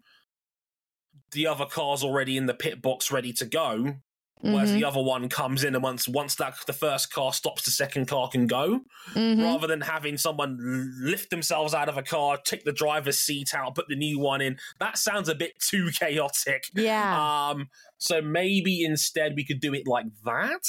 the 1.33 1.47
other 1.47 1.67
car's 1.67 2.03
already 2.03 2.37
in 2.37 2.47
the 2.47 2.55
pit 2.55 2.83
box 2.83 3.11
ready 3.11 3.33
to 3.35 3.47
go 3.47 3.95
whereas 4.43 4.71
mm-hmm. 4.71 4.81
the 4.81 4.85
other 4.85 5.03
one 5.03 5.29
comes 5.29 5.65
in 5.65 5.75
and 5.75 5.83
once 5.83 6.09
once 6.09 6.35
that 6.35 6.55
the 6.67 6.73
first 6.73 7.13
car 7.13 7.33
stops 7.33 7.65
the 7.65 7.71
second 7.71 8.07
car 8.07 8.29
can 8.29 8.47
go 8.47 8.81
mm-hmm. 9.15 9.43
rather 9.43 9.67
than 9.67 9.81
having 9.81 10.19
someone 10.19 10.59
lift 11.01 11.31
themselves 11.31 11.73
out 11.73 11.89
of 11.89 11.97
a 11.97 12.03
car 12.03 12.39
take 12.45 12.65
the 12.65 12.73
driver's 12.73 13.19
seat 13.19 13.55
out 13.55 13.75
put 13.75 13.89
the 13.89 13.97
new 13.97 14.19
one 14.19 14.41
in 14.41 14.57
that 14.79 14.99
sounds 14.99 15.29
a 15.29 15.35
bit 15.35 15.53
too 15.59 15.91
chaotic 15.93 16.69
yeah 16.75 17.51
um 17.51 17.69
so 17.99 18.21
maybe 18.21 18.85
instead 18.85 19.35
we 19.37 19.45
could 19.45 19.61
do 19.61 19.73
it 19.73 19.87
like 19.87 20.07
that 20.25 20.63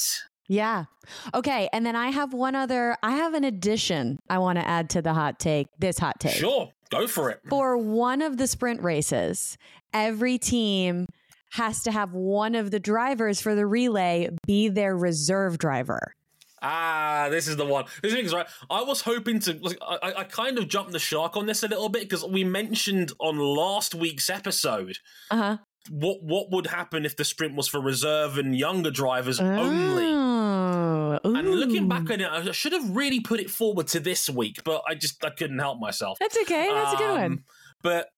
yeah. 0.50 0.86
Okay. 1.34 1.70
And 1.72 1.86
then 1.86 1.96
I 1.96 2.10
have 2.10 2.34
one 2.34 2.54
other, 2.54 2.98
I 3.02 3.12
have 3.12 3.34
an 3.34 3.44
addition 3.44 4.20
I 4.30 4.40
want 4.40 4.60
to 4.60 4.68
add 4.68 4.90
to 4.92 5.02
the 5.02 5.14
hot 5.14 5.40
take, 5.40 5.68
this 5.80 5.98
hot 5.98 6.20
take. 6.20 6.36
Sure. 6.36 6.70
Go 6.90 7.08
for 7.08 7.30
it. 7.30 7.40
For 7.50 7.78
one 7.78 8.22
of 8.22 8.38
the 8.38 8.46
sprint 8.46 8.82
races, 8.84 9.58
every 9.94 10.38
team 10.38 11.08
has 11.54 11.84
to 11.84 11.92
have 11.92 12.14
one 12.14 12.56
of 12.56 12.72
the 12.72 12.80
drivers 12.80 13.40
for 13.40 13.54
the 13.54 13.66
relay 13.66 14.28
be 14.48 14.70
their 14.70 14.98
reserve 14.98 15.60
driver. 15.60 16.16
Ah, 16.64 17.28
this 17.30 17.48
is 17.48 17.58
the 17.58 17.66
one. 17.66 17.86
This 18.02 18.14
is 18.14 18.34
right. 18.34 18.48
I 18.72 18.82
was 18.82 19.02
hoping 19.02 19.40
to. 19.42 19.60
I, 19.82 20.14
I 20.18 20.24
kind 20.24 20.58
of 20.58 20.68
jumped 20.68 20.94
the 20.94 21.00
shark 21.00 21.38
on 21.38 21.46
this 21.46 21.62
a 21.62 21.68
little 21.68 21.90
bit 21.90 22.04
because 22.04 22.26
we 22.26 22.44
mentioned 22.44 23.12
on 23.20 23.38
last 23.38 23.94
week's 23.94 24.30
episode 24.30 24.98
uh-huh. 25.30 25.58
what 25.92 26.24
what 26.24 26.52
would 26.52 26.68
happen 26.68 27.06
if 27.06 27.18
the 27.18 27.26
sprint 27.26 27.56
was 27.56 27.68
for 27.68 27.82
reserve 27.82 28.38
and 28.38 28.56
younger 28.56 28.92
drivers 28.92 29.40
oh. 29.40 29.46
only. 29.46 30.06
Ooh. 30.06 31.20
And 31.24 31.52
looking 31.52 31.88
back 31.88 32.10
on 32.10 32.22
it, 32.22 32.30
I 32.30 32.52
should 32.52 32.74
have 32.74 32.96
really 32.96 33.20
put 33.20 33.40
it 33.40 33.52
forward 33.52 33.88
to 33.90 34.00
this 34.00 34.28
week, 34.28 34.64
but 34.64 34.82
I 34.88 34.96
just 34.96 35.24
I 35.24 35.30
couldn't 35.30 35.60
help 35.60 35.80
myself. 35.80 36.18
That's 36.20 36.38
okay. 36.44 36.70
That's 36.74 36.90
um, 36.90 36.96
a 36.96 36.98
good 36.98 37.12
one. 37.12 37.24
Um, 37.26 37.44
but 37.84 38.10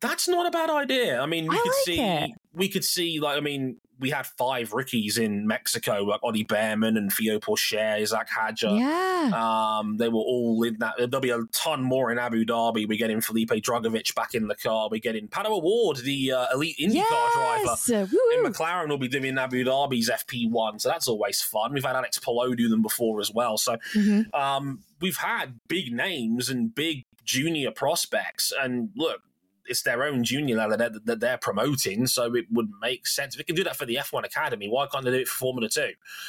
that's 0.00 0.28
not 0.28 0.46
a 0.46 0.50
bad 0.50 0.70
idea. 0.70 1.20
I 1.20 1.26
mean, 1.26 1.48
we 1.48 1.56
I 1.56 1.58
could 1.58 1.68
like 1.68 1.84
see 1.84 2.00
it. 2.00 2.30
we 2.52 2.68
could 2.68 2.84
see 2.84 3.20
like 3.20 3.36
I 3.36 3.40
mean, 3.40 3.78
we 4.02 4.10
had 4.10 4.26
five 4.26 4.72
rookies 4.72 5.16
in 5.16 5.46
Mexico, 5.46 6.02
like 6.02 6.20
Ollie 6.24 6.44
Bearman 6.44 6.96
and 6.96 7.10
Theo 7.12 7.38
Pourchaire, 7.38 8.04
Zach 8.04 8.28
Hadjar. 8.28 8.78
Yeah. 8.78 9.30
Um, 9.32 9.96
they 9.96 10.08
were 10.08 10.16
all 10.16 10.62
in 10.64 10.78
that. 10.80 10.94
There'll 10.98 11.20
be 11.20 11.30
a 11.30 11.44
ton 11.52 11.82
more 11.82 12.10
in 12.10 12.18
Abu 12.18 12.44
Dhabi. 12.44 12.86
We're 12.86 12.98
getting 12.98 13.20
Felipe 13.20 13.50
Drugovich 13.50 14.14
back 14.14 14.34
in 14.34 14.48
the 14.48 14.56
car. 14.56 14.88
We're 14.90 14.98
getting 14.98 15.28
Pato 15.28 15.50
O'Ward, 15.50 15.98
the 15.98 16.32
uh, 16.32 16.46
elite 16.52 16.76
IndyCar 16.80 16.94
yes! 16.94 17.86
driver. 17.86 18.06
Woo-hoo. 18.12 18.44
In 18.44 18.52
McLaren 18.52 18.88
will 18.88 18.98
be 18.98 19.08
doing 19.08 19.38
Abu 19.38 19.64
Dhabi's 19.64 20.10
FP1, 20.10 20.80
so 20.80 20.88
that's 20.88 21.06
always 21.06 21.40
fun. 21.40 21.72
We've 21.72 21.84
had 21.84 21.94
Alex 21.94 22.18
Palou 22.18 22.56
do 22.56 22.68
them 22.68 22.82
before 22.82 23.20
as 23.20 23.30
well. 23.32 23.56
So 23.56 23.76
mm-hmm. 23.94 24.34
um, 24.34 24.80
we've 25.00 25.16
had 25.16 25.60
big 25.68 25.92
names 25.92 26.48
and 26.48 26.74
big 26.74 27.04
junior 27.24 27.70
prospects. 27.70 28.52
And 28.60 28.90
look, 28.96 29.20
it's 29.66 29.82
their 29.82 30.04
own 30.04 30.24
junior 30.24 30.56
level 30.56 30.76
that, 30.76 31.06
that 31.06 31.20
they're 31.20 31.38
promoting, 31.38 32.06
so 32.06 32.34
it 32.34 32.46
would 32.50 32.68
make 32.80 33.06
sense. 33.06 33.34
If 33.34 33.38
we 33.38 33.44
can 33.44 33.56
do 33.56 33.64
that 33.64 33.76
for 33.76 33.86
the 33.86 33.96
F1 33.96 34.24
Academy, 34.24 34.68
why 34.68 34.86
can't 34.86 35.04
they 35.04 35.10
do 35.10 35.18
it 35.18 35.28
for 35.28 35.38
Formula 35.38 35.68
2? 35.68 35.80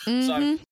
Mm-hmm. 0.06 0.28
So 0.28 0.64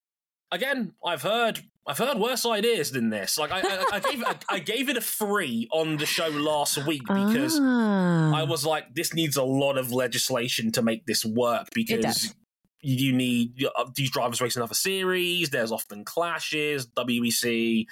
again, 0.52 0.94
I've 1.06 1.22
heard 1.22 1.62
I've 1.88 1.98
heard 1.98 2.20
worse 2.20 2.46
ideas 2.46 2.92
than 2.92 3.10
this. 3.10 3.38
Like 3.38 3.52
I, 3.52 3.62
I, 3.62 3.86
I 3.94 4.00
gave 4.00 4.24
I, 4.24 4.36
I, 4.50 4.60
gave 4.60 4.90
it 4.90 4.98
a 4.98 5.02
three 5.02 5.68
on 5.72 5.98
the 5.98 6.06
show 6.06 6.28
last 6.28 6.86
week 6.86 7.02
because 7.08 7.58
ah. 7.60 8.36
I 8.36 8.44
was 8.44 8.66
like, 8.66 8.94
this 8.94 9.14
needs 9.14 9.36
a 9.36 9.44
lot 9.44 9.78
of 9.78 9.92
legislation 9.92 10.72
to 10.74 10.82
make 10.82 11.06
this 11.06 11.26
work 11.26 11.70
because 11.74 12.36
you 12.82 13.14
need 13.14 13.64
uh, 13.76 13.90
these 13.96 14.12
drivers 14.12 14.42
racing 14.42 14.62
other 14.62 14.76
series. 14.76 15.50
There's 15.50 15.72
often 15.72 16.06
clashes. 16.06 16.88
WEC, 16.88 17.86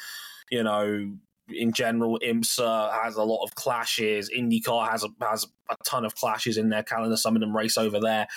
you 0.51 0.63
know, 0.63 1.15
in 1.51 1.71
general, 1.73 2.19
IMSA 2.19 3.03
has 3.03 3.15
a 3.15 3.23
lot 3.23 3.43
of 3.43 3.55
clashes. 3.55 4.29
IndyCar 4.29 4.89
has 4.89 5.03
a, 5.03 5.09
has 5.21 5.47
a 5.69 5.75
ton 5.85 6.05
of 6.05 6.15
clashes 6.15 6.57
in 6.57 6.69
their 6.69 6.83
calendar. 6.83 7.17
Some 7.17 7.35
of 7.35 7.41
them 7.41 7.55
race 7.55 7.77
over 7.77 7.99
there. 7.99 8.27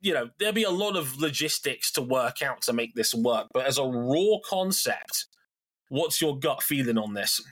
You 0.00 0.14
know, 0.14 0.30
there'll 0.38 0.54
be 0.54 0.64
a 0.64 0.70
lot 0.70 0.96
of 0.96 1.16
logistics 1.18 1.90
to 1.92 2.02
work 2.02 2.42
out 2.42 2.62
to 2.62 2.72
make 2.72 2.94
this 2.94 3.14
work. 3.14 3.48
But 3.52 3.66
as 3.66 3.78
a 3.78 3.84
raw 3.84 4.38
concept, 4.48 5.26
what's 5.88 6.20
your 6.20 6.38
gut 6.38 6.62
feeling 6.62 6.98
on 6.98 7.14
this? 7.14 7.42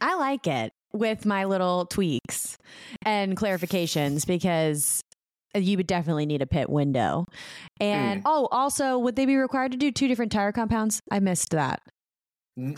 I 0.00 0.14
like 0.16 0.46
it 0.46 0.72
with 0.92 1.26
my 1.26 1.44
little 1.44 1.86
tweaks 1.86 2.56
and 3.02 3.36
clarifications 3.36 4.26
because 4.26 5.02
you 5.54 5.76
would 5.76 5.86
definitely 5.86 6.26
need 6.26 6.42
a 6.42 6.46
pit 6.46 6.70
window. 6.70 7.26
And 7.80 8.20
mm. 8.20 8.22
oh, 8.26 8.48
also, 8.50 8.98
would 8.98 9.16
they 9.16 9.26
be 9.26 9.36
required 9.36 9.72
to 9.72 9.78
do 9.78 9.90
two 9.90 10.08
different 10.08 10.32
tire 10.32 10.52
compounds? 10.52 11.00
I 11.10 11.20
missed 11.20 11.50
that. 11.50 11.80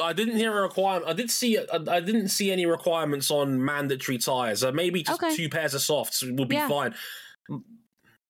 I 0.01 0.13
didn't 0.13 0.37
hear 0.37 0.57
a 0.57 0.63
requirement. 0.63 1.09
I 1.09 1.15
did 1.15 1.31
see. 1.31 1.59
I 1.59 2.01
didn't 2.01 2.29
see 2.29 2.53
any 2.53 2.67
requirements 2.67 3.31
on 3.31 3.65
mandatory 3.65 4.19
tires. 4.19 4.63
Uh, 4.63 4.71
maybe 4.71 5.03
just 5.03 5.23
okay. 5.23 5.35
two 5.35 5.49
pairs 5.49 5.75
of 5.75 5.81
softs 5.81 6.23
would 6.23 6.49
be 6.49 6.57
yeah. 6.57 6.69
fine. 6.69 6.95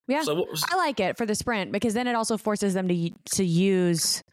Yeah, 0.07 0.23
so 0.23 0.35
was- 0.35 0.63
I 0.69 0.75
like 0.75 0.99
it 0.99 1.17
for 1.17 1.25
the 1.25 1.35
sprint 1.35 1.71
because 1.71 1.93
then 1.93 2.07
it 2.07 2.15
also 2.15 2.37
forces 2.37 2.73
them 2.73 2.87
to 2.87 3.09
to 3.35 3.43
use 3.43 4.23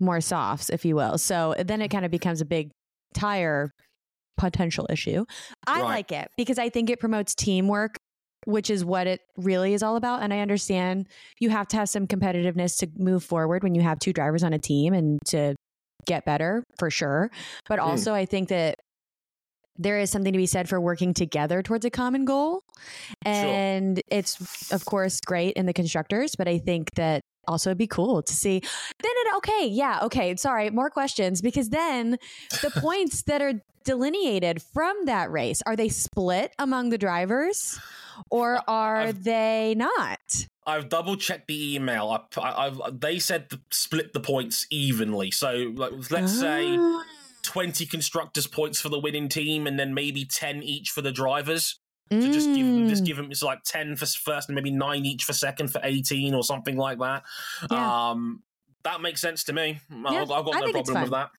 more 0.00 0.20
softs, 0.20 0.70
if 0.70 0.84
you 0.84 0.96
will. 0.96 1.18
So 1.18 1.54
then 1.58 1.82
it 1.82 1.88
kind 1.88 2.04
of 2.04 2.10
becomes 2.10 2.40
a 2.40 2.44
big 2.44 2.70
tire 3.14 3.72
potential 4.36 4.86
issue. 4.90 5.24
I 5.66 5.80
right. 5.80 5.88
like 5.88 6.12
it 6.12 6.28
because 6.36 6.58
I 6.58 6.68
think 6.68 6.90
it 6.90 7.00
promotes 7.00 7.34
teamwork, 7.34 7.96
which 8.46 8.70
is 8.70 8.84
what 8.84 9.06
it 9.06 9.20
really 9.36 9.74
is 9.74 9.82
all 9.82 9.96
about. 9.96 10.22
And 10.22 10.32
I 10.32 10.40
understand 10.40 11.08
you 11.38 11.50
have 11.50 11.68
to 11.68 11.76
have 11.76 11.88
some 11.88 12.06
competitiveness 12.06 12.78
to 12.78 12.88
move 12.96 13.22
forward 13.22 13.62
when 13.62 13.74
you 13.74 13.82
have 13.82 13.98
two 13.98 14.12
drivers 14.12 14.42
on 14.42 14.52
a 14.52 14.58
team 14.58 14.94
and 14.94 15.18
to 15.26 15.54
get 16.06 16.24
better 16.24 16.64
for 16.78 16.90
sure. 16.90 17.30
But 17.68 17.78
mm. 17.78 17.84
also, 17.84 18.14
I 18.14 18.24
think 18.26 18.48
that 18.48 18.78
there 19.78 19.98
is 19.98 20.10
something 20.10 20.32
to 20.32 20.38
be 20.38 20.46
said 20.46 20.68
for 20.68 20.80
working 20.80 21.14
together 21.14 21.62
towards 21.62 21.84
a 21.84 21.90
common 21.90 22.24
goal. 22.24 22.62
And 23.24 23.98
sure. 23.98 24.18
it's, 24.18 24.70
of 24.72 24.84
course, 24.84 25.20
great 25.20 25.54
in 25.56 25.66
the 25.66 25.72
constructors, 25.72 26.34
but 26.36 26.46
I 26.46 26.58
think 26.58 26.90
that 26.94 27.22
also 27.48 27.70
it'd 27.70 27.78
be 27.78 27.86
cool 27.86 28.22
to 28.22 28.34
see 28.34 28.60
then 28.60 29.12
it 29.12 29.36
okay 29.36 29.66
yeah 29.66 30.00
okay 30.02 30.34
sorry 30.36 30.70
more 30.70 30.90
questions 30.90 31.42
because 31.42 31.70
then 31.70 32.18
the 32.62 32.70
points 32.76 33.22
that 33.22 33.42
are 33.42 33.54
delineated 33.84 34.62
from 34.62 35.06
that 35.06 35.30
race 35.30 35.60
are 35.66 35.74
they 35.74 35.88
split 35.88 36.52
among 36.58 36.90
the 36.90 36.98
drivers 36.98 37.80
or 38.30 38.60
are 38.68 38.98
I've, 38.98 39.24
they 39.24 39.74
not 39.76 40.46
I've 40.64 40.88
double 40.88 41.16
checked 41.16 41.48
the 41.48 41.74
email. 41.74 42.16
I, 42.36 42.64
have 42.64 43.00
they 43.00 43.18
said 43.18 43.50
to 43.50 43.60
split 43.70 44.12
the 44.12 44.20
points 44.20 44.66
evenly. 44.70 45.32
So, 45.32 45.72
like, 45.74 45.92
let's 46.10 46.38
oh. 46.38 46.40
say 46.40 46.76
ah. 46.78 47.02
20 47.42 47.86
constructors 47.86 48.46
points 48.46 48.80
for 48.80 48.88
the 48.88 48.98
winning 48.98 49.28
team 49.28 49.66
and 49.66 49.78
then 49.78 49.94
maybe 49.94 50.24
10 50.24 50.62
each 50.62 50.90
for 50.90 51.02
the 51.02 51.10
drivers. 51.10 51.80
To 52.10 52.16
mm. 52.16 52.32
just 52.32 52.48
give 52.48 52.66
them, 52.66 52.88
just 52.88 53.02
mm. 53.02 53.06
give 53.06 53.16
them 53.16 53.30
it's 53.30 53.42
like 53.42 53.62
10 53.64 53.96
for 53.96 54.06
first 54.06 54.48
and 54.48 54.54
maybe 54.54 54.70
9 54.70 55.06
each 55.06 55.24
for 55.24 55.32
second 55.32 55.68
for 55.68 55.80
18 55.82 56.34
or 56.34 56.44
something 56.44 56.76
like 56.76 56.98
that. 56.98 57.22
Yeah. 57.70 58.10
Um 58.10 58.42
that 58.84 59.00
makes 59.00 59.20
sense 59.20 59.44
to 59.44 59.52
me. 59.52 59.80
Yeah, 59.90 60.22
I've, 60.22 60.30
I've 60.30 60.44
got 60.44 60.54
no 60.54 60.72
problem 60.72 61.02
with 61.02 61.10
that. 61.12 61.30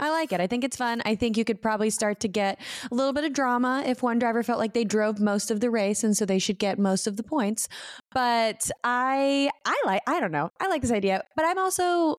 I 0.00 0.10
like 0.10 0.32
it. 0.32 0.40
I 0.40 0.46
think 0.46 0.64
it's 0.64 0.76
fun. 0.76 1.02
I 1.04 1.14
think 1.14 1.36
you 1.36 1.44
could 1.44 1.60
probably 1.60 1.90
start 1.90 2.20
to 2.20 2.28
get 2.28 2.58
a 2.90 2.94
little 2.94 3.12
bit 3.12 3.24
of 3.24 3.34
drama 3.34 3.84
if 3.86 4.02
one 4.02 4.18
driver 4.18 4.42
felt 4.42 4.58
like 4.58 4.72
they 4.72 4.84
drove 4.84 5.20
most 5.20 5.50
of 5.50 5.60
the 5.60 5.70
race 5.70 6.02
and 6.02 6.16
so 6.16 6.24
they 6.24 6.38
should 6.38 6.58
get 6.58 6.78
most 6.78 7.06
of 7.06 7.18
the 7.18 7.22
points. 7.22 7.68
But 8.12 8.70
I 8.82 9.50
I 9.64 9.82
like 9.84 10.02
I 10.06 10.18
don't 10.20 10.32
know. 10.32 10.50
I 10.58 10.68
like 10.68 10.80
this 10.82 10.90
idea, 10.90 11.22
but 11.36 11.44
I'm 11.44 11.58
also 11.58 12.16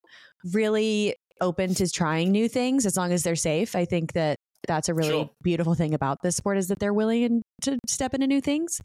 really 0.53 1.15
open 1.41 1.73
to 1.73 1.89
trying 1.89 2.31
new 2.31 2.47
things 2.47 2.85
as 2.85 2.95
long 2.95 3.11
as 3.11 3.23
they're 3.23 3.35
safe. 3.35 3.75
I 3.75 3.85
think 3.85 4.13
that 4.13 4.37
that's 4.67 4.89
a 4.89 4.93
really 4.93 5.09
sure. 5.09 5.29
beautiful 5.41 5.73
thing 5.73 5.95
about 5.95 6.21
this 6.21 6.35
sport 6.35 6.57
is 6.59 6.67
that 6.67 6.77
they're 6.77 6.93
willing 6.93 7.41
to 7.61 7.77
step 7.87 8.13
into 8.13 8.27
new 8.27 8.41
things. 8.41 8.81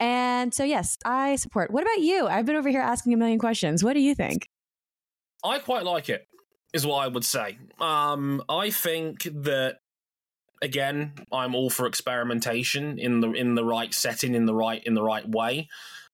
And 0.00 0.52
so, 0.52 0.64
yes, 0.64 0.96
I 1.04 1.36
support. 1.36 1.70
What 1.70 1.82
about 1.82 2.00
you? 2.00 2.26
I've 2.26 2.46
been 2.46 2.56
over 2.56 2.68
here 2.68 2.80
asking 2.80 3.14
a 3.14 3.16
million 3.16 3.38
questions. 3.38 3.84
What 3.84 3.94
do 3.94 4.00
you 4.00 4.14
think? 4.14 4.46
I 5.44 5.58
quite 5.58 5.84
like 5.84 6.08
it, 6.08 6.26
is 6.72 6.86
what 6.86 7.04
I 7.04 7.08
would 7.08 7.24
say. 7.24 7.58
Um, 7.80 8.42
I 8.48 8.70
think 8.70 9.24
that 9.24 9.76
again, 10.62 11.12
I'm 11.30 11.54
all 11.54 11.70
for 11.70 11.86
experimentation 11.86 12.98
in 12.98 13.20
the 13.20 13.32
in 13.32 13.54
the 13.54 13.64
right 13.64 13.92
setting, 13.92 14.34
in 14.34 14.46
the 14.46 14.54
right 14.54 14.82
in 14.84 14.94
the 14.94 15.02
right 15.02 15.28
way. 15.28 15.68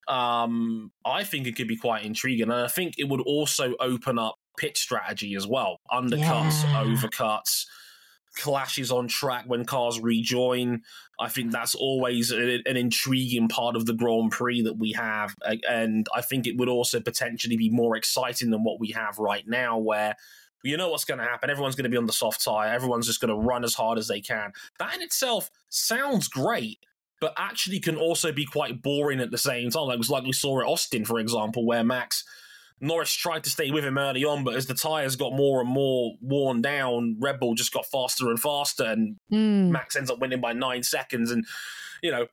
Um, 0.09 0.91
I 1.05 1.23
think 1.23 1.47
it 1.47 1.55
could 1.55 1.69
be 1.69 1.77
quite 1.77 2.05
intriguing, 2.05 2.51
and 2.51 2.53
I 2.53 2.67
think 2.67 2.95
it 2.99 3.09
would 3.09 3.21
also 3.21 3.75
open 3.79 4.19
up 4.19 4.35
pit 4.59 4.77
strategy 4.77 5.35
as 5.37 5.47
well. 5.47 5.79
Undercuts, 5.91 6.65
yeah. 6.65 6.85
overcuts, 6.85 7.67
clashes 8.37 8.91
on 8.91 9.09
track 9.09 9.45
when 9.47 9.65
cars 9.65 10.01
rejoin. 10.01 10.83
I 11.19 11.29
think 11.29 11.53
that's 11.53 11.75
always 11.75 12.33
a, 12.33 12.63
an 12.67 12.77
intriguing 12.77 13.49
part 13.49 13.77
of 13.77 13.87
the 13.87 13.95
Grand 13.95 14.31
Prix 14.31 14.63
that 14.63 14.79
we 14.79 14.93
have. 14.93 15.35
And 15.69 16.07
I 16.15 16.23
think 16.23 16.47
it 16.47 16.57
would 16.57 16.69
also 16.69 17.01
potentially 17.01 17.57
be 17.57 17.71
more 17.71 17.97
exciting 17.97 18.51
than 18.51 18.65
what 18.65 18.81
we 18.81 18.89
have 18.93 19.19
right 19.19 19.47
now, 19.47 19.79
where 19.79 20.17
you 20.63 20.77
know 20.77 20.91
what's 20.91 21.05
going 21.05 21.19
to 21.19 21.25
happen. 21.25 21.51
Everyone's 21.51 21.75
going 21.75 21.85
to 21.85 21.91
be 21.91 21.97
on 21.97 22.07
the 22.07 22.13
soft 22.13 22.45
tire. 22.45 22.73
Everyone's 22.73 23.07
just 23.07 23.21
going 23.21 23.35
to 23.35 23.47
run 23.47 23.65
as 23.65 23.75
hard 23.75 23.99
as 23.99 24.09
they 24.09 24.21
can. 24.21 24.53
That 24.79 24.95
in 24.95 25.03
itself 25.03 25.51
sounds 25.69 26.29
great, 26.29 26.79
but 27.21 27.35
actually 27.37 27.81
can 27.81 27.97
also 27.97 28.33
be 28.33 28.45
quite 28.45 28.83
boring 28.83 29.21
at 29.21 29.31
the 29.31 29.39
same 29.39 29.71
time. 29.71 29.85
Like 29.85 29.95
it 29.95 29.99
was 29.99 30.11
like 30.11 30.25
we 30.25 30.33
saw 30.33 30.61
at 30.61 30.67
Austin, 30.67 31.05
for 31.05 31.19
example, 31.19 31.65
where 31.67 31.85
Max 31.85 32.25
Norris 32.81 33.13
tried 33.13 33.45
to 33.45 33.51
stay 33.51 33.71
with 33.71 33.85
him 33.85 33.99
early 33.99 34.25
on, 34.25 34.43
but 34.43 34.55
as 34.55 34.67
the 34.67 34.75
tyres 34.75 35.17
got 35.17 35.35
more 35.35 35.61
and 35.61 35.69
more 35.69 36.15
worn 36.23 36.63
down, 36.63 37.17
Red 37.21 37.39
Bull 37.39 37.55
just 37.55 37.73
got 37.73 37.87
faster 37.87 38.29
and 38.29 38.41
faster, 38.41 38.85
and 38.85 39.17
mm. 39.31 39.69
Max 39.69 39.97
ends 39.97 40.11
up 40.11 40.19
winning 40.19 40.41
by 40.41 40.53
nine 40.53 40.83
seconds. 40.83 41.31
And, 41.31 41.45
you 42.03 42.11
know, 42.11 42.27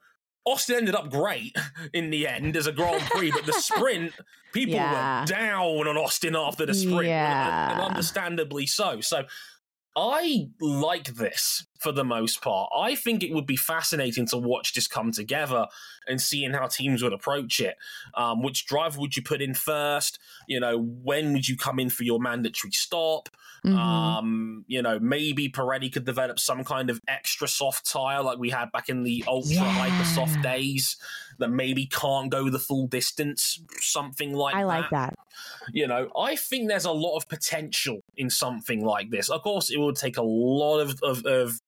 Austin 0.46 0.78
ended 0.78 0.96
up 0.96 1.12
great 1.12 1.56
in 1.94 2.10
the 2.10 2.28
end 2.28 2.56
as 2.56 2.68
a 2.68 2.72
Grand 2.72 3.04
Prix, 3.10 3.32
but 3.32 3.46
the 3.46 3.54
sprint, 3.60 4.14
people 4.54 4.76
yeah. 4.76 5.22
were 5.22 5.28
down 5.28 5.88
on 5.88 5.98
Austin 5.98 6.36
after 6.36 6.66
the 6.66 6.74
sprint, 6.74 7.08
yeah. 7.08 7.74
and 7.74 7.82
understandably 7.82 8.66
so. 8.66 9.02
So 9.02 9.26
I 10.00 10.50
like 10.62 11.16
this 11.16 11.66
for 11.80 11.92
the 11.92 12.06
most 12.06 12.40
part. 12.44 12.70
I 12.78 12.94
think 12.94 13.24
it 13.24 13.34
would 13.34 13.48
be 13.48 13.56
fascinating 13.56 14.28
to 14.28 14.38
watch 14.38 14.76
this 14.76 14.88
come 14.88 15.12
together 15.12 15.66
and 16.08 16.22
seeing 16.22 16.54
how 16.54 16.68
teams 16.68 17.02
would 17.02 17.14
approach 17.14 17.60
it. 17.60 17.78
Um, 18.14 18.44
which 18.44 18.68
driver 18.68 19.00
would 19.00 19.18
you 19.18 19.24
put 19.24 19.42
in 19.42 19.56
first? 19.56 20.20
You 20.48 20.60
know, 20.60 20.78
when 20.78 21.34
would 21.34 21.48
you 21.48 21.58
come 21.58 21.80
in 21.80 21.90
for 21.90 22.04
your 22.04 22.20
mandatory 22.20 22.72
stop? 22.74 23.30
Mm-hmm. 23.66 23.76
Um, 23.76 24.66
you 24.68 24.84
know, 24.84 25.00
maybe 25.00 25.50
Pirelli 25.50 25.92
could 25.92 26.06
develop 26.06 26.38
some 26.38 26.64
kind 26.64 26.92
of 26.92 27.02
extra 27.08 27.48
soft 27.48 27.90
tire 27.92 28.22
like 28.22 28.38
we 28.38 28.52
had 28.52 28.72
back 28.72 28.90
in 28.90 29.02
the 29.02 29.24
ultra 29.28 29.56
yeah. 29.56 29.64
hyper 29.64 30.06
soft 30.06 30.40
days 30.44 30.96
that 31.40 31.50
maybe 31.50 31.86
can't 31.86 32.30
go 32.30 32.50
the 32.50 32.60
full 32.60 32.88
distance, 32.88 33.62
something 33.80 34.34
like 34.34 34.54
that. 34.54 34.60
I 34.60 34.64
like 34.64 34.90
that. 34.92 35.16
You 35.72 35.88
know, 35.88 36.10
I 36.18 36.36
think 36.36 36.68
there's 36.68 36.86
a 36.86 36.92
lot 36.92 37.18
of 37.18 37.28
potential 37.28 38.00
in 38.16 38.30
something 38.30 38.84
like 38.84 39.10
this. 39.10 39.30
Of 39.30 39.42
course, 39.44 39.70
it 39.70 39.80
would 39.80 39.96
take 39.96 40.18
a 40.18 40.24
lot 40.24 40.80
of, 40.80 41.00
of, 41.04 41.26
of 41.26 41.60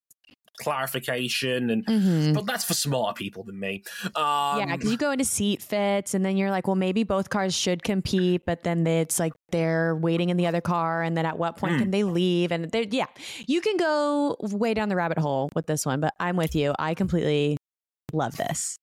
clarification 0.60 1.70
and 1.70 1.86
mm-hmm. 1.86 2.34
but 2.34 2.46
that's 2.46 2.66
for 2.66 2.74
smarter 2.74 3.14
people 3.14 3.44
than 3.44 3.58
me 3.58 3.82
um, 4.08 4.60
yeah 4.60 4.76
because 4.76 4.92
you 4.92 4.98
go 4.98 5.12
into 5.12 5.24
seat 5.24 5.62
fits 5.62 6.14
and 6.14 6.26
then 6.26 6.36
you're 6.36 6.52
like 6.52 6.68
well 6.68 6.76
maybe 6.76 7.04
both 7.04 7.30
cars 7.30 7.56
should 7.56 7.82
compete 7.82 8.42
but 8.46 8.64
then 8.64 8.86
it's 8.86 9.20
like 9.20 9.32
they're 9.52 9.96
waiting 9.96 10.30
in 10.30 10.36
the 10.36 10.46
other 10.46 10.60
car 10.60 11.02
and 11.02 11.16
then 11.16 11.26
at 11.26 11.38
what 11.38 11.56
point 11.56 11.76
mm. 11.76 11.80
can 11.80 11.92
they 11.92 12.04
leave 12.04 12.52
and 12.52 12.70
yeah 12.92 13.06
you 13.48 13.62
can 13.62 13.78
go 13.78 14.36
way 14.42 14.74
down 14.74 14.90
the 14.90 14.98
rabbit 14.98 15.18
hole 15.18 15.50
with 15.56 15.66
this 15.66 15.86
one 15.86 16.02
but 16.02 16.14
i'm 16.20 16.36
with 16.36 16.54
you 16.54 16.74
i 16.78 16.94
completely 16.94 17.58
love 18.12 18.36
this 18.36 18.78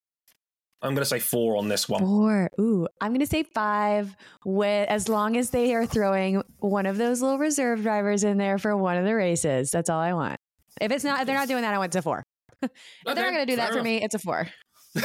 I'm 0.82 0.94
going 0.94 1.02
to 1.02 1.08
say 1.08 1.18
four 1.18 1.56
on 1.56 1.68
this 1.68 1.88
one. 1.88 2.02
Four. 2.02 2.50
Ooh, 2.60 2.86
I'm 3.00 3.10
going 3.10 3.20
to 3.20 3.26
say 3.26 3.42
five. 3.42 4.14
With 4.44 4.88
as 4.88 5.08
long 5.08 5.36
as 5.36 5.50
they 5.50 5.74
are 5.74 5.86
throwing 5.86 6.42
one 6.58 6.86
of 6.86 6.98
those 6.98 7.22
little 7.22 7.38
reserve 7.38 7.82
drivers 7.82 8.24
in 8.24 8.38
there 8.38 8.58
for 8.58 8.76
one 8.76 8.96
of 8.96 9.04
the 9.04 9.14
races, 9.14 9.70
that's 9.70 9.88
all 9.88 10.00
I 10.00 10.12
want. 10.12 10.38
If 10.80 10.92
it's 10.92 11.04
not, 11.04 11.20
if 11.20 11.26
they're 11.26 11.36
not 11.36 11.48
doing 11.48 11.62
that, 11.62 11.74
I 11.74 11.78
want 11.78 11.92
to 11.92 12.02
four. 12.02 12.22
if 12.62 12.70
okay, 13.06 13.14
they're 13.14 13.24
not 13.24 13.32
going 13.32 13.46
to 13.46 13.52
do 13.52 13.56
that 13.56 13.70
enough. 13.70 13.78
for 13.78 13.82
me, 13.82 14.02
it's 14.02 14.14
a 14.14 14.18
four. 14.18 14.48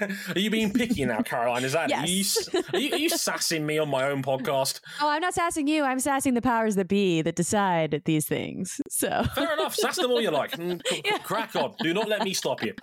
are 0.34 0.38
you 0.38 0.50
being 0.50 0.72
picky 0.72 1.04
now, 1.04 1.20
Caroline? 1.22 1.64
Is 1.64 1.72
that 1.72 1.90
yes. 1.90 2.48
are, 2.52 2.58
you, 2.58 2.64
are, 2.72 2.78
you, 2.78 2.94
are 2.94 2.98
you 2.98 3.08
sassing 3.08 3.66
me 3.66 3.78
on 3.78 3.88
my 3.88 4.04
own 4.04 4.22
podcast? 4.22 4.80
Oh, 5.00 5.08
I'm 5.08 5.20
not 5.20 5.34
sassing 5.34 5.66
you. 5.66 5.82
I'm 5.82 5.98
sassing 5.98 6.34
the 6.34 6.42
powers 6.42 6.76
that 6.76 6.86
be 6.86 7.22
that 7.22 7.34
decide 7.34 8.02
these 8.04 8.26
things. 8.26 8.80
So 8.92 9.24
fair 9.34 9.54
enough. 9.54 9.74
Sass 9.74 9.96
them 9.96 10.10
all 10.10 10.20
you 10.20 10.30
like. 10.30 10.52
Mm, 10.52 10.80
yeah. 11.04 11.18
Crack 11.18 11.56
on. 11.56 11.74
Do 11.80 11.92
not 11.94 12.08
let 12.08 12.22
me 12.22 12.34
stop 12.34 12.62
you. 12.62 12.74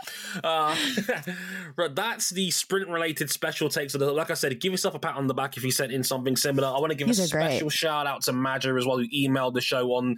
Uh, 0.44 0.76
but 1.78 1.96
that's 1.96 2.32
the 2.32 2.50
sprint-related 2.52 3.30
special 3.30 3.70
takes. 3.70 3.96
Like 3.96 4.32
I 4.32 4.34
said, 4.34 4.60
give 4.60 4.74
yourself 4.74 4.96
a 4.96 5.00
pat 5.00 5.16
on 5.16 5.28
the 5.28 5.34
back 5.34 5.56
if 5.56 5.64
you 5.64 5.72
sent 5.72 5.92
in 5.92 6.04
something 6.04 6.36
similar. 6.36 6.68
I 6.68 6.80
want 6.80 6.90
to 6.90 6.96
give 6.96 7.08
These 7.08 7.20
a 7.20 7.28
special 7.28 7.68
great. 7.70 7.72
shout 7.72 8.08
out 8.08 8.24
to 8.24 8.34
Madger 8.34 8.78
as 8.78 8.86
well, 8.86 8.98
who 8.98 9.08
emailed 9.08 9.54
the 9.54 9.62
show 9.62 9.92
on 9.94 10.18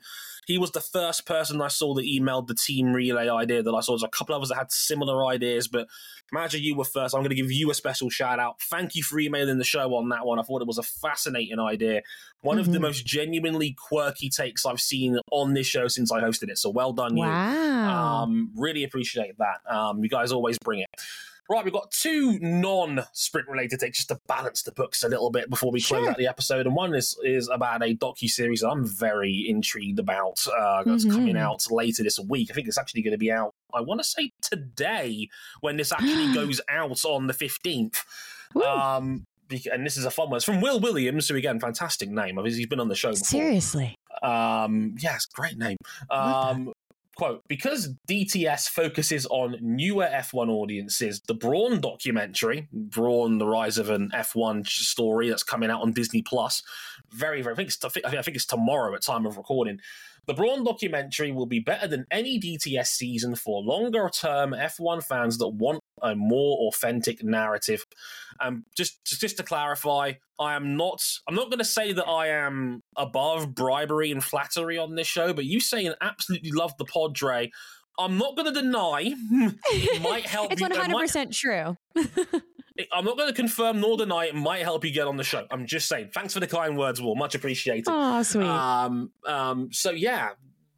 he 0.51 0.57
was 0.57 0.71
the 0.71 0.81
first 0.81 1.25
person 1.25 1.61
I 1.61 1.69
saw 1.69 1.93
that 1.95 2.05
emailed 2.05 2.47
the 2.47 2.55
team 2.55 2.93
relay 2.93 3.29
idea 3.29 3.63
that 3.63 3.71
I 3.71 3.79
saw. 3.79 3.93
There's 3.93 4.03
a 4.03 4.09
couple 4.09 4.35
of 4.35 4.39
others 4.39 4.49
that 4.49 4.57
had 4.57 4.71
similar 4.71 5.25
ideas, 5.25 5.67
but 5.67 5.87
imagine 6.31 6.61
you 6.61 6.75
were 6.75 6.83
first. 6.83 7.15
I'm 7.15 7.21
going 7.21 7.29
to 7.29 7.35
give 7.35 7.51
you 7.51 7.71
a 7.71 7.73
special 7.73 8.09
shout 8.09 8.39
out. 8.39 8.61
Thank 8.61 8.95
you 8.95 9.03
for 9.03 9.19
emailing 9.19 9.57
the 9.57 9.63
show 9.63 9.95
on 9.95 10.09
that 10.09 10.25
one. 10.25 10.39
I 10.39 10.43
thought 10.43 10.61
it 10.61 10.67
was 10.67 10.77
a 10.77 10.83
fascinating 10.83 11.59
idea. 11.59 12.01
One 12.41 12.55
mm-hmm. 12.55 12.59
of 12.59 12.65
the 12.67 12.73
mm-hmm. 12.73 12.83
most 12.83 13.05
genuinely 13.05 13.71
quirky 13.71 14.29
takes 14.29 14.65
I've 14.65 14.81
seen 14.81 15.17
on 15.31 15.53
this 15.53 15.67
show 15.67 15.87
since 15.87 16.11
I 16.11 16.21
hosted 16.21 16.49
it. 16.49 16.57
So 16.57 16.69
well 16.69 16.93
done, 16.93 17.15
wow. 17.15 17.25
you. 17.25 17.89
Um, 17.89 18.51
really 18.55 18.83
appreciate 18.83 19.37
that. 19.37 19.73
Um, 19.73 20.03
you 20.03 20.09
guys 20.09 20.31
always 20.31 20.57
bring 20.59 20.81
it. 20.81 20.89
Right, 21.49 21.65
we've 21.65 21.73
got 21.73 21.91
two 21.91 22.39
non-sprint 22.39 23.49
related 23.49 23.81
takes 23.81 23.97
just 23.97 24.07
to 24.09 24.19
balance 24.27 24.63
the 24.63 24.71
books 24.71 25.03
a 25.03 25.09
little 25.09 25.31
bit 25.31 25.49
before 25.49 25.71
we 25.71 25.81
close 25.81 26.07
out 26.07 26.17
the 26.17 26.27
episode. 26.27 26.65
And 26.65 26.75
one 26.75 26.95
is 26.95 27.17
is 27.23 27.49
about 27.49 27.83
a 27.83 27.95
docu 27.95 28.29
series 28.29 28.63
I'm 28.63 28.85
very 28.85 29.45
intrigued 29.49 29.99
about. 29.99 30.45
Uh, 30.47 30.83
that's 30.83 31.03
mm-hmm. 31.03 31.15
coming 31.15 31.37
out 31.37 31.69
later 31.69 32.03
this 32.03 32.19
week. 32.19 32.49
I 32.51 32.53
think 32.53 32.67
it's 32.67 32.77
actually 32.77 33.01
going 33.01 33.11
to 33.11 33.17
be 33.17 33.31
out. 33.31 33.53
I 33.73 33.81
want 33.81 33.99
to 33.99 34.03
say 34.05 34.31
today 34.41 35.27
when 35.59 35.77
this 35.77 35.91
actually 35.91 36.33
goes 36.33 36.61
out 36.69 37.03
on 37.03 37.27
the 37.27 37.33
fifteenth. 37.33 38.05
Um, 38.55 39.25
and 39.71 39.85
this 39.85 39.97
is 39.97 40.05
a 40.05 40.11
fun 40.11 40.29
one. 40.29 40.37
It's 40.37 40.45
from 40.45 40.61
Will 40.61 40.79
Williams, 40.79 41.27
who 41.27 41.35
again, 41.35 41.59
fantastic 41.59 42.09
name. 42.09 42.39
He's 42.45 42.65
been 42.67 42.79
on 42.79 42.87
the 42.87 42.95
show 42.95 43.11
before. 43.11 43.25
Seriously. 43.25 43.95
Um, 44.23 44.95
yes, 44.99 45.25
great 45.25 45.57
name. 45.57 45.77
Um, 46.09 46.71
quote, 47.15 47.43
because 47.47 47.93
DTS 48.07 48.69
focuses 48.69 49.25
on 49.27 49.57
newer 49.61 50.09
F1 50.11 50.49
audiences, 50.49 51.21
the 51.27 51.33
Brawn 51.33 51.81
documentary, 51.81 52.67
Brawn, 52.71 53.37
the 53.37 53.47
rise 53.47 53.77
of 53.77 53.89
an 53.89 54.11
F1 54.13 54.67
story 54.67 55.29
that's 55.29 55.43
coming 55.43 55.69
out 55.69 55.81
on 55.81 55.91
Disney 55.91 56.21
Plus, 56.21 56.63
very, 57.11 57.41
very, 57.41 57.53
I 57.53 57.57
think 57.57 57.69
it's, 57.69 57.83
I 57.83 58.21
think 58.21 58.35
it's 58.35 58.45
tomorrow 58.45 58.95
at 58.95 59.01
time 59.01 59.25
of 59.25 59.37
recording. 59.37 59.79
The 60.27 60.33
Brawn 60.33 60.63
documentary 60.63 61.31
will 61.31 61.47
be 61.47 61.59
better 61.59 61.87
than 61.87 62.05
any 62.11 62.39
DTS 62.39 62.87
season 62.87 63.35
for 63.35 63.61
longer 63.61 64.09
term 64.09 64.51
F1 64.51 65.03
fans 65.03 65.37
that 65.39 65.49
want 65.49 65.80
a 66.01 66.15
more 66.15 66.67
authentic 66.67 67.23
narrative. 67.23 67.85
Um, 68.39 68.65
just, 68.75 69.03
just 69.05 69.37
to 69.37 69.43
clarify, 69.43 70.13
I 70.39 70.55
am 70.55 70.75
not. 70.75 71.01
I'm 71.27 71.35
not 71.35 71.49
going 71.49 71.59
to 71.59 71.65
say 71.65 71.93
that 71.93 72.07
I 72.07 72.27
am 72.29 72.81
above 72.97 73.53
bribery 73.53 74.11
and 74.11 74.23
flattery 74.23 74.77
on 74.77 74.95
this 74.95 75.07
show, 75.07 75.33
but 75.33 75.45
you 75.45 75.59
saying 75.59 75.93
absolutely 76.01 76.51
love 76.51 76.73
the 76.77 76.85
pod, 76.85 77.13
Dre. 77.13 77.51
I'm 77.99 78.17
not 78.17 78.35
going 78.35 78.51
to 78.51 78.61
deny. 78.61 79.13
might 80.01 80.25
help. 80.25 80.51
it's 80.51 80.61
100 80.61 80.97
percent 80.97 81.33
true. 81.33 81.77
I'm 82.91 83.05
not 83.05 83.17
going 83.17 83.29
to 83.29 83.35
confirm 83.35 83.81
nor 83.81 83.97
deny 83.97 84.25
it 84.25 84.35
might 84.35 84.63
help 84.63 84.85
you 84.85 84.91
get 84.91 85.07
on 85.07 85.17
the 85.17 85.23
show. 85.23 85.45
I'm 85.51 85.65
just 85.65 85.87
saying. 85.87 86.09
Thanks 86.13 86.33
for 86.33 86.39
the 86.39 86.47
kind 86.47 86.77
words, 86.77 87.01
Will. 87.01 87.15
Much 87.15 87.35
appreciated. 87.35 87.85
Oh, 87.87 88.23
sweet. 88.23 88.47
Um, 88.47 89.11
um, 89.27 89.69
so 89.71 89.91
yeah, 89.91 90.31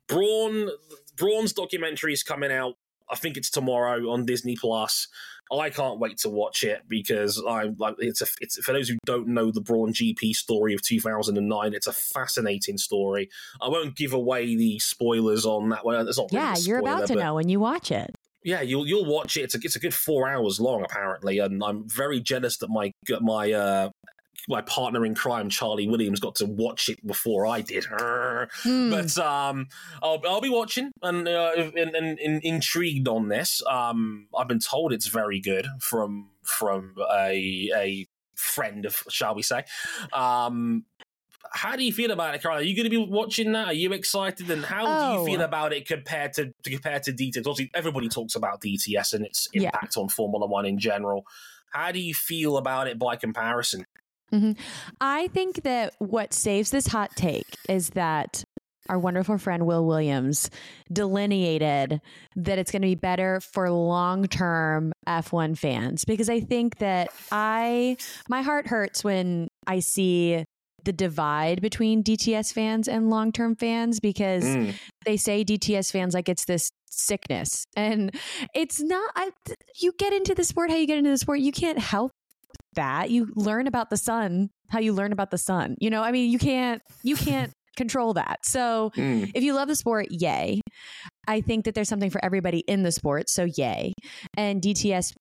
Brawn, 0.08 0.70
Brawn's 1.16 1.54
documentary 1.54 2.14
is 2.14 2.24
coming 2.24 2.52
out. 2.52 2.76
I 3.14 3.16
think 3.16 3.38
it's 3.38 3.52
tomorrow 3.52 4.10
on 4.10 4.26
Disney 4.26 4.56
Plus. 4.56 5.08
I 5.52 5.70
can't 5.70 6.00
wait 6.00 6.18
to 6.20 6.30
watch 6.30 6.64
it 6.64 6.82
because 6.88 7.42
I'm 7.48 7.76
like 7.78 7.96
it's 8.00 8.22
a 8.24 8.28
it's 8.42 8.58
for 8.64 8.74
those 8.74 8.90
who 8.90 8.98
don't 9.06 9.28
know 9.28 9.52
the 9.52 9.62
Brawn 9.62 9.94
GP 9.94 10.32
story 10.32 10.74
of 10.74 10.82
2009. 10.82 11.74
It's 11.74 11.86
a 11.86 11.94
fascinating 11.94 12.80
story. 12.80 13.30
I 13.62 13.68
won't 13.70 13.96
give 13.96 14.14
away 14.14 14.56
the 14.56 14.80
spoilers 14.80 15.46
on 15.46 15.70
that 15.70 15.86
one. 15.86 16.08
It's 16.08 16.18
not 16.18 16.34
yeah, 16.34 16.52
really 16.54 16.62
you're 16.62 16.80
about 16.80 17.08
to 17.08 17.16
know 17.16 17.36
when 17.36 17.50
you 17.50 17.60
watch 17.60 17.92
it 17.92 18.16
yeah, 18.44 18.62
you'll 18.62 18.88
you'll 18.88 19.06
watch 19.06 19.38
it. 19.38 19.42
It's 19.42 19.56
a 19.56 19.60
it's 19.62 19.76
a 19.76 19.80
good 19.80 19.94
four 19.94 20.30
hours 20.30 20.60
long 20.60 20.84
apparently, 20.84 21.40
and 21.40 21.64
I'm 21.64 21.88
very 21.88 22.20
jealous 22.20 22.58
that 22.58 22.70
my 22.70 22.92
my 23.22 23.52
uh, 23.52 23.90
my 24.48 24.62
partner 24.62 25.06
in 25.06 25.16
crime, 25.16 25.50
Charlie 25.50 25.88
Williams, 25.88 26.20
got 26.20 26.36
to 26.36 26.46
watch 26.46 26.90
it 26.90 27.06
before 27.06 27.46
I 27.46 27.62
did. 27.62 27.84
Mm. 27.86 28.92
But 28.92 29.18
um, 29.24 29.68
I'll 30.02 30.22
I'll 30.28 30.42
be 30.42 30.50
watching 30.50 30.92
and, 31.02 31.28
uh, 31.28 31.54
and, 31.56 31.96
and, 31.96 32.20
and 32.20 32.44
intrigued 32.44 33.08
on 33.08 33.30
this. 33.30 33.62
Um, 33.70 34.28
I've 34.38 34.48
been 34.48 34.60
told 34.60 34.94
it's 34.94 35.08
very 35.08 35.40
good 35.40 35.68
from 35.80 36.30
from 36.44 36.96
a 37.12 37.70
a 37.76 38.08
friend 38.36 38.86
of 38.86 39.04
shall 39.10 39.36
we 39.36 39.42
say. 39.42 39.64
Um, 40.12 40.86
how 41.52 41.76
do 41.76 41.84
you 41.84 41.94
feel 41.94 42.12
about 42.12 42.34
it, 42.34 42.42
Carl? 42.42 42.58
Are 42.58 42.62
you 42.62 42.76
going 42.76 42.86
to 42.86 42.90
be 42.90 42.98
watching 42.98 43.52
that? 43.52 43.68
Are 43.68 43.74
you 43.74 43.94
excited? 43.94 44.50
And 44.50 44.66
how 44.66 44.86
oh. 44.88 45.14
do 45.14 45.20
you 45.20 45.26
feel 45.38 45.42
oh. 45.42 45.46
about 45.46 45.72
it 45.72 45.88
compared 45.88 46.34
to, 46.34 46.52
to 46.64 46.70
compared 46.70 47.04
to 47.04 47.14
DTS? 47.14 47.40
Obviously, 47.40 47.70
everybody 47.76 48.10
talks 48.10 48.36
about 48.36 48.60
DTS 48.62 49.14
and 49.14 49.26
its 49.26 49.48
impact 49.54 49.96
yeah. 49.96 50.02
on 50.02 50.10
Formula 50.10 50.48
One 50.48 50.66
in 50.66 50.80
general. 50.80 51.26
How 51.72 51.92
do 51.92 52.00
you 52.00 52.14
feel 52.14 52.58
about 52.58 52.88
it 52.88 52.98
by 52.98 53.16
comparison? 53.16 53.86
Mm-hmm. 54.34 54.54
I 55.00 55.28
think 55.28 55.64
that 55.64 55.94
what 56.00 56.34
saves 56.34 56.72
this 56.72 56.88
hot 56.88 57.12
take 57.16 57.46
is 57.70 57.92
that 57.92 58.44
our 58.90 59.00
wonderful 59.00 59.38
friend 59.38 59.66
Will 59.66 59.86
Williams 59.86 60.50
delineated 60.92 62.02
that 62.36 62.60
it's 62.60 62.72
going 62.72 62.82
to 62.82 62.88
be 62.88 62.96
better 62.96 63.40
for 63.40 63.70
long 63.70 64.28
term 64.28 64.92
F1 65.08 65.58
fans 65.58 66.04
because 66.04 66.30
I 66.30 66.42
think 66.42 66.80
that 66.80 67.10
I, 67.32 67.98
my 68.28 68.42
heart 68.42 68.68
hurts 68.68 69.04
when 69.04 69.48
I 69.66 69.80
see 69.80 70.44
the 70.84 70.92
divide 70.92 71.62
between 71.62 72.04
DTS 72.04 72.54
fans 72.54 72.88
and 72.90 73.10
long 73.10 73.32
term 73.32 73.56
fans 73.56 74.00
because 74.00 74.44
mm. 74.44 74.74
they 75.06 75.16
say 75.16 75.46
DTS 75.46 75.92
fans 75.92 76.14
like 76.14 76.28
it's 76.28 76.46
this 76.46 76.70
sickness. 76.90 77.66
And 77.76 78.14
it's 78.54 78.82
not, 78.82 79.10
I, 79.16 79.32
you 79.82 79.94
get 79.98 80.14
into 80.14 80.36
the 80.36 80.44
sport 80.44 80.70
how 80.70 80.76
you 80.76 80.88
get 80.88 80.98
into 80.98 81.10
the 81.10 81.18
sport. 81.18 81.40
You 81.40 81.52
can't 81.52 81.80
help 81.80 82.12
that. 82.76 83.12
You 83.12 83.32
learn 83.36 83.68
about 83.68 83.90
the 83.90 83.98
sun 83.98 84.50
how 84.74 84.80
you 84.80 84.92
learn 84.92 85.14
about 85.14 85.30
the 85.30 85.38
sun. 85.38 85.76
You 85.80 85.92
know, 85.92 86.02
I 86.02 86.12
mean, 86.12 86.32
you 86.32 86.40
can't, 86.40 86.82
you 87.04 87.16
can't 87.16 87.54
control 87.78 88.16
that. 88.16 88.40
So 88.44 88.92
mm. 88.98 89.32
if 89.34 89.44
you 89.44 89.54
love 89.54 89.68
the 89.68 89.76
sport, 89.76 90.08
yay. 90.10 90.62
I 91.28 91.42
think 91.42 91.66
that 91.66 91.76
there's 91.76 91.88
something 91.88 92.10
for 92.10 92.24
everybody 92.26 92.60
in 92.60 92.84
the 92.84 92.92
sport. 92.92 93.30
So 93.30 93.46
yay. 93.46 93.94
And 94.36 94.62
DTS 94.62 95.14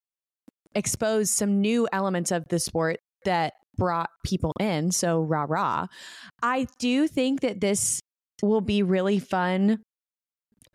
exposed 0.74 1.34
some 1.34 1.60
new 1.60 1.86
elements 1.92 2.30
of 2.30 2.44
the 2.48 2.58
sport 2.58 2.96
that 3.26 3.52
brought 3.76 4.08
people 4.24 4.52
in. 4.58 4.90
So 4.90 5.20
rah 5.20 5.46
rah. 5.46 5.86
I 6.42 6.66
do 6.78 7.06
think 7.06 7.42
that 7.42 7.60
this 7.60 8.00
will 8.42 8.62
be 8.62 8.82
really 8.82 9.18
fun 9.18 9.82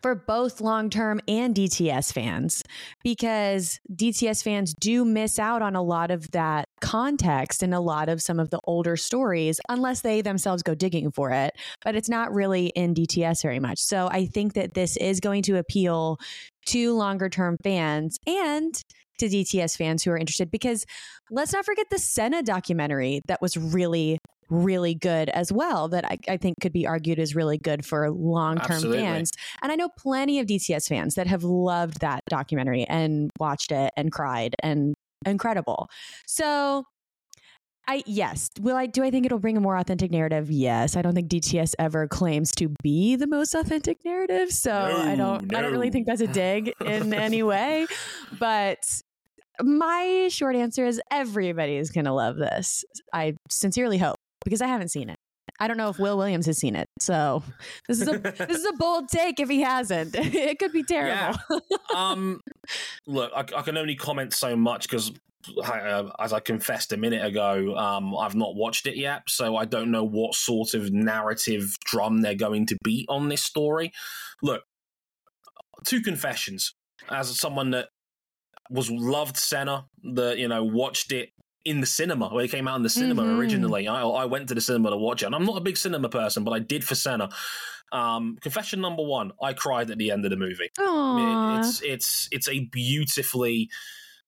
for 0.02 0.14
both 0.14 0.60
long 0.60 0.90
term 0.90 1.20
and 1.26 1.54
DTS 1.54 2.12
fans 2.12 2.62
because 3.02 3.80
DTS 3.92 4.42
fans 4.42 4.74
do 4.80 5.04
miss 5.04 5.38
out 5.38 5.62
on 5.62 5.74
a 5.74 5.82
lot 5.82 6.10
of 6.10 6.30
that 6.32 6.66
context 6.80 7.62
and 7.62 7.74
a 7.74 7.80
lot 7.80 8.08
of 8.08 8.22
some 8.22 8.38
of 8.38 8.50
the 8.50 8.60
older 8.64 8.96
stories 8.96 9.60
unless 9.68 10.02
they 10.02 10.20
themselves 10.20 10.62
go 10.62 10.74
digging 10.74 11.10
for 11.10 11.30
it. 11.30 11.54
But 11.84 11.96
it's 11.96 12.08
not 12.08 12.32
really 12.32 12.66
in 12.68 12.94
DTS 12.94 13.42
very 13.42 13.60
much. 13.60 13.78
So 13.78 14.08
I 14.10 14.26
think 14.26 14.54
that 14.54 14.74
this 14.74 14.96
is 14.96 15.20
going 15.20 15.42
to 15.44 15.56
appeal 15.56 16.18
to 16.66 16.92
longer 16.94 17.28
term 17.28 17.56
fans 17.62 18.18
and 18.26 18.74
to 19.18 19.26
DTS 19.26 19.76
fans 19.76 20.02
who 20.02 20.10
are 20.12 20.18
interested 20.18 20.50
because 20.50 20.84
let's 21.30 21.52
not 21.52 21.64
forget 21.64 21.86
the 21.90 21.98
Senna 21.98 22.42
documentary 22.42 23.20
that 23.26 23.42
was 23.42 23.56
really 23.56 24.18
really 24.50 24.94
good 24.94 25.28
as 25.30 25.52
well 25.52 25.88
that 25.88 26.04
I, 26.04 26.18
I, 26.28 26.36
think 26.36 26.56
could 26.60 26.72
be 26.72 26.86
argued 26.86 27.18
as 27.18 27.34
really 27.34 27.58
good 27.58 27.84
for 27.84 28.10
long-term 28.10 28.92
fans 28.92 29.30
and 29.62 29.70
i 29.70 29.74
know 29.74 29.88
plenty 29.98 30.38
of 30.38 30.46
dts 30.46 30.88
fans 30.88 31.16
that 31.16 31.26
have 31.26 31.44
loved 31.44 32.00
that 32.00 32.22
documentary 32.28 32.84
and 32.84 33.30
watched 33.38 33.72
it 33.72 33.92
and 33.96 34.10
cried 34.10 34.54
and 34.62 34.94
incredible 35.26 35.88
so 36.26 36.84
I 37.90 38.02
yes. 38.04 38.50
Will 38.60 38.76
I 38.76 38.84
do 38.84 39.02
I 39.02 39.10
think 39.10 39.24
it'll 39.24 39.38
bring 39.38 39.56
a 39.56 39.60
more 39.60 39.74
authentic 39.74 40.10
narrative? 40.10 40.50
Yes. 40.50 40.94
I 40.94 41.00
don't 41.00 41.14
think 41.14 41.28
DTS 41.30 41.72
ever 41.78 42.06
claims 42.06 42.50
to 42.56 42.70
be 42.82 43.16
the 43.16 43.26
most 43.26 43.54
authentic 43.54 44.04
narrative. 44.04 44.50
So 44.50 44.70
no, 44.70 44.98
I 44.98 45.16
don't 45.16 45.50
no. 45.50 45.58
I 45.58 45.62
don't 45.62 45.72
really 45.72 45.88
think 45.88 46.06
that's 46.06 46.20
a 46.20 46.26
dig 46.26 46.74
in 46.84 47.14
any 47.14 47.42
way. 47.42 47.86
But 48.38 48.78
my 49.62 50.28
short 50.30 50.54
answer 50.54 50.84
is 50.84 51.00
everybody 51.10 51.76
is 51.76 51.90
going 51.90 52.04
to 52.04 52.12
love 52.12 52.36
this. 52.36 52.84
I 53.12 53.36
sincerely 53.48 53.96
hope 53.96 54.17
because 54.44 54.62
I 54.62 54.66
haven't 54.66 54.88
seen 54.88 55.10
it. 55.10 55.18
I 55.60 55.66
don't 55.66 55.76
know 55.76 55.88
if 55.88 55.98
Will 55.98 56.16
Williams 56.16 56.46
has 56.46 56.58
seen 56.58 56.76
it. 56.76 56.88
So 56.98 57.42
this 57.88 58.00
is 58.00 58.08
a 58.08 58.18
this 58.18 58.58
is 58.58 58.66
a 58.66 58.72
bold 58.78 59.08
take 59.08 59.40
if 59.40 59.48
he 59.48 59.60
hasn't. 59.60 60.14
it 60.18 60.58
could 60.58 60.72
be 60.72 60.82
terrible. 60.82 61.38
Yeah. 61.50 61.60
um, 61.94 62.40
look, 63.06 63.32
I, 63.34 63.40
I, 63.40 63.62
can 63.62 63.76
only 63.76 63.96
comment 63.96 64.32
so 64.32 64.56
much 64.56 64.88
because, 64.88 65.12
uh, 65.62 66.10
as 66.18 66.32
I 66.32 66.40
confessed 66.40 66.92
a 66.92 66.96
minute 66.96 67.24
ago, 67.24 67.76
um, 67.76 68.16
I've 68.16 68.36
not 68.36 68.54
watched 68.54 68.86
it 68.86 68.96
yet, 68.96 69.22
so 69.28 69.56
I 69.56 69.64
don't 69.64 69.90
know 69.90 70.04
what 70.04 70.34
sort 70.34 70.74
of 70.74 70.92
narrative 70.92 71.76
drum 71.84 72.20
they're 72.20 72.34
going 72.34 72.66
to 72.66 72.78
beat 72.84 73.06
on 73.08 73.28
this 73.28 73.42
story. 73.42 73.92
Look, 74.42 74.62
two 75.86 76.00
confessions. 76.00 76.74
As 77.10 77.38
someone 77.38 77.70
that 77.70 77.88
was 78.70 78.90
loved 78.90 79.36
Senna, 79.36 79.86
that 80.14 80.38
you 80.38 80.48
know 80.48 80.62
watched 80.62 81.10
it 81.12 81.30
in 81.64 81.80
the 81.80 81.86
cinema 81.86 82.28
where 82.28 82.44
it 82.44 82.50
came 82.50 82.68
out 82.68 82.76
in 82.76 82.82
the 82.82 82.90
cinema 82.90 83.22
mm-hmm. 83.22 83.38
originally. 83.38 83.88
I, 83.88 84.02
I 84.02 84.24
went 84.24 84.48
to 84.48 84.54
the 84.54 84.60
cinema 84.60 84.90
to 84.90 84.96
watch 84.96 85.22
it, 85.22 85.26
and 85.26 85.34
I'm 85.34 85.44
not 85.44 85.56
a 85.56 85.60
big 85.60 85.76
cinema 85.76 86.08
person, 86.08 86.44
but 86.44 86.52
I 86.52 86.58
did 86.58 86.84
for 86.84 86.94
Senna. 86.94 87.30
Um, 87.92 88.38
confession 88.40 88.80
number 88.80 89.02
one: 89.02 89.32
I 89.42 89.52
cried 89.52 89.90
at 89.90 89.98
the 89.98 90.10
end 90.10 90.24
of 90.24 90.30
the 90.30 90.36
movie. 90.36 90.70
It, 90.78 91.60
it's 91.60 91.82
it's 91.82 92.28
it's 92.30 92.48
a 92.48 92.60
beautifully 92.60 93.70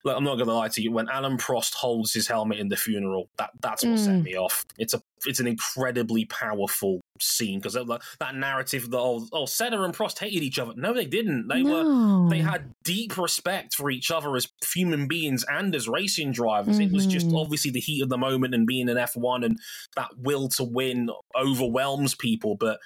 Look, 0.03 0.17
I'm 0.17 0.23
not 0.23 0.35
going 0.35 0.47
to 0.47 0.53
lie 0.53 0.69
to 0.69 0.81
you. 0.81 0.91
When 0.91 1.07
Alain 1.09 1.37
Prost 1.37 1.73
holds 1.73 2.13
his 2.13 2.27
helmet 2.27 2.59
in 2.59 2.69
the 2.69 2.75
funeral, 2.75 3.29
that 3.37 3.51
that's 3.61 3.83
what 3.83 3.93
mm. 3.93 3.99
set 3.99 4.21
me 4.21 4.35
off. 4.35 4.65
It's 4.77 4.93
a 4.93 5.01
it's 5.25 5.39
an 5.39 5.47
incredibly 5.47 6.25
powerful 6.25 7.01
scene 7.19 7.59
because 7.59 7.73
that 7.73 8.35
narrative 8.35 8.89
that 8.89 8.97
oh, 8.97 9.27
oh 9.31 9.45
Senna 9.45 9.83
and 9.83 9.95
Prost 9.95 10.17
hated 10.17 10.41
each 10.41 10.57
other. 10.57 10.73
No, 10.75 10.93
they 10.93 11.05
didn't. 11.05 11.47
They 11.47 11.61
no. 11.61 12.23
were 12.23 12.29
they 12.29 12.39
had 12.39 12.73
deep 12.83 13.17
respect 13.17 13.75
for 13.75 13.91
each 13.91 14.09
other 14.09 14.35
as 14.35 14.47
human 14.73 15.07
beings 15.07 15.45
and 15.47 15.75
as 15.75 15.87
racing 15.87 16.31
drivers. 16.31 16.79
Mm-hmm. 16.79 16.83
It 16.87 16.91
was 16.93 17.05
just 17.05 17.27
mm-hmm. 17.27 17.37
obviously 17.37 17.71
the 17.71 17.79
heat 17.79 18.01
of 18.01 18.09
the 18.09 18.17
moment 18.17 18.55
and 18.55 18.65
being 18.65 18.89
an 18.89 18.97
F1 18.97 19.45
and 19.45 19.59
that 19.95 20.09
will 20.17 20.49
to 20.49 20.63
win 20.63 21.09
overwhelms 21.39 22.15
people. 22.15 22.55
But 22.55 22.79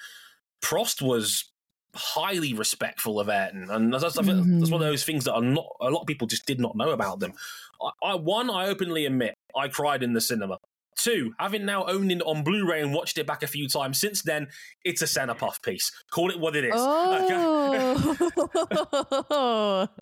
Prost 0.62 1.00
was 1.00 1.50
highly 1.96 2.54
respectful 2.54 3.18
of 3.20 3.28
Ayrton, 3.28 3.70
and 3.70 3.92
that's, 3.92 4.02
that's, 4.02 4.18
mm-hmm. 4.18 4.58
that's, 4.58 4.70
one 4.70 4.82
of 4.82 4.88
those 4.88 5.04
things 5.04 5.24
that 5.24 5.34
are 5.34 5.42
not 5.42 5.66
a 5.80 5.90
lot 5.90 6.02
of 6.02 6.06
people 6.06 6.26
just 6.26 6.46
did 6.46 6.60
not 6.60 6.76
know 6.76 6.90
about 6.90 7.20
them. 7.20 7.32
I, 7.80 7.90
I, 8.10 8.14
one, 8.14 8.50
I 8.50 8.66
openly 8.66 9.06
admit 9.06 9.34
I 9.56 9.68
cried 9.68 10.02
in 10.02 10.12
the 10.12 10.20
cinema. 10.20 10.58
Two, 10.96 11.34
having 11.38 11.66
now 11.66 11.84
owned 11.86 12.10
it 12.10 12.22
on 12.22 12.42
Blu-ray 12.42 12.80
and 12.80 12.94
watched 12.94 13.18
it 13.18 13.26
back 13.26 13.42
a 13.42 13.46
few 13.46 13.68
times 13.68 14.00
since 14.00 14.22
then, 14.22 14.48
it's 14.82 15.02
a 15.02 15.06
Senna 15.06 15.34
puff 15.34 15.60
piece. 15.60 15.92
Call 16.10 16.30
it 16.30 16.40
what 16.40 16.56
it 16.56 16.64
is. 16.64 16.72
Oh. 16.74 17.24
Okay? 17.24 17.36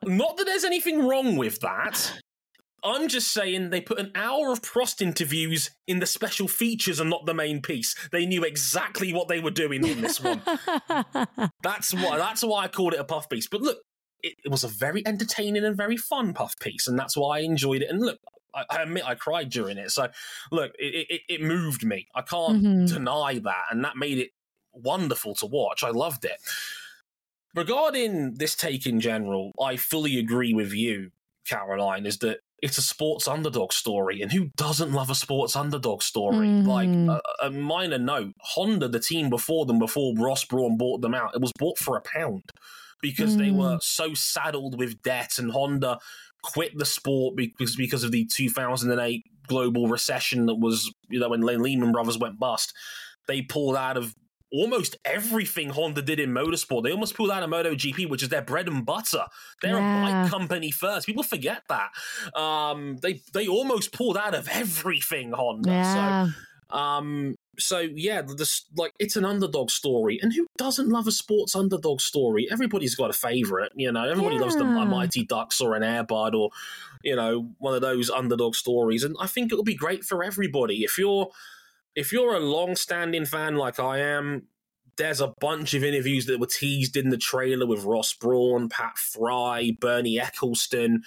not 0.17 0.37
that 0.37 0.45
there's 0.45 0.65
anything 0.65 1.05
wrong 1.05 1.37
with 1.37 1.59
that. 1.61 2.21
I'm 2.85 3.09
just 3.09 3.33
saying 3.33 3.71
they 3.71 3.81
put 3.81 3.99
an 3.99 4.13
hour 4.15 4.53
of 4.53 4.61
Prost 4.61 5.01
interviews 5.01 5.71
in 5.87 6.01
the 6.01 6.07
special 6.07 6.47
features 6.47 7.01
and 7.01 7.09
not 7.09 7.25
the 7.25 7.33
main 7.33 7.63
piece. 7.63 7.95
They 8.13 8.27
knew 8.27 8.45
exactly 8.45 9.13
what 9.13 9.29
they 9.29 9.41
were 9.41 9.51
doing 9.51 9.87
in 9.87 10.03
this 10.03 10.21
one. 10.23 10.43
that's 11.63 11.95
why 11.95 12.19
that's 12.19 12.45
why 12.45 12.65
I 12.65 12.69
called 12.69 12.93
it 12.93 13.01
a 13.01 13.05
puff 13.05 13.31
piece. 13.31 13.49
But 13.49 13.63
look, 13.63 13.79
it, 14.23 14.35
it, 14.45 14.51
was 14.51 14.65
a 14.65 14.69
very 14.69 15.07
entertaining 15.07 15.65
and 15.65 15.77
very 15.77 15.97
fun 15.97 16.35
puff 16.35 16.59
piece, 16.61 16.87
and 16.87 16.99
that's 16.99 17.17
why 17.17 17.39
I 17.39 17.41
enjoyed 17.41 17.81
it. 17.81 17.89
And 17.89 18.01
look, 18.01 18.19
I, 18.55 18.65
I 18.69 18.83
admit 18.83 19.07
I 19.07 19.15
cried 19.15 19.49
during 19.49 19.79
it. 19.79 19.91
So 19.91 20.09
look, 20.53 20.73
it, 20.79 21.07
it, 21.09 21.21
it 21.29 21.43
moved 21.43 21.85
me. 21.85 22.07
I 22.15 22.21
can't 22.21 22.63
mm-hmm. 22.63 22.85
deny 22.85 23.39
that, 23.39 23.65
and 23.71 23.83
that 23.85 23.97
made 23.97 24.19
it 24.19 24.31
wonderful 24.75 25.35
to 25.37 25.47
watch. 25.47 25.83
I 25.83 25.91
loved 25.91 26.27
it. 26.27 26.37
Regarding 27.55 28.35
this 28.35 28.55
take 28.55 28.85
in 28.85 29.01
general, 29.01 29.53
I 29.61 29.77
fully 29.77 30.19
agree 30.19 30.53
with 30.53 30.75
you, 30.75 31.13
Caroline. 31.47 32.05
Is 32.05 32.19
that 32.19 32.41
it's 32.65 32.79
a 32.79 32.83
sports 32.83 33.29
underdog 33.29 33.75
story, 33.75 34.23
and 34.23 34.33
who 34.33 34.47
doesn't 34.57 34.91
love 34.91 35.11
a 35.11 35.15
sports 35.15 35.55
underdog 35.55 36.01
story? 36.01 36.47
Mm. 36.47 36.67
Like 36.67 36.89
a, 36.89 37.47
a, 37.47 37.51
minor 37.51 37.99
note, 37.99 38.33
Honda, 38.41 38.89
the 38.89 38.99
team 38.99 39.29
before 39.29 39.67
them, 39.67 39.79
before 39.79 40.15
Ross 40.17 40.47
Brawn 40.47 40.79
bought 40.79 41.03
them 41.03 41.15
out, 41.15 41.35
it 41.35 41.43
was 41.43 41.53
bought 41.59 41.77
for 41.79 41.99
a 41.99 42.01
pound 42.01 42.45
because 43.03 43.37
mm. 43.37 43.41
they 43.41 43.51
were 43.51 43.77
so 43.83 44.15
saddled 44.15 44.79
with 44.79 45.03
debt, 45.03 45.39
and 45.39 45.51
Honda 45.51 45.99
quit 46.41 46.73
the 46.79 46.87
sport 46.87 47.37
because 47.37 47.77
because 47.77 48.03
of 48.03 48.13
the 48.13 48.25
2008 48.33 49.25
global 49.47 49.89
recession 49.89 50.47
that 50.47 50.55
was 50.55 50.91
you 51.11 51.21
know 51.21 51.29
when 51.29 51.43
Lehman 51.43 51.93
Brothers 51.93 52.17
went 52.17 52.39
bust. 52.39 52.73
They 53.29 53.43
pulled 53.43 53.77
out 53.77 53.99
of 53.99 54.15
almost 54.55 54.97
everything 55.05 55.71
Honda 55.71 56.03
did 56.03 56.21
in 56.21 56.33
motorsport. 56.33 56.85
They 56.85 56.93
almost 56.93 57.15
pulled 57.15 57.31
out 57.31 57.43
of 57.43 57.51
MotoGP, 57.51 58.09
which 58.09 58.23
is 58.23 58.29
their 58.29 58.43
bread 58.43 58.69
and 58.69 58.87
butter. 58.87 59.25
They're 59.61 59.77
yeah. 59.77 60.21
a 60.21 60.23
bike 60.23 60.31
company 60.31 60.71
first. 60.71 61.07
People 61.07 61.25
forget 61.25 61.63
that. 61.69 61.91
Um, 62.39 62.97
they 63.03 63.21
they 63.33 63.49
almost 63.49 63.93
pulled 63.93 64.17
out 64.17 64.35
of 64.35 64.49
everything 64.49 65.33
Honda. 65.33 65.71
Yeah. 65.71 66.27
So, 66.71 66.77
um, 66.77 67.37
so 67.59 67.79
yeah, 67.79 68.23
this 68.23 68.65
like 68.77 68.93
it's 68.99 69.17
an 69.17 69.25
underdog 69.25 69.71
story, 69.71 70.19
and 70.23 70.33
who 70.33 70.47
doesn't 70.57 70.89
love 70.89 71.07
a 71.07 71.13
sports 71.13 71.55
underdog 71.55 72.01
story? 72.01 72.49
Everybody's 72.51 72.95
got 72.95 73.11
a 73.11 73.15
favorite, 73.15 73.73
you 73.75 73.91
know. 73.93 74.09
Everybody 74.09 74.37
yeah. 74.37 74.43
loves 74.43 74.57
the 74.57 74.65
Mighty 74.65 75.25
Ducks 75.25 75.61
or 75.61 75.75
an 75.75 75.83
Air 75.83 76.05
Bud 76.05 76.35
or 76.35 76.51
you 77.03 77.17
know 77.17 77.51
one 77.59 77.75
of 77.75 77.81
those 77.81 78.11
underdog 78.11 78.55
stories, 78.55 79.05
and 79.05 79.17
I 79.21 79.27
think 79.27 79.53
it'll 79.53 79.65
be 79.65 79.75
great 79.75 80.05
for 80.05 80.25
everybody. 80.25 80.85
If 80.85 80.99
you're 80.99 81.31
if 81.97 82.13
you're 82.13 82.35
a 82.35 82.41
long-standing 82.41 83.25
fan 83.25 83.57
like 83.57 83.79
I 83.79 83.99
am, 83.99 84.49
there's 84.97 85.21
a 85.21 85.35
bunch 85.41 85.75
of 85.75 85.83
interviews 85.83 86.27
that 86.27 86.39
were 86.39 86.47
teased 86.47 86.97
in 86.97 87.11
the 87.11 87.17
trailer 87.17 87.67
with 87.67 87.85
Ross 87.85 88.13
Brawn, 88.13 88.69
Pat 88.69 88.97
Fry, 88.97 89.73
Bernie 89.81 90.19
Ecclestone, 90.19 90.99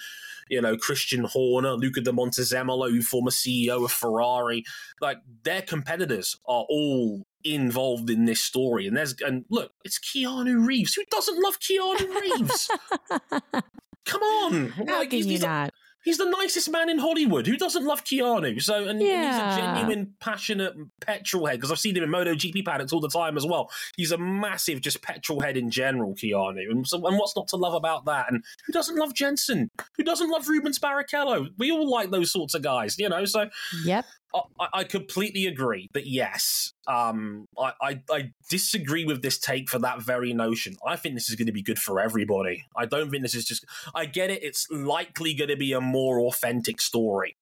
you 0.48 0.60
know, 0.60 0.76
Christian 0.76 1.24
Horner, 1.24 1.72
Luca 1.72 2.00
di 2.00 2.10
Montezemolo, 2.10 3.02
former 3.02 3.30
CEO 3.30 3.84
of 3.84 3.92
Ferrari. 3.92 4.64
Like 5.00 5.18
their 5.42 5.62
competitors 5.62 6.36
are 6.46 6.66
all 6.68 7.26
involved 7.44 8.10
in 8.10 8.24
this 8.24 8.40
story. 8.40 8.86
And 8.86 8.96
there's 8.96 9.14
and 9.20 9.44
look, 9.50 9.72
it's 9.84 9.98
Keanu 9.98 10.66
Reeves. 10.66 10.94
Who 10.94 11.04
doesn't 11.10 11.42
love 11.42 11.58
Keanu 11.60 12.20
Reeves? 12.20 12.70
Come 14.04 14.22
on. 14.22 14.68
How 14.68 14.98
like, 14.98 15.10
can 15.10 15.26
you 15.28 15.38
not? 15.38 15.72
He's 16.04 16.18
the 16.18 16.24
nicest 16.24 16.70
man 16.70 16.88
in 16.88 16.98
Hollywood. 16.98 17.46
Who 17.46 17.56
doesn't 17.56 17.84
love 17.84 18.04
Keanu? 18.04 18.60
So, 18.62 18.86
and 18.86 19.00
yeah. 19.00 19.30
he's 19.30 19.58
a 19.58 19.60
genuine, 19.60 20.14
passionate 20.20 20.74
petrol 21.00 21.46
head 21.46 21.56
because 21.56 21.70
I've 21.70 21.78
seen 21.78 21.96
him 21.96 22.04
in 22.04 22.10
MotoGP 22.10 22.64
paddocks 22.64 22.92
all 22.92 23.00
the 23.00 23.08
time 23.08 23.36
as 23.36 23.46
well. 23.46 23.70
He's 23.96 24.12
a 24.12 24.18
massive, 24.18 24.80
just 24.80 25.02
petrol 25.02 25.40
head 25.40 25.56
in 25.56 25.70
general, 25.70 26.14
Keanu. 26.14 26.70
And, 26.70 26.86
so, 26.86 27.06
and 27.06 27.18
what's 27.18 27.36
not 27.36 27.48
to 27.48 27.56
love 27.56 27.74
about 27.74 28.04
that? 28.06 28.30
And 28.30 28.44
who 28.66 28.72
doesn't 28.72 28.96
love 28.96 29.14
Jensen? 29.14 29.70
Who 29.96 30.04
doesn't 30.04 30.30
love 30.30 30.48
Rubens 30.48 30.78
Barrichello? 30.78 31.48
We 31.58 31.70
all 31.70 31.90
like 31.90 32.10
those 32.10 32.32
sorts 32.32 32.54
of 32.54 32.62
guys, 32.62 32.98
you 32.98 33.08
know. 33.08 33.24
So, 33.24 33.48
yep. 33.84 34.04
I, 34.34 34.68
I 34.74 34.84
completely 34.84 35.46
agree 35.46 35.88
that 35.94 36.06
yes, 36.06 36.72
um, 36.86 37.46
I, 37.58 37.72
I, 37.80 38.02
I, 38.10 38.32
disagree 38.50 39.04
with 39.04 39.22
this 39.22 39.38
take 39.38 39.70
for 39.70 39.78
that 39.78 40.02
very 40.02 40.34
notion. 40.34 40.76
I 40.86 40.96
think 40.96 41.14
this 41.14 41.30
is 41.30 41.34
going 41.34 41.46
to 41.46 41.52
be 41.52 41.62
good 41.62 41.78
for 41.78 41.98
everybody. 41.98 42.64
I 42.76 42.86
don't 42.86 43.10
think 43.10 43.22
this 43.22 43.34
is 43.34 43.44
just. 43.44 43.64
I 43.94 44.06
get 44.06 44.30
it. 44.30 44.42
It's 44.42 44.66
likely 44.70 45.34
going 45.34 45.48
to 45.48 45.56
be 45.56 45.72
a 45.72 45.80
more 45.80 46.20
authentic 46.20 46.80
story. 46.80 47.36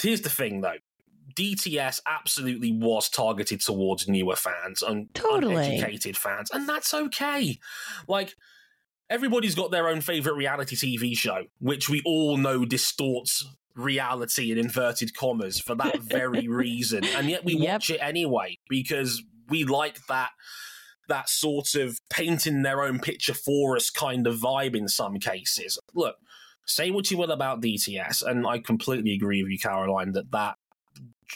Here's 0.00 0.22
the 0.22 0.30
thing, 0.30 0.62
though. 0.62 0.78
DTS 1.36 2.00
absolutely 2.06 2.72
was 2.72 3.08
targeted 3.08 3.60
towards 3.60 4.08
newer 4.08 4.34
fans 4.34 4.82
and 4.82 5.12
totally. 5.14 5.54
uneducated 5.54 6.16
fans, 6.16 6.50
and 6.52 6.68
that's 6.68 6.92
okay. 6.92 7.58
Like 8.08 8.34
everybody's 9.08 9.54
got 9.54 9.70
their 9.70 9.88
own 9.88 10.00
favorite 10.00 10.34
reality 10.34 10.74
TV 10.74 11.16
show, 11.16 11.44
which 11.60 11.88
we 11.88 12.02
all 12.04 12.36
know 12.36 12.64
distorts 12.64 13.46
reality 13.78 14.52
in 14.52 14.58
inverted 14.58 15.16
commas 15.16 15.60
for 15.60 15.74
that 15.76 16.00
very 16.00 16.48
reason. 16.48 17.04
And 17.04 17.30
yet 17.30 17.44
we 17.44 17.54
yep. 17.54 17.74
watch 17.74 17.90
it 17.90 17.98
anyway 18.02 18.58
because 18.68 19.22
we 19.48 19.64
like 19.64 20.06
that 20.06 20.30
that 21.08 21.28
sort 21.28 21.74
of 21.74 21.98
painting 22.10 22.62
their 22.62 22.82
own 22.82 22.98
picture 22.98 23.32
for 23.32 23.76
us 23.76 23.88
kind 23.88 24.26
of 24.26 24.36
vibe 24.36 24.76
in 24.76 24.88
some 24.88 25.18
cases. 25.18 25.78
Look, 25.94 26.16
say 26.66 26.90
what 26.90 27.10
you 27.10 27.16
will 27.16 27.30
about 27.30 27.62
DTS, 27.62 28.22
and 28.22 28.46
I 28.46 28.58
completely 28.58 29.14
agree 29.14 29.42
with 29.42 29.50
you, 29.50 29.58
Caroline, 29.58 30.12
that 30.12 30.30
that 30.32 30.56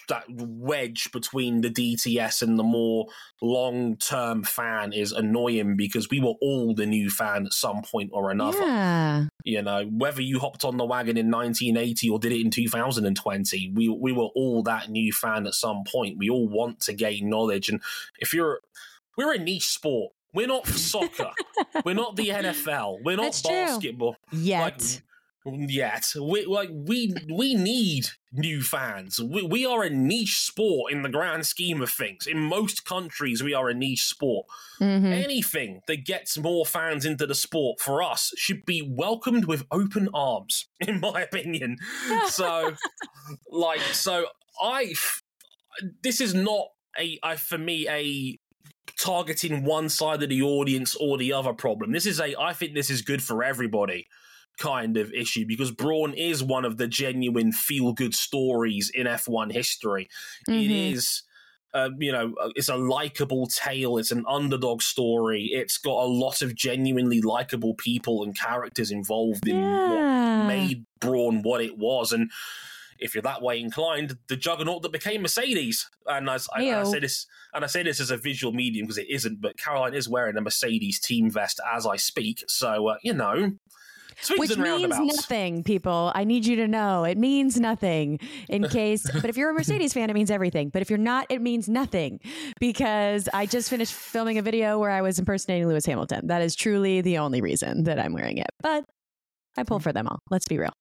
that 0.08 0.24
wedge 0.28 1.10
between 1.12 1.60
the 1.60 1.70
DTS 1.70 2.42
and 2.42 2.58
the 2.58 2.62
more 2.62 3.06
long 3.40 3.96
term 3.96 4.42
fan 4.42 4.92
is 4.92 5.12
annoying 5.12 5.76
because 5.76 6.08
we 6.08 6.20
were 6.20 6.34
all 6.40 6.74
the 6.74 6.86
new 6.86 7.10
fan 7.10 7.46
at 7.46 7.52
some 7.52 7.82
point 7.82 8.10
or 8.12 8.30
another. 8.30 8.58
Yeah. 8.58 9.26
You 9.44 9.62
know, 9.62 9.84
whether 9.86 10.22
you 10.22 10.38
hopped 10.38 10.64
on 10.64 10.76
the 10.76 10.84
wagon 10.84 11.16
in 11.16 11.30
1980 11.30 12.10
or 12.10 12.18
did 12.18 12.32
it 12.32 12.40
in 12.40 12.50
2020, 12.50 13.72
we 13.74 13.88
we 13.88 14.12
were 14.12 14.28
all 14.34 14.62
that 14.64 14.88
new 14.88 15.12
fan 15.12 15.46
at 15.46 15.54
some 15.54 15.84
point. 15.90 16.18
We 16.18 16.30
all 16.30 16.48
want 16.48 16.80
to 16.80 16.92
gain 16.92 17.28
knowledge, 17.28 17.68
and 17.68 17.80
if 18.18 18.32
you're 18.32 18.60
we're 19.16 19.34
a 19.34 19.38
niche 19.38 19.68
sport. 19.68 20.12
We're 20.34 20.46
not 20.46 20.66
soccer. 20.66 21.30
we're 21.84 21.94
not 21.94 22.16
the 22.16 22.28
NFL. 22.28 23.02
We're 23.04 23.16
not 23.16 23.24
That's 23.24 23.42
basketball. 23.42 24.16
True. 24.30 24.38
Yet. 24.38 24.62
Like, 24.62 25.02
yet. 25.44 26.12
We 26.20 26.44
like 26.44 26.70
we 26.72 27.14
we 27.30 27.54
need 27.54 28.06
new 28.32 28.62
fans. 28.62 29.20
We, 29.20 29.42
we 29.42 29.66
are 29.66 29.82
a 29.82 29.90
niche 29.90 30.40
sport 30.40 30.92
in 30.92 31.02
the 31.02 31.08
grand 31.08 31.46
scheme 31.46 31.82
of 31.82 31.90
things. 31.90 32.26
In 32.26 32.38
most 32.38 32.84
countries, 32.84 33.42
we 33.42 33.54
are 33.54 33.68
a 33.68 33.74
niche 33.74 34.04
sport. 34.04 34.46
Mm-hmm. 34.80 35.06
Anything 35.06 35.80
that 35.86 36.04
gets 36.04 36.38
more 36.38 36.64
fans 36.64 37.04
into 37.04 37.26
the 37.26 37.34
sport 37.34 37.80
for 37.80 38.02
us 38.02 38.32
should 38.36 38.64
be 38.64 38.82
welcomed 38.82 39.46
with 39.46 39.66
open 39.70 40.08
arms, 40.14 40.66
in 40.80 41.00
my 41.00 41.22
opinion. 41.22 41.76
so, 42.28 42.74
like, 43.50 43.80
so 43.80 44.26
I. 44.60 44.94
This 46.02 46.20
is 46.20 46.34
not 46.34 46.66
a 46.98 47.18
I, 47.22 47.36
for 47.36 47.56
me 47.56 47.88
a 47.88 48.38
targeting 49.00 49.64
one 49.64 49.88
side 49.88 50.22
of 50.22 50.28
the 50.28 50.42
audience 50.42 50.94
or 50.96 51.16
the 51.16 51.32
other 51.32 51.54
problem. 51.54 51.92
This 51.92 52.04
is 52.04 52.20
a 52.20 52.38
I 52.38 52.52
think 52.52 52.74
this 52.74 52.90
is 52.90 53.00
good 53.00 53.22
for 53.22 53.42
everybody 53.42 54.06
kind 54.58 54.96
of 54.96 55.12
issue 55.12 55.44
because 55.46 55.70
Brawn 55.70 56.14
is 56.14 56.42
one 56.42 56.64
of 56.64 56.76
the 56.76 56.88
genuine 56.88 57.52
feel 57.52 57.92
good 57.92 58.14
stories 58.14 58.90
in 58.92 59.06
F1 59.06 59.52
history. 59.52 60.08
Mm-hmm. 60.48 60.60
It 60.60 60.70
is. 60.70 61.22
Uh, 61.74 61.88
you 61.98 62.12
know, 62.12 62.34
uh, 62.38 62.50
it's 62.54 62.68
a 62.68 62.76
likable 62.76 63.46
tale. 63.46 63.96
It's 63.96 64.10
an 64.10 64.26
underdog 64.28 64.82
story. 64.82 65.44
It's 65.52 65.78
got 65.78 66.04
a 66.04 66.06
lot 66.06 66.42
of 66.42 66.54
genuinely 66.54 67.22
likable 67.22 67.72
people 67.72 68.22
and 68.22 68.38
characters 68.38 68.90
involved 68.90 69.48
in 69.48 69.56
yeah. 69.56 70.40
what 70.40 70.48
made 70.48 70.84
Brawn 71.00 71.40
what 71.40 71.62
it 71.62 71.78
was. 71.78 72.12
And 72.12 72.30
if 73.02 73.14
you're 73.14 73.22
that 73.22 73.40
way 73.40 73.58
inclined, 73.58 74.18
the 74.28 74.36
juggernaut 74.36 74.82
that 74.82 74.92
became 74.92 75.22
Mercedes. 75.22 75.88
And 76.06 76.28
I, 76.28 76.38
I, 76.54 76.80
I 76.80 76.84
say 76.84 77.00
this, 77.00 77.26
and 77.52 77.64
I 77.64 77.66
say 77.66 77.82
this 77.82 78.00
as 78.00 78.10
a 78.10 78.16
visual 78.16 78.52
medium 78.52 78.86
because 78.86 78.98
it 78.98 79.10
isn't, 79.10 79.40
but 79.40 79.56
Caroline 79.56 79.94
is 79.94 80.08
wearing 80.08 80.36
a 80.36 80.42
Mercedes 80.42 81.00
team 81.00 81.30
vest 81.30 81.58
as 81.74 81.86
I 81.86 81.96
speak. 81.96 82.44
So 82.48 82.88
uh, 82.88 82.96
you 83.02 83.14
know, 83.14 83.52
which 84.36 84.56
means 84.56 84.98
nothing, 84.98 85.62
people. 85.62 86.12
I 86.14 86.24
need 86.24 86.46
you 86.46 86.56
to 86.56 86.68
know 86.68 87.04
it 87.04 87.18
means 87.18 87.58
nothing 87.58 88.18
in 88.48 88.68
case. 88.68 89.08
but 89.10 89.26
if 89.26 89.36
you're 89.36 89.50
a 89.50 89.54
Mercedes 89.54 89.92
fan, 89.92 90.10
it 90.10 90.14
means 90.14 90.30
everything. 90.30 90.68
But 90.68 90.82
if 90.82 90.90
you're 90.90 90.98
not, 90.98 91.26
it 91.28 91.40
means 91.40 91.68
nothing 91.68 92.20
because 92.60 93.28
I 93.32 93.46
just 93.46 93.70
finished 93.70 93.94
filming 93.94 94.38
a 94.38 94.42
video 94.42 94.78
where 94.78 94.90
I 94.90 95.02
was 95.02 95.18
impersonating 95.18 95.68
Lewis 95.68 95.86
Hamilton. 95.86 96.26
That 96.26 96.42
is 96.42 96.54
truly 96.54 97.00
the 97.00 97.18
only 97.18 97.40
reason 97.40 97.84
that 97.84 97.98
I'm 97.98 98.12
wearing 98.12 98.38
it. 98.38 98.50
But 98.60 98.84
I 99.56 99.64
pull 99.64 99.78
hmm. 99.78 99.82
for 99.82 99.92
them 99.92 100.08
all. 100.08 100.20
Let's 100.30 100.46
be 100.46 100.58
real. 100.58 100.72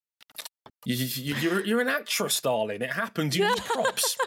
You, 0.85 0.95
are 0.95 1.39
you're, 1.39 1.65
you're 1.65 1.81
an 1.81 1.89
actress, 1.89 2.41
darling. 2.41 2.81
It 2.81 2.91
happens. 2.91 3.37
You 3.37 3.47
need 3.47 3.57
props. 3.65 4.17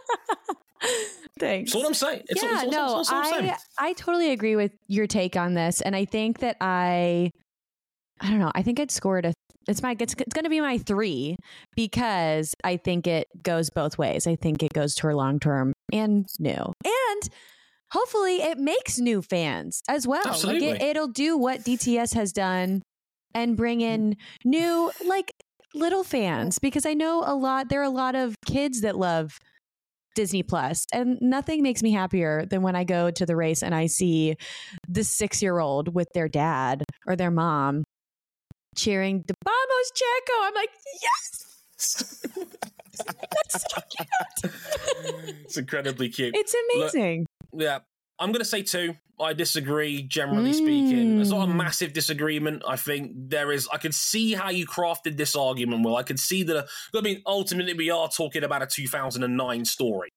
Thanks. 1.39 1.73
That's 1.73 1.83
what 1.83 1.89
I'm 1.89 1.95
saying. 1.95 2.23
It's 2.29 2.43
yeah, 2.43 2.65
no, 2.69 3.03
I, 3.09 3.57
I 3.79 3.93
totally 3.95 4.31
agree 4.31 4.55
with 4.55 4.73
your 4.87 5.07
take 5.09 5.37
on 5.37 5.55
this. 5.55 5.81
And 5.81 5.97
I 5.97 6.05
think 6.05 6.39
that 6.39 6.57
I 6.61 7.33
I 8.25 8.31
don't 8.31 8.39
know. 8.39 8.51
I 8.55 8.63
think 8.63 8.81
I'd 8.81 8.91
scored 8.91 9.27
a. 9.27 9.35
It's 9.69 9.83
my. 9.83 9.95
It's, 10.01 10.15
it's 10.15 10.33
going 10.33 10.45
to 10.45 10.51
be 10.51 10.61
my 10.61 10.79
three 10.79 11.37
because 11.77 12.55
I 12.65 12.79
think 12.79 13.07
it 13.07 13.29
goes 13.43 13.69
both 13.69 13.99
ways. 13.99 14.27
I 14.27 14.35
think 14.35 14.63
it 14.63 14.73
goes 14.73 14.95
to 14.97 15.03
her 15.09 15.15
long 15.15 15.39
term 15.39 15.75
and 15.93 16.27
new, 16.39 16.73
and 16.85 17.29
hopefully 17.91 18.37
it 18.37 18.57
makes 18.57 18.99
new 18.99 19.21
fans 19.21 19.83
as 19.89 20.07
well. 20.07 20.27
Absolutely. 20.27 20.71
Like 20.71 20.81
it, 20.81 20.85
it'll 20.85 21.09
do 21.09 21.37
what 21.37 21.61
DTS 21.61 22.15
has 22.15 22.33
done 22.33 22.83
and 23.35 23.59
bring 23.59 23.83
in 23.83 24.17
new 24.43 24.91
like 25.07 25.31
little 25.75 26.03
fans 26.03 26.59
because 26.59 26.87
I 26.87 26.95
know 26.95 27.25
a 27.27 27.35
lot. 27.35 27.69
There 27.69 27.81
are 27.81 27.85
a 27.85 27.91
lot 27.91 28.15
of 28.15 28.37
kids 28.47 28.81
that 28.81 28.97
love 28.97 29.39
Disney 30.15 30.43
Plus, 30.43 30.87
and 30.95 31.19
nothing 31.21 31.63
makes 31.63 31.83
me 31.83 31.93
happier 31.93 32.47
than 32.47 32.63
when 32.63 32.75
I 32.75 32.85
go 32.85 33.11
to 33.11 33.27
the 33.27 33.37
race 33.37 33.63
and 33.63 33.75
I 33.75 33.85
see 33.85 34.37
the 34.89 35.05
six 35.05 35.43
year 35.43 35.59
old 35.59 35.95
with 35.95 36.09
their 36.15 36.29
dad 36.29 36.85
or 37.07 37.17
their 37.17 37.31
mom 37.31 37.85
cheering 38.75 39.25
the 39.27 39.35
Vamos 39.45 39.93
Checo. 39.95 40.35
I'm 40.43 40.55
like, 40.55 40.71
yes. 41.03 41.45
That's 42.97 43.65
so 43.71 43.81
cute. 43.91 44.53
it's 45.45 45.57
incredibly 45.57 46.09
cute. 46.09 46.35
It's 46.37 46.55
amazing. 46.75 47.27
Look, 47.53 47.63
yeah. 47.63 47.79
I'm 48.19 48.31
going 48.31 48.41
to 48.41 48.45
say 48.45 48.63
two. 48.63 48.95
I 49.21 49.33
disagree, 49.33 50.03
generally 50.03 50.51
mm. 50.51 50.55
speaking. 50.55 51.21
It's 51.21 51.31
not 51.31 51.49
a 51.49 51.53
mm. 51.53 51.57
massive 51.57 51.93
disagreement. 51.93 52.63
I 52.69 52.77
think 52.77 53.13
there 53.15 53.53
is. 53.53 53.69
I 53.73 53.79
can 53.79 53.93
see 53.93 54.35
how 54.35 54.51
you 54.51 54.67
crafted 54.67 55.17
this 55.17 55.37
argument, 55.37 55.85
Well, 55.85 55.97
I 55.97 56.03
can 56.03 56.17
see 56.17 56.43
that. 56.45 56.67
I 56.95 57.01
mean, 57.01 57.23
ultimately, 57.27 57.75
we 57.75 57.91
are 57.91 58.09
talking 58.09 58.43
about 58.43 58.63
a 58.63 58.67
2009 58.67 59.65
story. 59.65 60.09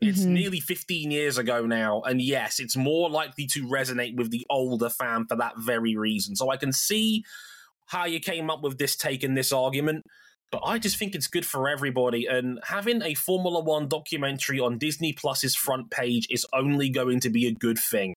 It's 0.00 0.20
mm-hmm. 0.20 0.32
nearly 0.32 0.60
15 0.60 1.10
years 1.10 1.36
ago 1.38 1.66
now. 1.66 2.00
And 2.02 2.22
yes, 2.22 2.58
it's 2.58 2.76
more 2.76 3.10
likely 3.10 3.46
to 3.48 3.66
resonate 3.66 4.16
with 4.16 4.30
the 4.30 4.46
older 4.48 4.88
fan 4.88 5.26
for 5.28 5.36
that 5.36 5.58
very 5.58 5.96
reason. 5.96 6.34
So 6.36 6.50
I 6.50 6.56
can 6.56 6.72
see 6.72 7.24
how 7.90 8.06
you 8.06 8.20
came 8.20 8.50
up 8.50 8.62
with 8.62 8.78
this 8.78 8.96
take 8.96 9.22
and 9.22 9.36
this 9.36 9.52
argument 9.52 10.04
but 10.50 10.62
I 10.64 10.78
just 10.78 10.96
think 10.96 11.14
it's 11.14 11.28
good 11.28 11.46
for 11.46 11.68
everybody. 11.68 12.26
And 12.26 12.58
having 12.64 13.02
a 13.02 13.14
Formula 13.14 13.60
One 13.62 13.88
documentary 13.88 14.58
on 14.58 14.78
Disney 14.78 15.12
Plus's 15.12 15.54
front 15.54 15.90
page 15.90 16.26
is 16.30 16.46
only 16.52 16.88
going 16.88 17.20
to 17.20 17.30
be 17.30 17.46
a 17.46 17.52
good 17.52 17.78
thing. 17.78 18.14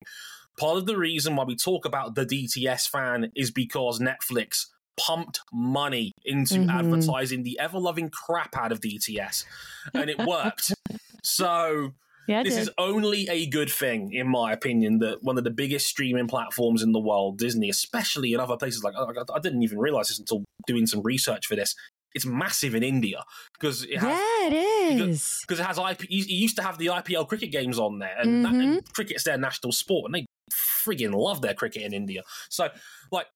Part 0.58 0.78
of 0.78 0.86
the 0.86 0.96
reason 0.96 1.36
why 1.36 1.44
we 1.44 1.56
talk 1.56 1.84
about 1.84 2.14
the 2.14 2.26
DTS 2.26 2.88
fan 2.88 3.30
is 3.34 3.50
because 3.50 4.00
Netflix 4.00 4.66
pumped 4.96 5.40
money 5.52 6.12
into 6.24 6.54
mm-hmm. 6.54 6.70
advertising 6.70 7.42
the 7.42 7.58
ever 7.58 7.78
loving 7.78 8.10
crap 8.10 8.56
out 8.56 8.72
of 8.72 8.80
DTS, 8.80 9.44
and 9.92 10.10
it 10.10 10.18
worked. 10.18 10.72
so. 11.22 11.94
Yeah, 12.26 12.42
this 12.42 12.56
is 12.56 12.70
only 12.78 13.28
a 13.28 13.46
good 13.46 13.70
thing, 13.70 14.12
in 14.12 14.28
my 14.28 14.52
opinion, 14.52 14.98
that 15.00 15.22
one 15.22 15.36
of 15.36 15.44
the 15.44 15.50
biggest 15.50 15.86
streaming 15.86 16.26
platforms 16.26 16.82
in 16.82 16.92
the 16.92 17.00
world, 17.00 17.38
Disney, 17.38 17.68
especially 17.68 18.32
in 18.32 18.40
other 18.40 18.56
places 18.56 18.82
like 18.82 18.94
I 18.96 19.38
didn't 19.40 19.62
even 19.62 19.78
realize 19.78 20.08
this 20.08 20.18
until 20.18 20.44
doing 20.66 20.86
some 20.86 21.02
research 21.02 21.46
for 21.46 21.54
this, 21.54 21.74
it's 22.14 22.24
massive 22.24 22.74
in 22.74 22.82
India 22.82 23.24
because 23.58 23.82
it 23.84 23.98
has, 23.98 24.08
yeah, 24.08 24.46
it 24.46 25.00
is 25.00 25.40
because 25.46 25.60
it 25.60 25.66
has 25.66 25.78
IP. 25.78 26.04
It 26.04 26.30
used 26.30 26.56
to 26.56 26.62
have 26.62 26.78
the 26.78 26.86
IPL 26.86 27.28
cricket 27.28 27.50
games 27.50 27.78
on 27.78 27.98
there, 27.98 28.16
and, 28.18 28.44
mm-hmm. 28.44 28.58
that, 28.58 28.64
and 28.64 28.92
cricket's 28.94 29.24
their 29.24 29.36
national 29.36 29.72
sport, 29.72 30.06
and 30.06 30.14
they 30.14 30.26
frigging 30.52 31.12
love 31.12 31.42
their 31.42 31.54
cricket 31.54 31.82
in 31.82 31.92
India. 31.92 32.22
So, 32.50 32.68
like, 33.10 33.26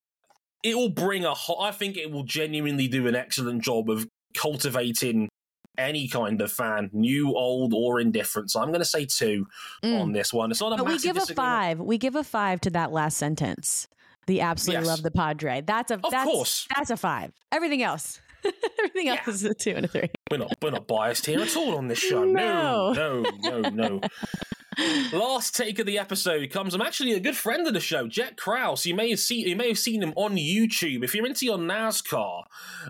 it 0.63 0.77
will 0.77 0.91
bring 0.91 1.25
a 1.25 1.35
hot. 1.35 1.59
I 1.61 1.73
think 1.73 1.97
it 1.97 2.11
will 2.11 2.25
genuinely 2.25 2.89
do 2.89 3.07
an 3.07 3.17
excellent 3.17 3.63
job 3.63 3.91
of 3.91 4.07
cultivating 4.35 5.29
any 5.79 6.09
kind 6.09 6.41
of 6.41 6.53
fan, 6.53 6.91
new, 6.93 7.35
old, 7.35 7.73
or 7.73 8.01
indifferent. 8.01 8.51
So 8.51 8.61
I'm 8.61 8.69
going 8.69 8.81
to 8.81 8.85
say 8.85 9.07
two 9.07 9.47
mm. 9.83 10.01
on 10.01 10.13
this 10.13 10.33
one. 10.33 10.51
It's 10.51 10.61
not 10.61 10.73
a. 10.73 10.77
But 10.77 10.87
we 10.87 10.99
give 10.99 11.17
a 11.17 11.27
five. 11.27 11.81
We 11.81 11.97
give 11.97 12.17
a 12.17 12.25
five 12.25 12.61
to 12.63 12.71
that 12.71 12.93
last 12.93 13.17
sentence. 13.17 13.89
The 14.27 14.43
absolutely 14.43 14.85
yes. 14.85 14.89
love 14.89 15.03
the 15.03 15.11
Padre. 15.11 15.63
That's 15.63 15.91
a. 15.91 15.95
Of 15.95 16.11
that's, 16.11 16.31
course. 16.31 16.67
That's 16.75 16.91
a 16.91 16.97
five. 16.97 17.33
Everything 17.53 17.83
else. 17.83 18.21
Everything 18.79 19.07
yeah. 19.07 19.23
else 19.27 19.29
is 19.29 19.45
a 19.45 19.55
two 19.55 19.73
and 19.73 19.85
a 19.85 19.89
three. 19.89 20.11
We're 20.31 20.39
not 20.39 20.55
we're 20.63 20.71
not 20.71 20.87
biased 20.87 21.27
here 21.27 21.41
at 21.41 21.57
all 21.57 21.77
on 21.77 21.89
this 21.89 21.99
show. 21.99 22.25
No, 22.29 22.93
no, 22.93 23.23
no, 23.23 23.61
no. 23.61 23.71
no. 23.71 24.01
Last 25.13 25.57
take 25.57 25.79
of 25.79 25.87
the 25.87 25.99
episode 25.99 26.49
comes. 26.51 26.75
I'm 26.75 26.83
actually 26.83 27.13
a 27.13 27.21
good 27.21 27.37
friend 27.37 27.67
of 27.67 27.75
the 27.75 27.81
show, 27.81 28.07
Jet 28.07 28.37
Kraus. 28.37 28.87
You 28.87 28.95
may 28.95 29.11
have 29.11 29.19
seen 29.19 29.49
you 29.49 29.57
may 29.57 29.69
have 29.69 29.79
seen 29.79 30.03
him 30.03 30.13
on 30.15 30.37
YouTube. 30.37 31.03
If 31.03 31.15
you're 31.15 31.27
into 31.27 31.47
your 31.47 31.59
NASCAR, 31.59 32.45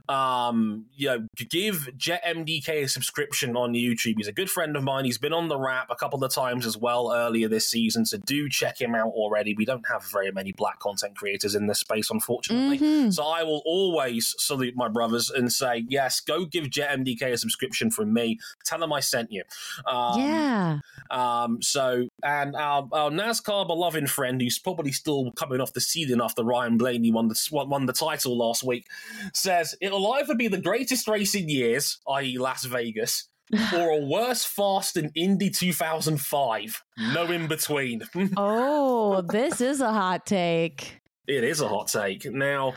um, 0.09 0.87
you 0.95 1.09
know, 1.09 1.27
give 1.49 1.89
Jet 1.97 2.23
MDK 2.27 2.85
a 2.85 2.89
subscription 2.89 3.57
on 3.57 3.73
YouTube. 3.73 4.15
He's 4.19 4.29
a 4.29 4.33
good 4.33 4.51
friend 4.51 4.77
of 4.77 4.85
mine. 4.85 5.07
He's 5.07 5.17
been 5.17 5.33
on 5.33 5.49
the 5.49 5.59
wrap 5.59 5.89
a 5.91 5.97
couple 5.97 6.23
of 6.23 6.33
times 6.33 6.67
as 6.67 6.77
well 6.77 7.13
earlier 7.13 7.49
this 7.49 7.67
season. 7.67 8.05
So 8.05 8.19
do 8.19 8.49
check 8.51 8.81
him 8.81 8.95
out 8.95 9.13
already. 9.13 9.55
We 9.55 9.65
don't 9.65 9.87
have 9.89 10.05
very 10.11 10.31
many 10.31 10.53
black 10.53 10.81
content 10.81 11.17
creators 11.17 11.55
in 11.55 11.69
this 11.69 11.81
space, 11.81 12.11
unfortunately. 12.11 12.79
Mm-hmm. 12.79 13.11
So 13.11 13.25
I 13.25 13.45
will 13.45 13.63
always 13.65 14.35
salute 14.39 14.77
my 14.77 14.89
brothers 14.89 15.31
and 15.31 15.51
say, 15.51 15.87
yes, 15.89 16.21
go 16.21 16.45
give 16.45 16.69
Jet 16.69 16.91
MDK 16.99 17.33
a 17.33 17.39
subscription 17.39 17.91
from 17.91 18.13
me. 18.13 18.39
Tell 18.65 18.83
him 18.83 18.93
I 18.93 19.01
sent 19.01 19.33
you. 19.33 19.43
Um, 19.87 20.21
yeah. 20.21 20.79
Um, 21.11 21.63
so 21.63 21.78
so, 21.79 22.09
and 22.25 22.57
our, 22.57 22.89
our 22.91 23.09
NASCAR 23.09 23.65
beloved 23.69 24.11
friend, 24.11 24.43
who's 24.43 24.59
probably 24.59 24.91
still 24.91 25.31
coming 25.37 25.61
off 25.61 25.75
the 25.75 25.81
season 25.81 26.21
after 26.21 26.43
Ryan 26.43 26.77
Blaney 26.77 27.13
won 27.13 27.29
the 27.29 27.39
won 27.53 27.87
the 27.87 27.93
title 27.93 28.37
last 28.37 28.65
week, 28.65 28.85
says 29.33 29.77
it'll 29.81 30.13
either 30.15 30.35
be 30.35 30.49
the 30.49 30.61
greatest 30.61 31.07
race 31.07 31.37
in 31.37 31.49
years, 31.49 31.99
i.e., 32.09 32.37
Las 32.37 32.65
Vegas, 32.65 33.29
or 33.73 33.91
a 33.91 34.05
worse 34.05 34.45
fast 34.45 34.97
in 34.97 35.13
Indy 35.15 35.51
2005. 35.51 36.83
No 37.13 37.31
in 37.31 37.47
between. 37.47 38.03
oh, 38.37 39.21
this 39.21 39.61
is 39.61 39.81
a 39.81 39.93
hot 39.93 40.27
take. 40.27 41.01
It 41.29 41.45
is 41.45 41.61
a 41.61 41.69
hot 41.69 41.87
take. 41.87 42.25
Now, 42.25 42.75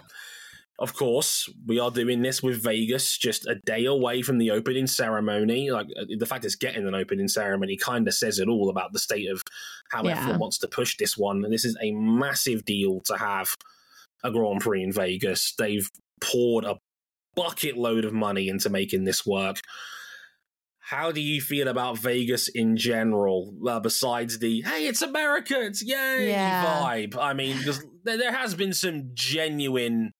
of 0.82 0.96
course, 0.96 1.48
we 1.68 1.80
are 1.80 1.92
doing 1.92 2.24
this 2.24 2.42
with 2.42 2.64
Vegas 2.64 3.16
just 3.16 3.46
a 3.46 3.56
day 3.66 3.86
away 3.86 4.24
from 4.24 4.40
the 4.40 4.50
opening 4.50 4.88
ceremony. 4.88 5.70
Like 5.70 5.86
uh, 5.96 6.06
the 6.18 6.26
fact 6.26 6.44
it's 6.44 6.56
getting 6.56 6.88
an 6.88 6.96
opening 6.96 7.28
ceremony 7.28 7.78
kind 7.78 8.08
of 8.08 8.16
says 8.16 8.40
it 8.40 8.48
all 8.48 8.68
about 8.68 8.92
the 8.92 8.98
state 8.98 9.30
of 9.30 9.44
how 9.92 10.04
yeah. 10.04 10.18
everyone 10.18 10.40
wants 10.40 10.58
to 10.58 10.68
push 10.68 10.98
this 10.98 11.16
one. 11.16 11.46
And 11.46 11.54
this 11.54 11.66
is 11.66 11.78
a 11.84 11.92
massive 11.92 12.66
deal 12.66 13.00
to 13.06 13.16
have 13.16 13.56
a 14.24 14.32
Grand 14.32 14.62
Prix 14.62 14.82
in 14.82 14.92
Vegas. 14.92 15.54
They've 15.56 15.88
poured 16.20 16.66
a 16.66 16.80
bucket 17.36 17.78
load 17.78 18.04
of 18.04 18.12
money 18.12 18.50
into 18.50 18.72
making 18.72 19.04
this 19.04 19.24
work. 19.24 19.58
How 20.80 21.12
do 21.12 21.22
you 21.22 21.42
feel 21.42 21.68
about 21.68 22.00
Vegas 22.00 22.48
in 22.48 22.76
general, 22.76 23.54
uh, 23.68 23.80
besides 23.80 24.40
the 24.40 24.62
"Hey, 24.62 24.88
it's 24.88 25.04
America, 25.04 25.62
it's 25.62 25.84
yay" 25.84 26.30
yeah. 26.30 26.66
vibe? 26.66 27.16
I 27.18 27.34
mean, 27.34 27.60
because 27.60 27.86
there 28.04 28.34
has 28.34 28.56
been 28.56 28.74
some 28.74 29.12
genuine 29.14 30.12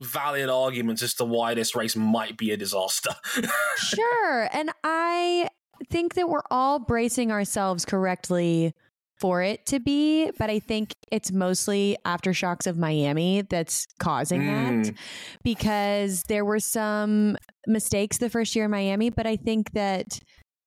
valid 0.00 0.48
arguments 0.48 1.02
as 1.02 1.14
to 1.14 1.24
why 1.24 1.54
this 1.54 1.74
race 1.74 1.96
might 1.96 2.36
be 2.36 2.50
a 2.50 2.56
disaster. 2.56 3.10
sure. 3.76 4.48
And 4.52 4.70
I 4.82 5.48
think 5.90 6.14
that 6.14 6.28
we're 6.28 6.42
all 6.50 6.78
bracing 6.78 7.30
ourselves 7.30 7.84
correctly 7.84 8.74
for 9.20 9.42
it 9.42 9.64
to 9.66 9.78
be, 9.78 10.30
but 10.38 10.50
I 10.50 10.58
think 10.58 10.94
it's 11.12 11.30
mostly 11.30 11.96
aftershocks 12.04 12.66
of 12.66 12.76
Miami 12.76 13.42
that's 13.42 13.86
causing 13.98 14.42
mm. 14.42 14.84
that 14.86 14.94
because 15.42 16.24
there 16.24 16.44
were 16.44 16.58
some 16.58 17.36
mistakes 17.66 18.18
the 18.18 18.28
first 18.28 18.56
year 18.56 18.64
in 18.64 18.70
Miami, 18.70 19.10
but 19.10 19.26
I 19.26 19.36
think 19.36 19.72
that 19.72 20.18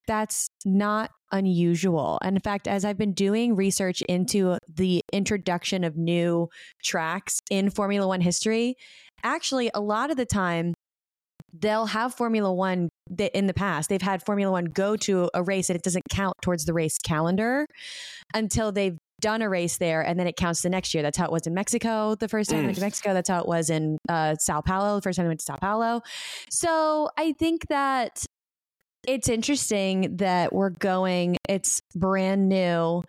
that's 0.07 0.49
not 0.65 1.11
unusual. 1.32 2.17
And 2.23 2.38
in 2.38 2.41
fact, 2.41 2.67
as 2.67 2.86
I've 2.86 2.97
been 2.97 3.13
doing 3.13 3.55
research 3.55 4.01
into 4.03 4.57
the 4.73 5.03
introduction 5.11 5.84
of 5.84 5.97
new 5.97 6.47
tracks 6.84 7.41
in 7.51 7.69
Formula 7.69 8.07
One 8.07 8.21
history, 8.21 8.75
actually, 9.24 9.70
a 9.74 9.82
lot 9.82 10.11
of 10.11 10.18
the 10.18 10.26
time, 10.26 10.74
they'll 11.53 11.88
have 11.88 12.13
Formula 12.13 12.53
One 12.53 12.89
that 13.09 13.38
in 13.38 13.47
the 13.47 13.53
past, 13.53 13.89
they've 13.89 14.01
had 14.01 14.24
Formula 14.26 14.51
One 14.51 14.65
go 14.65 14.95
to 14.97 15.30
a 15.34 15.43
race 15.43 15.70
and 15.70 15.78
it 15.78 15.84
doesn't 15.84 16.03
count 16.09 16.36
towards 16.41 16.65
the 16.65 16.74
race 16.74 16.97
calendar 16.97 17.65
until 18.34 18.72
they've 18.72 18.97
done 19.20 19.41
a 19.41 19.49
race 19.49 19.78
there 19.78 20.01
and 20.01 20.20
then 20.20 20.28
it 20.28 20.36
counts 20.36 20.61
the 20.61 20.70
next 20.70 20.93
year. 20.93 21.01
That's 21.01 21.18
how 21.18 21.26
it 21.26 21.32
was 21.32 21.47
in 21.47 21.53
Mexico 21.53 22.15
the 22.15 22.28
first 22.28 22.49
time. 22.49 22.59
I 22.59 22.63
went 22.63 22.76
to 22.76 22.82
mm. 22.82 22.86
Mexico. 22.86 23.13
That's 23.13 23.30
how 23.30 23.41
it 23.41 23.47
was 23.47 23.70
in 23.70 23.97
uh, 24.09 24.36
Sao 24.39 24.61
Paulo 24.61 24.95
the 24.95 25.01
first 25.01 25.18
time 25.18 25.26
I 25.26 25.30
went 25.30 25.39
to 25.39 25.45
Sao 25.45 25.57
Paulo. 25.57 26.01
So 26.49 27.09
I 27.18 27.34
think 27.34 27.68
that 27.68 28.26
it's 29.07 29.30
interesting 29.30 30.18
that 30.18 30.53
we're 30.53 30.70
going, 30.70 31.38
it's 31.49 31.82
brand 31.95 32.49
new. 32.49 33.03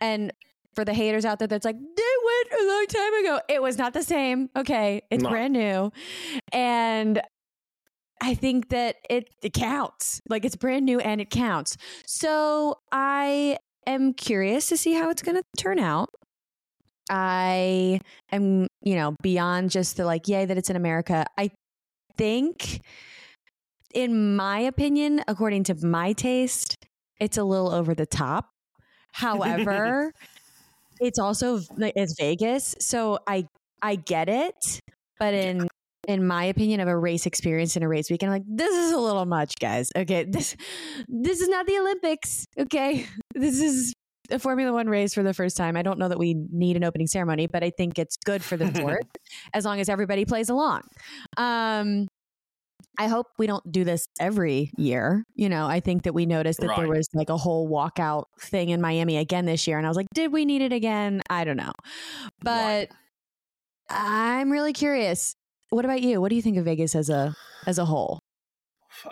And 0.00 0.32
for 0.76 0.84
the 0.84 0.94
haters 0.94 1.24
out 1.24 1.40
there 1.40 1.48
that's 1.48 1.64
like, 1.64 1.76
they 1.76 1.82
went 1.82 2.62
a 2.62 2.66
long 2.66 2.86
time 2.86 3.14
ago. 3.24 3.40
It 3.48 3.62
was 3.62 3.78
not 3.78 3.94
the 3.94 4.02
same. 4.02 4.50
Okay. 4.54 5.02
It's 5.10 5.24
no. 5.24 5.30
brand 5.30 5.54
new. 5.54 5.90
And 6.52 7.20
I 8.20 8.34
think 8.34 8.68
that 8.68 8.96
it, 9.10 9.28
it 9.42 9.52
counts. 9.52 10.20
Like 10.28 10.44
it's 10.44 10.54
brand 10.54 10.84
new 10.84 11.00
and 11.00 11.20
it 11.20 11.30
counts. 11.30 11.76
So 12.06 12.78
I 12.92 13.58
am 13.86 14.14
curious 14.14 14.68
to 14.68 14.76
see 14.76 14.92
how 14.92 15.10
it's 15.10 15.22
going 15.22 15.36
to 15.36 15.42
turn 15.58 15.78
out. 15.78 16.10
I 17.08 18.00
am, 18.32 18.66
you 18.82 18.96
know, 18.96 19.14
beyond 19.22 19.70
just 19.70 19.96
the 19.96 20.04
like, 20.04 20.28
yay, 20.28 20.44
that 20.44 20.58
it's 20.58 20.70
in 20.70 20.76
America. 20.76 21.24
I 21.38 21.50
think, 22.16 22.80
in 23.94 24.36
my 24.36 24.60
opinion, 24.60 25.22
according 25.28 25.64
to 25.64 25.86
my 25.86 26.12
taste, 26.12 26.76
it's 27.20 27.38
a 27.38 27.44
little 27.44 27.70
over 27.70 27.94
the 27.94 28.06
top. 28.06 28.50
However, 29.12 30.12
it's 31.00 31.18
also 31.18 31.60
it's 31.78 32.14
Vegas, 32.18 32.74
so 32.80 33.18
I 33.26 33.46
I 33.82 33.96
get 33.96 34.28
it, 34.28 34.80
but 35.18 35.34
in 35.34 35.68
in 36.08 36.26
my 36.26 36.44
opinion 36.44 36.80
of 36.80 36.88
a 36.88 36.96
race 36.96 37.26
experience 37.26 37.76
in 37.76 37.82
a 37.82 37.88
race 37.88 38.10
weekend, 38.10 38.32
I'm 38.32 38.38
like 38.38 38.46
this 38.48 38.74
is 38.74 38.92
a 38.92 38.98
little 38.98 39.26
much, 39.26 39.54
guys. 39.60 39.90
Okay, 39.96 40.24
this 40.24 40.56
this 41.08 41.40
is 41.40 41.48
not 41.48 41.66
the 41.66 41.78
Olympics. 41.78 42.46
Okay, 42.58 43.06
this 43.34 43.60
is 43.60 43.92
a 44.30 44.38
Formula 44.38 44.72
One 44.72 44.88
race 44.88 45.14
for 45.14 45.22
the 45.22 45.34
first 45.34 45.56
time. 45.56 45.76
I 45.76 45.82
don't 45.82 45.98
know 45.98 46.08
that 46.08 46.18
we 46.18 46.34
need 46.34 46.76
an 46.76 46.84
opening 46.84 47.06
ceremony, 47.06 47.46
but 47.46 47.62
I 47.62 47.70
think 47.70 47.98
it's 47.98 48.16
good 48.24 48.42
for 48.42 48.56
the 48.56 48.66
sport 48.74 49.04
as 49.54 49.64
long 49.64 49.80
as 49.80 49.88
everybody 49.88 50.24
plays 50.24 50.48
along. 50.48 50.82
Um, 51.36 52.08
I 52.98 53.08
hope 53.08 53.26
we 53.38 53.46
don't 53.46 53.70
do 53.70 53.84
this 53.84 54.06
every 54.18 54.70
year. 54.76 55.24
You 55.34 55.48
know, 55.48 55.66
I 55.66 55.80
think 55.80 56.04
that 56.04 56.14
we 56.14 56.26
noticed 56.26 56.60
that 56.60 56.68
right. 56.68 56.78
there 56.78 56.88
was 56.88 57.08
like 57.14 57.28
a 57.28 57.36
whole 57.36 57.68
walkout 57.68 58.24
thing 58.40 58.70
in 58.70 58.80
Miami 58.80 59.18
again 59.18 59.44
this 59.44 59.66
year. 59.66 59.76
And 59.76 59.86
I 59.86 59.90
was 59.90 59.96
like, 59.96 60.06
did 60.14 60.32
we 60.32 60.44
need 60.44 60.62
it 60.62 60.72
again? 60.72 61.22
I 61.28 61.44
don't 61.44 61.56
know. 61.56 61.72
But 62.40 62.88
right. 62.88 62.92
I'm 63.90 64.50
really 64.50 64.72
curious. 64.72 65.34
What 65.70 65.84
about 65.84 66.00
you? 66.02 66.20
What 66.20 66.30
do 66.30 66.36
you 66.36 66.42
think 66.42 66.56
of 66.56 66.64
Vegas 66.64 66.94
as 66.94 67.10
a 67.10 67.34
as 67.66 67.78
a 67.78 67.84
whole? 67.84 68.20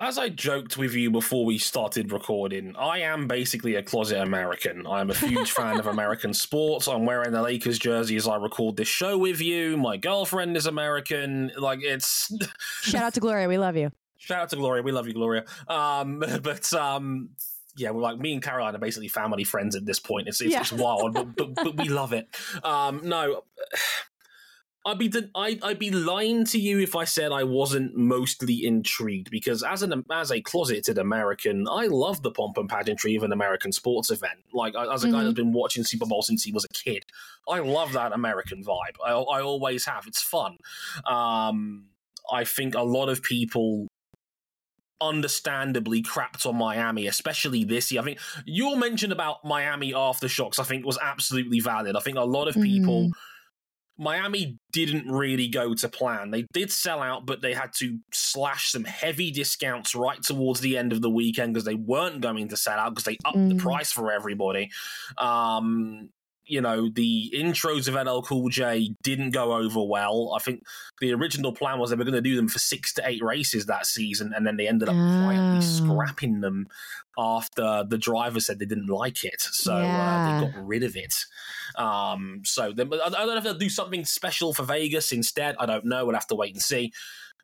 As 0.01 0.19
I 0.19 0.29
joked 0.29 0.77
with 0.77 0.95
you 0.95 1.11
before 1.11 1.45
we 1.45 1.59
started 1.59 2.13
recording, 2.13 2.75
I 2.77 3.01
am 3.01 3.27
basically 3.27 3.75
a 3.77 3.83
closet 3.83 4.21
American. 4.21 4.87
I'm 4.87 5.11
a 5.11 5.15
huge 5.15 5.53
fan 5.53 5.79
of 5.79 5.87
American 5.87 6.35
sports. 6.35 6.89
I'm 6.89 7.05
wearing 7.07 7.33
the 7.33 7.43
Lakers 7.43 7.79
jersey 7.79 8.17
as 8.17 8.29
I 8.29 8.37
record 8.37 8.77
this 8.77 8.89
show 8.89 9.19
with 9.19 9.41
you. 9.41 9.77
My 9.77 9.97
girlfriend 9.97 10.57
is 10.57 10.67
American. 10.67 11.53
Like 11.57 11.81
it's 11.83 12.33
Shout 12.83 13.03
out 13.03 13.15
to 13.15 13.21
Gloria, 13.21 13.49
we 13.49 13.59
love 13.59 13.77
you. 13.77 13.91
Shout 14.17 14.43
out 14.43 14.51
to 14.51 14.57
Gloria, 14.57 14.83
we 14.83 14.93
love 14.93 15.07
you, 15.07 15.15
Gloria. 15.15 15.45
Um, 15.69 16.23
but 16.43 16.73
um, 16.73 17.31
yeah, 17.77 17.91
we're 17.91 18.01
like 18.01 18.19
me 18.19 18.33
and 18.33 18.43
Caroline 18.43 18.75
are 18.75 18.79
basically 18.79 19.09
family 19.09 19.45
friends 19.45 19.77
at 19.77 19.85
this 19.85 19.99
point. 19.99 20.29
It's 20.29 20.41
it's, 20.41 20.53
yeah. 20.53 20.61
it's 20.61 20.73
wild, 20.73 21.15
but, 21.15 21.37
but, 21.37 21.55
but 21.55 21.77
we 21.77 21.89
love 21.89 22.13
it. 22.13 22.29
Um, 22.63 23.01
no, 23.05 23.43
I'd 24.87 24.99
be 24.99 25.11
I'd, 25.35 25.63
I'd 25.63 25.79
be 25.79 25.91
lying 25.91 26.45
to 26.47 26.59
you 26.59 26.79
if 26.79 26.95
I 26.95 27.05
said 27.05 27.33
I 27.33 27.45
wasn't 27.45 27.97
mostly 27.97 28.67
intrigued 28.67 29.31
because 29.31 29.63
as 29.63 29.83
an 29.83 30.05
as 30.13 30.31
a 30.31 30.43
closeted 30.43 30.99
American, 30.99 31.67
I 31.71 31.87
love 31.87 32.23
the 32.23 32.31
pomp 32.31 32.59
and 32.59 32.69
pageantry 32.69 33.17
of 33.17 33.23
an 33.23 33.33
American 33.33 33.73
sports 33.73 34.11
event. 34.11 34.41
Like 34.53 34.75
as 34.77 35.03
a 35.03 35.07
mm-hmm. 35.07 35.17
guy 35.17 35.25
that's 35.25 35.35
been 35.35 35.53
watching 35.53 35.85
Super 35.85 36.05
Bowl 36.05 36.21
since 36.21 36.43
he 36.43 36.53
was 36.53 36.65
a 36.65 36.69
kid, 36.69 37.05
I 37.49 37.61
love 37.61 37.95
that 37.95 38.13
American 38.13 38.63
vibe. 38.63 38.97
I, 39.05 39.13
I 39.13 39.41
always 39.41 39.87
have. 39.87 40.07
It's 40.07 40.23
fun. 40.23 40.59
Um, 41.07 41.87
I 42.31 42.45
think 42.45 42.75
a 42.75 42.83
lot 42.83 43.09
of 43.09 43.23
people 43.23 43.89
understandably 45.01 46.03
crapped 46.03 46.45
on 46.47 46.57
Miami, 46.57 47.07
especially 47.07 47.65
this 47.65 47.91
year. 47.91 48.03
I 48.03 48.05
think 48.05 48.19
your 48.45 48.77
mention 48.77 49.13
about 49.13 49.45
Miami 49.47 49.93
aftershocks, 49.93 50.59
I 50.59 50.65
think, 50.65 50.85
was 50.85 50.99
absolutely 51.01 51.61
valid. 51.61 51.97
I 51.97 52.01
think 52.01 52.19
a 52.19 52.25
lot 52.25 52.49
of 52.49 52.55
people. 52.55 53.05
Mm 53.05 53.13
Miami 53.97 54.59
didn't 54.73 55.11
really 55.11 55.49
go 55.49 55.75
to 55.75 55.89
plan. 55.89 56.31
They 56.31 56.47
did 56.53 56.73
sell 56.73 57.01
out, 57.01 57.27
but 57.27 57.43
they 57.43 57.55
had 57.55 57.73
to 57.79 57.99
slash 58.13 58.73
some 58.73 58.85
heavy 58.85 59.31
discounts 59.31 59.95
right 59.95 60.21
towards 60.21 60.61
the 60.61 60.77
end 60.77 60.93
of 60.93 61.01
the 61.01 61.11
weekend 61.11 61.55
because 61.55 61.65
they 61.65 61.77
weren't 61.77 62.21
going 62.21 62.49
to 62.49 62.57
sell 62.57 62.79
out 62.79 62.91
because 62.91 63.05
they 63.05 63.19
upped 63.25 63.37
mm. 63.37 63.51
the 63.51 63.63
price 63.63 63.93
for 63.93 64.11
everybody. 64.11 64.71
Um, 65.17 66.11
you 66.47 66.61
know, 66.61 66.89
the 66.89 67.33
intros 67.35 67.89
of 67.89 67.95
LL 67.95 68.23
Cool 68.23 68.49
J 68.49 68.95
didn't 69.03 69.31
go 69.31 69.55
over 69.55 69.83
well. 69.83 70.35
I 70.37 70.43
think 70.43 70.63
the 71.01 71.13
original 71.13 71.53
plan 71.53 71.79
was 71.79 71.91
they 71.91 71.97
were 71.97 72.05
going 72.05 72.15
to 72.15 72.21
do 72.21 72.37
them 72.37 72.49
for 72.49 72.59
six 72.59 72.93
to 72.95 73.09
eight 73.09 73.23
races 73.23 73.67
that 73.67 73.87
season, 73.87 74.33
and 74.35 74.47
then 74.47 74.57
they 74.57 74.69
ended 74.69 74.89
up 74.89 74.95
oh. 74.97 75.23
quietly 75.25 75.63
scrapping 75.63 76.41
them 76.41 76.67
after 77.17 77.85
the 77.89 77.99
driver 77.99 78.41
said 78.41 78.59
they 78.59 78.67
didn't 78.67 78.89
like 78.89 79.25
it. 79.25 79.41
So 79.41 79.77
yeah. 79.79 80.41
uh, 80.41 80.41
they 80.41 80.53
got 80.53 80.67
rid 80.67 80.83
of 80.83 80.97
it. 80.97 81.15
Um, 81.77 82.43
so 82.45 82.73
they, 82.73 82.83
I 82.83 82.87
don't 83.09 83.13
know 83.13 83.37
if 83.37 83.45
they'll 83.45 83.55
do 83.55 83.69
something 83.69 84.05
special 84.05 84.53
for 84.53 84.65
Vegas 84.65 85.13
instead. 85.13 85.57
I 85.59 85.67
don't 85.67 85.85
know. 85.85 86.05
We'll 86.05 86.15
have 86.15 86.27
to 86.29 86.35
wait 86.35 86.55
and 86.55 86.63
see. 86.63 86.93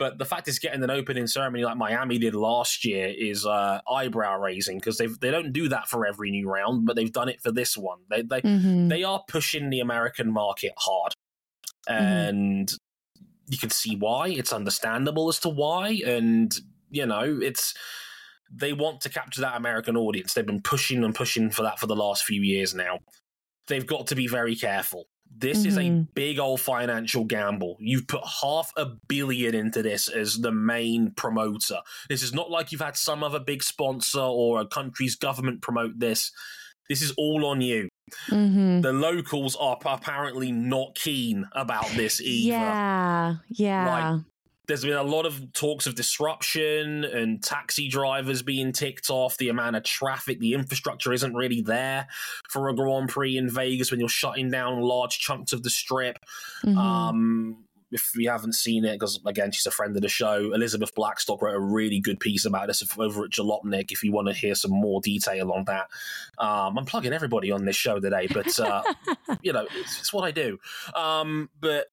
But 0.01 0.17
the 0.17 0.25
fact 0.25 0.49
is, 0.49 0.59
getting 0.59 0.83
an 0.83 0.91
opening 0.91 1.27
ceremony 1.27 1.63
like 1.63 1.77
Miami 1.77 2.17
did 2.17 2.35
last 2.35 2.87
year 2.87 3.13
is 3.15 3.45
uh, 3.45 3.83
eyebrow 3.87 4.39
raising 4.39 4.79
because 4.79 4.97
they 4.97 5.09
they 5.09 5.31
don't 5.31 5.53
do 5.53 5.69
that 5.69 5.89
for 5.89 6.07
every 6.07 6.31
new 6.31 6.49
round, 6.49 6.87
but 6.87 6.97
they've 6.97 7.13
done 7.13 7.29
it 7.29 7.43
for 7.43 7.53
this 7.53 7.77
one. 7.77 7.99
They 8.09 8.23
they 8.23 8.41
mm-hmm. 8.41 8.89
they 8.89 9.05
are 9.05 9.23
pushing 9.29 9.69
the 9.69 9.81
American 9.81 10.33
market 10.33 10.73
hard, 10.79 11.13
mm-hmm. 11.87 12.03
and 12.03 12.69
mm-hmm. 12.69 13.25
you 13.49 13.59
can 13.59 13.69
see 13.69 13.95
why. 13.95 14.29
It's 14.29 14.55
understandable 14.55 15.29
as 15.29 15.39
to 15.41 15.51
why, 15.51 16.01
and 16.07 16.51
you 16.89 17.05
know 17.05 17.39
it's 17.43 17.75
they 18.51 18.73
want 18.73 19.03
to 19.03 19.11
capture 19.11 19.43
that 19.43 19.59
American 19.59 19.99
audience. 19.99 20.33
They've 20.33 20.47
been 20.47 20.63
pushing 20.63 21.05
and 21.05 21.15
pushing 21.15 21.51
for 21.51 21.61
that 21.63 21.79
for 21.79 21.87
the 21.87 21.95
last 21.95 22.25
few 22.25 22.41
years 22.41 22.75
now. 22.75 23.01
They've 23.69 23.87
got 23.87 24.07
to 24.07 24.15
be 24.15 24.27
very 24.27 24.57
careful. 24.57 25.09
This 25.41 25.61
mm-hmm. 25.61 25.69
is 25.69 25.77
a 25.77 25.81
mm-hmm. 25.81 26.03
big 26.15 26.39
old 26.39 26.61
financial 26.61 27.25
gamble. 27.25 27.77
You've 27.81 28.07
put 28.07 28.23
half 28.43 28.73
a 28.77 28.87
billion 29.09 29.55
into 29.55 29.83
this 29.83 30.09
as 30.09 30.37
the 30.37 30.53
main 30.53 31.13
promoter. 31.13 31.79
This 32.09 32.23
is 32.23 32.35
not 32.35 32.51
like 32.51 32.73
you've 32.73 32.81
had 32.81 32.97
some 32.97 33.25
other 33.25 33.41
big 33.41 33.63
sponsor 33.63 34.21
or 34.21 34.61
a 34.61 34.67
country's 34.67 35.17
government 35.17 35.63
promote 35.63 35.99
this. 35.99 36.31
This 36.89 37.03
is 37.03 37.13
all 37.17 37.47
on 37.47 37.61
you. 37.61 37.89
Mm-hmm. 38.29 38.81
The 38.81 38.93
locals 38.93 39.57
are 39.57 39.79
apparently 39.81 40.53
not 40.53 40.95
keen 40.95 41.47
about 41.53 41.89
this 41.91 42.21
either. 42.21 42.57
Yeah, 42.57 43.37
yeah. 43.49 43.87
Like, 43.87 44.25
there's 44.71 44.85
been 44.85 44.93
a 44.93 45.03
lot 45.03 45.27
of 45.27 45.53
talks 45.53 45.89
of 45.89 45.97
disruption 45.97 47.05
and 47.05 47.43
taxi 47.43 47.89
drivers 47.89 48.41
being 48.41 48.71
ticked 48.71 49.11
off. 49.11 49.37
The 49.37 49.49
amount 49.49 49.75
of 49.75 49.83
traffic, 49.83 50.39
the 50.39 50.55
infrastructure 50.55 51.13
isn't 51.13 51.35
really 51.35 51.61
there 51.61 52.07
for 52.49 52.69
a 52.69 52.75
Grand 52.75 53.09
Prix 53.09 53.37
in 53.37 53.51
Vegas 53.51 53.91
when 53.91 53.99
you're 53.99 54.09
shutting 54.09 54.49
down 54.49 54.81
large 54.81 55.19
chunks 55.19 55.53
of 55.53 55.65
the 55.65 55.71
strip. 55.71 56.21
Mm-hmm. 56.65 56.79
Um, 56.79 57.65
if 57.91 58.13
you 58.15 58.31
haven't 58.31 58.55
seen 58.55 58.85
it, 58.85 58.93
because 58.93 59.21
again, 59.27 59.51
she's 59.51 59.67
a 59.67 59.73
friend 59.73 59.97
of 59.97 60.03
the 60.03 60.09
show, 60.09 60.53
Elizabeth 60.53 60.95
Blackstock 60.95 61.43
wrote 61.43 61.57
a 61.57 61.61
really 61.61 61.99
good 61.99 62.21
piece 62.21 62.45
about 62.45 62.69
this 62.69 62.81
over 62.97 63.25
at 63.25 63.31
Jalopnik. 63.31 63.91
If 63.91 64.05
you 64.05 64.13
want 64.13 64.29
to 64.29 64.35
hear 64.35 64.55
some 64.55 64.71
more 64.71 65.01
detail 65.01 65.51
on 65.51 65.65
that, 65.65 65.89
um, 66.39 66.79
I'm 66.79 66.85
plugging 66.85 67.13
everybody 67.13 67.51
on 67.51 67.65
this 67.65 67.75
show 67.75 67.99
today, 67.99 68.29
but 68.33 68.57
uh, 68.61 68.85
you 69.43 69.53
know, 69.53 69.67
it's, 69.75 69.99
it's, 69.99 70.13
what 70.13 70.23
I 70.23 70.31
do. 70.31 70.59
Um, 70.95 71.51
but 71.61 71.89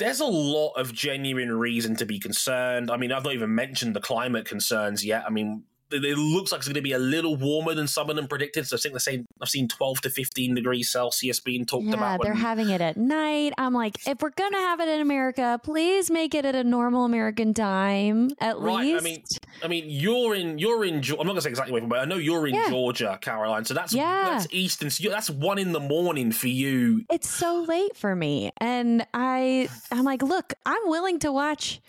there's 0.00 0.20
a 0.20 0.26
lot 0.26 0.72
of 0.72 0.92
genuine 0.92 1.52
reason 1.52 1.94
to 1.96 2.06
be 2.06 2.18
concerned. 2.18 2.90
I 2.90 2.96
mean, 2.96 3.12
I've 3.12 3.22
not 3.22 3.34
even 3.34 3.54
mentioned 3.54 3.94
the 3.94 4.00
climate 4.00 4.46
concerns 4.46 5.04
yet. 5.04 5.24
I 5.26 5.30
mean, 5.30 5.64
it 5.92 6.18
looks 6.18 6.52
like 6.52 6.60
it's 6.60 6.68
going 6.68 6.74
to 6.74 6.82
be 6.82 6.92
a 6.92 6.98
little 6.98 7.36
warmer 7.36 7.74
than 7.74 7.86
some 7.86 8.10
of 8.10 8.16
them 8.16 8.28
predicted. 8.28 8.66
So 8.66 8.76
I 8.76 8.78
think 8.78 8.94
the 8.94 9.00
same. 9.00 9.26
I've 9.40 9.48
seen 9.48 9.68
12 9.68 10.02
to 10.02 10.10
15 10.10 10.54
degrees 10.54 10.90
Celsius 10.90 11.40
being 11.40 11.64
talked 11.64 11.86
yeah, 11.86 11.94
about. 11.94 12.20
Yeah, 12.20 12.24
they're 12.24 12.34
having 12.34 12.70
it 12.70 12.80
at 12.80 12.96
night. 12.96 13.52
I'm 13.58 13.74
like, 13.74 14.06
if 14.06 14.20
we're 14.20 14.30
going 14.30 14.52
to 14.52 14.58
have 14.58 14.80
it 14.80 14.88
in 14.88 15.00
America, 15.00 15.60
please 15.62 16.10
make 16.10 16.34
it 16.34 16.44
at 16.44 16.54
a 16.54 16.64
normal 16.64 17.04
American 17.04 17.54
time 17.54 18.30
at 18.40 18.58
right, 18.58 18.84
least. 18.84 19.00
I 19.00 19.04
mean, 19.04 19.22
I 19.64 19.68
mean, 19.68 19.84
you're 19.88 20.34
in, 20.34 20.58
you're 20.58 20.84
in. 20.84 20.96
I'm 20.96 21.16
not 21.16 21.24
going 21.24 21.36
to 21.36 21.42
say 21.42 21.50
exactly 21.50 21.72
where, 21.72 21.86
but 21.86 21.98
I 21.98 22.04
know 22.04 22.16
you're 22.16 22.46
in 22.46 22.54
yeah. 22.54 22.68
Georgia, 22.68 23.18
Caroline. 23.20 23.64
So 23.64 23.74
that's 23.74 23.92
yeah. 23.92 24.30
that's 24.30 24.46
Eastern. 24.50 24.90
So 24.90 25.08
that's 25.08 25.30
one 25.30 25.58
in 25.58 25.72
the 25.72 25.80
morning 25.80 26.32
for 26.32 26.48
you. 26.48 27.04
It's 27.10 27.28
so 27.28 27.64
late 27.68 27.96
for 27.96 28.14
me, 28.14 28.52
and 28.58 29.06
I, 29.14 29.68
I'm 29.90 30.04
like, 30.04 30.22
look, 30.22 30.54
I'm 30.64 30.82
willing 30.86 31.18
to 31.20 31.32
watch 31.32 31.80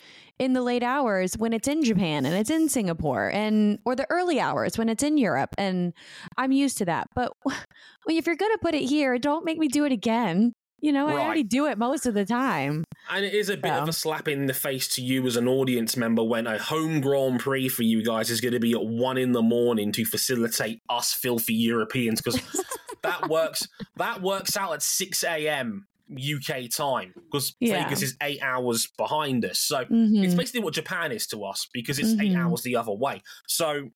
in 0.42 0.54
the 0.54 0.62
late 0.64 0.82
hours 0.82 1.38
when 1.38 1.54
it's 1.54 1.68
in 1.68 1.84
Japan 1.84 2.26
and 2.26 2.34
it's 2.34 2.50
in 2.50 2.68
Singapore 2.68 3.30
and 3.32 3.78
or 3.86 3.96
the 3.96 4.08
early 4.10 4.40
hours 4.40 4.76
when 4.76 4.90
it's 4.90 5.04
in 5.04 5.16
Europe 5.16 5.54
and 5.56 5.94
I'm 6.36 6.52
used 6.52 6.80
to 6.80 6.86
that. 6.86 7.10
But 7.14 7.34
if 8.08 8.26
you're 8.26 8.36
going 8.36 8.52
to 8.52 8.60
put 8.60 8.74
it 8.74 8.82
here, 8.82 9.20
don't 9.20 9.46
make 9.46 9.60
me 9.60 9.68
do 9.68 9.86
it 9.86 9.92
again. 9.92 10.54
You 10.80 10.94
know, 10.94 11.06
right. 11.06 11.18
I 11.18 11.26
already 11.26 11.44
do 11.44 11.68
it 11.68 11.78
most 11.78 12.08
of 12.08 12.16
the 12.16 12.26
time. 12.26 12.86
And 13.08 13.24
it 13.24 13.36
is 13.36 13.50
a 13.50 13.56
bit 13.56 13.72
so. 13.72 13.84
of 13.84 13.88
a 13.88 13.94
slap 13.94 14.28
in 14.28 14.48
the 14.48 14.54
face 14.56 14.88
to 14.96 15.04
you 15.04 15.28
as 15.28 15.36
an 15.36 15.48
audience 15.48 15.96
member 15.96 16.24
when 16.24 16.48
a 16.48 16.58
home 16.58 17.02
Grand 17.02 17.40
Prix 17.40 17.70
for 17.70 17.84
you 17.84 18.04
guys 18.04 18.32
is 18.32 18.42
going 18.42 18.56
to 18.56 18.60
be 18.60 18.72
at 18.72 18.84
one 18.84 19.20
in 19.20 19.34
the 19.34 19.44
morning 19.44 19.92
to 19.92 20.06
facilitate 20.06 20.82
us 20.90 21.14
filthy 21.14 21.54
Europeans 21.54 22.20
because 22.20 22.42
that 23.04 23.30
works. 23.30 23.68
That 23.98 24.24
works 24.24 24.58
out 24.58 24.74
at 24.74 24.82
six 24.82 25.24
a.m. 25.24 25.86
UK 26.12 26.70
time 26.70 27.14
because 27.16 27.56
yeah. 27.60 27.84
Vegas 27.84 28.02
is 28.02 28.18
eight 28.22 28.42
hours 28.42 28.88
behind 28.98 29.46
us. 29.46 29.60
So 29.60 29.86
mm-hmm. 29.86 30.24
it's 30.24 30.36
basically 30.36 30.62
what 30.62 30.74
Japan 30.74 31.12
is 31.12 31.28
to 31.28 31.44
us 31.44 31.68
because 31.74 32.00
it's 32.00 32.12
mm-hmm. 32.12 32.22
eight 32.22 32.36
hours 32.36 32.64
the 32.64 32.76
other 32.76 32.94
way. 32.94 33.22
So 33.48 33.90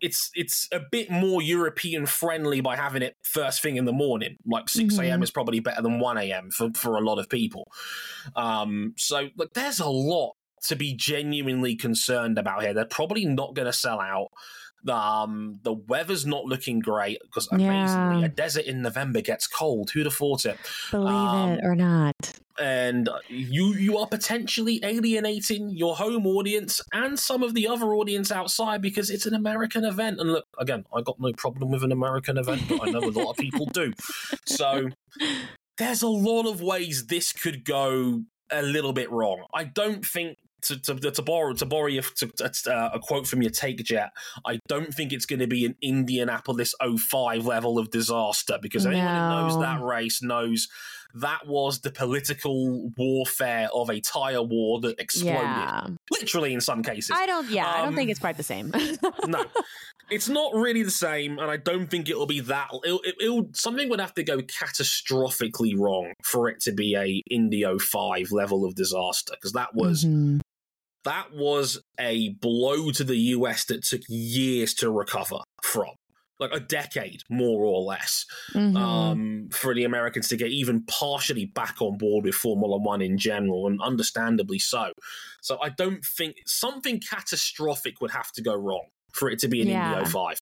it's 0.00 0.30
it's 0.34 0.68
a 0.72 0.80
bit 0.90 1.10
more 1.10 1.40
European 1.40 2.06
friendly 2.06 2.60
by 2.60 2.76
having 2.76 3.02
it 3.02 3.16
first 3.22 3.62
thing 3.62 3.76
in 3.76 3.84
the 3.84 3.92
morning. 3.92 4.36
Like 4.46 4.68
six 4.68 4.98
a.m. 4.98 5.04
Mm-hmm. 5.04 5.22
is 5.22 5.30
probably 5.30 5.60
better 5.60 5.82
than 5.82 5.98
one 5.98 6.18
a.m. 6.18 6.50
for 6.50 6.70
for 6.74 6.96
a 6.96 7.00
lot 7.00 7.18
of 7.18 7.28
people. 7.28 7.70
Um, 8.34 8.94
so 8.96 9.28
like, 9.36 9.54
there's 9.54 9.80
a 9.80 9.88
lot 9.88 10.32
to 10.64 10.76
be 10.76 10.94
genuinely 10.94 11.76
concerned 11.76 12.38
about 12.38 12.62
here. 12.62 12.74
They're 12.74 12.84
probably 12.84 13.24
not 13.24 13.54
going 13.54 13.66
to 13.66 13.72
sell 13.72 14.00
out. 14.00 14.28
Um, 14.88 15.60
the 15.62 15.72
weather's 15.72 16.26
not 16.26 16.44
looking 16.44 16.80
great 16.80 17.18
because 17.22 17.48
amazingly, 17.50 18.20
yeah. 18.20 18.26
a 18.26 18.28
desert 18.28 18.64
in 18.64 18.82
November 18.82 19.20
gets 19.20 19.46
cold. 19.46 19.90
Who'd 19.90 20.06
have 20.06 20.14
thought 20.14 20.46
it? 20.46 20.58
Believe 20.90 21.14
um, 21.14 21.50
it 21.52 21.60
or 21.64 21.74
not. 21.74 22.14
And 22.58 23.10
you 23.28 23.74
you 23.74 23.98
are 23.98 24.06
potentially 24.06 24.80
alienating 24.82 25.70
your 25.70 25.96
home 25.96 26.26
audience 26.26 26.80
and 26.92 27.18
some 27.18 27.42
of 27.42 27.54
the 27.54 27.68
other 27.68 27.94
audience 27.94 28.32
outside 28.32 28.80
because 28.80 29.10
it's 29.10 29.26
an 29.26 29.34
American 29.34 29.84
event. 29.84 30.20
And 30.20 30.32
look, 30.32 30.46
again, 30.58 30.84
I 30.94 31.02
got 31.02 31.20
no 31.20 31.32
problem 31.32 31.70
with 31.70 31.82
an 31.84 31.92
American 31.92 32.38
event, 32.38 32.62
but 32.68 32.86
I 32.86 32.90
know 32.90 33.00
a 33.00 33.10
lot 33.10 33.30
of 33.30 33.36
people 33.36 33.66
do. 33.66 33.92
So 34.46 34.88
there's 35.78 36.02
a 36.02 36.08
lot 36.08 36.46
of 36.46 36.62
ways 36.62 37.06
this 37.06 37.32
could 37.32 37.64
go 37.64 38.22
a 38.50 38.62
little 38.62 38.92
bit 38.92 39.10
wrong. 39.10 39.44
I 39.52 39.64
don't 39.64 40.04
think 40.04 40.38
to, 40.66 40.78
to, 40.78 41.10
to 41.10 41.22
borrow 41.22 41.52
to 41.54 41.66
borrow 41.66 41.86
you, 41.86 42.02
to, 42.02 42.30
uh, 42.68 42.90
a 42.92 42.98
quote 42.98 43.26
from 43.26 43.42
your 43.42 43.50
take 43.50 43.82
jet, 43.84 44.10
I 44.44 44.58
don't 44.68 44.92
think 44.92 45.12
it's 45.12 45.26
going 45.26 45.40
to 45.40 45.46
be 45.46 45.64
an 45.64 45.76
Indianapolis 45.82 46.74
05 46.80 47.46
level 47.46 47.78
of 47.78 47.90
disaster 47.90 48.58
because 48.60 48.86
anyone 48.86 49.06
who 49.06 49.48
knows 49.48 49.60
that 49.60 49.82
race 49.82 50.22
knows 50.22 50.68
that 51.16 51.46
was 51.46 51.80
the 51.80 51.90
political 51.90 52.90
warfare 52.96 53.68
of 53.72 53.88
a 53.90 54.00
tire 54.00 54.42
war 54.42 54.80
that 54.80 55.00
exploded. 55.00 55.40
Yeah. 55.40 55.86
Literally, 56.10 56.52
in 56.52 56.60
some 56.60 56.82
cases. 56.82 57.12
I 57.14 57.26
don't. 57.26 57.50
Yeah, 57.50 57.66
um, 57.66 57.74
I 57.74 57.84
don't 57.84 57.94
think 57.94 58.08
um, 58.08 58.10
it's 58.10 58.20
quite 58.20 58.36
the 58.36 58.42
same. 58.42 58.72
no, 59.26 59.44
it's 60.10 60.28
not 60.28 60.54
really 60.54 60.82
the 60.82 60.90
same, 60.90 61.38
and 61.38 61.50
I 61.50 61.56
don't 61.56 61.88
think 61.88 62.08
it'll 62.08 62.26
be 62.26 62.40
that. 62.40 62.68
It'll, 62.84 63.00
it'll, 63.20 63.48
something 63.54 63.88
would 63.88 64.00
have 64.00 64.14
to 64.14 64.22
go 64.22 64.38
catastrophically 64.38 65.76
wrong 65.76 66.12
for 66.22 66.48
it 66.48 66.60
to 66.60 66.72
be 66.72 66.94
a 66.96 67.22
Indio 67.30 67.78
Five 67.78 68.30
level 68.30 68.64
of 68.64 68.74
disaster 68.74 69.32
because 69.34 69.52
that 69.52 69.74
was. 69.74 70.04
Mm-hmm. 70.04 70.40
That 71.06 71.32
was 71.32 71.80
a 71.98 72.30
blow 72.40 72.90
to 72.90 73.04
the 73.04 73.16
US 73.16 73.64
that 73.66 73.84
took 73.84 74.02
years 74.08 74.74
to 74.74 74.90
recover 74.90 75.38
from 75.62 75.92
like 76.38 76.52
a 76.52 76.60
decade, 76.60 77.22
more 77.30 77.64
or 77.64 77.80
less, 77.82 78.26
mm-hmm. 78.52 78.76
um, 78.76 79.48
for 79.52 79.74
the 79.74 79.84
Americans 79.84 80.28
to 80.28 80.36
get 80.36 80.50
even 80.50 80.84
partially 80.84 81.46
back 81.46 81.76
on 81.80 81.96
board 81.96 82.24
with 82.24 82.34
Formula 82.34 82.76
One 82.76 83.00
in 83.00 83.16
general, 83.16 83.66
and 83.66 83.80
understandably 83.80 84.58
so. 84.58 84.92
So 85.40 85.58
I 85.62 85.70
don't 85.70 86.04
think 86.04 86.36
something 86.44 87.00
catastrophic 87.00 88.00
would 88.00 88.10
have 88.10 88.32
to 88.32 88.42
go 88.42 88.54
wrong 88.54 88.86
for 89.12 89.30
it 89.30 89.38
to 89.38 89.48
be 89.48 89.62
an 89.62 89.68
yeah. 89.68 89.92
Indio 89.92 90.10
five. 90.10 90.38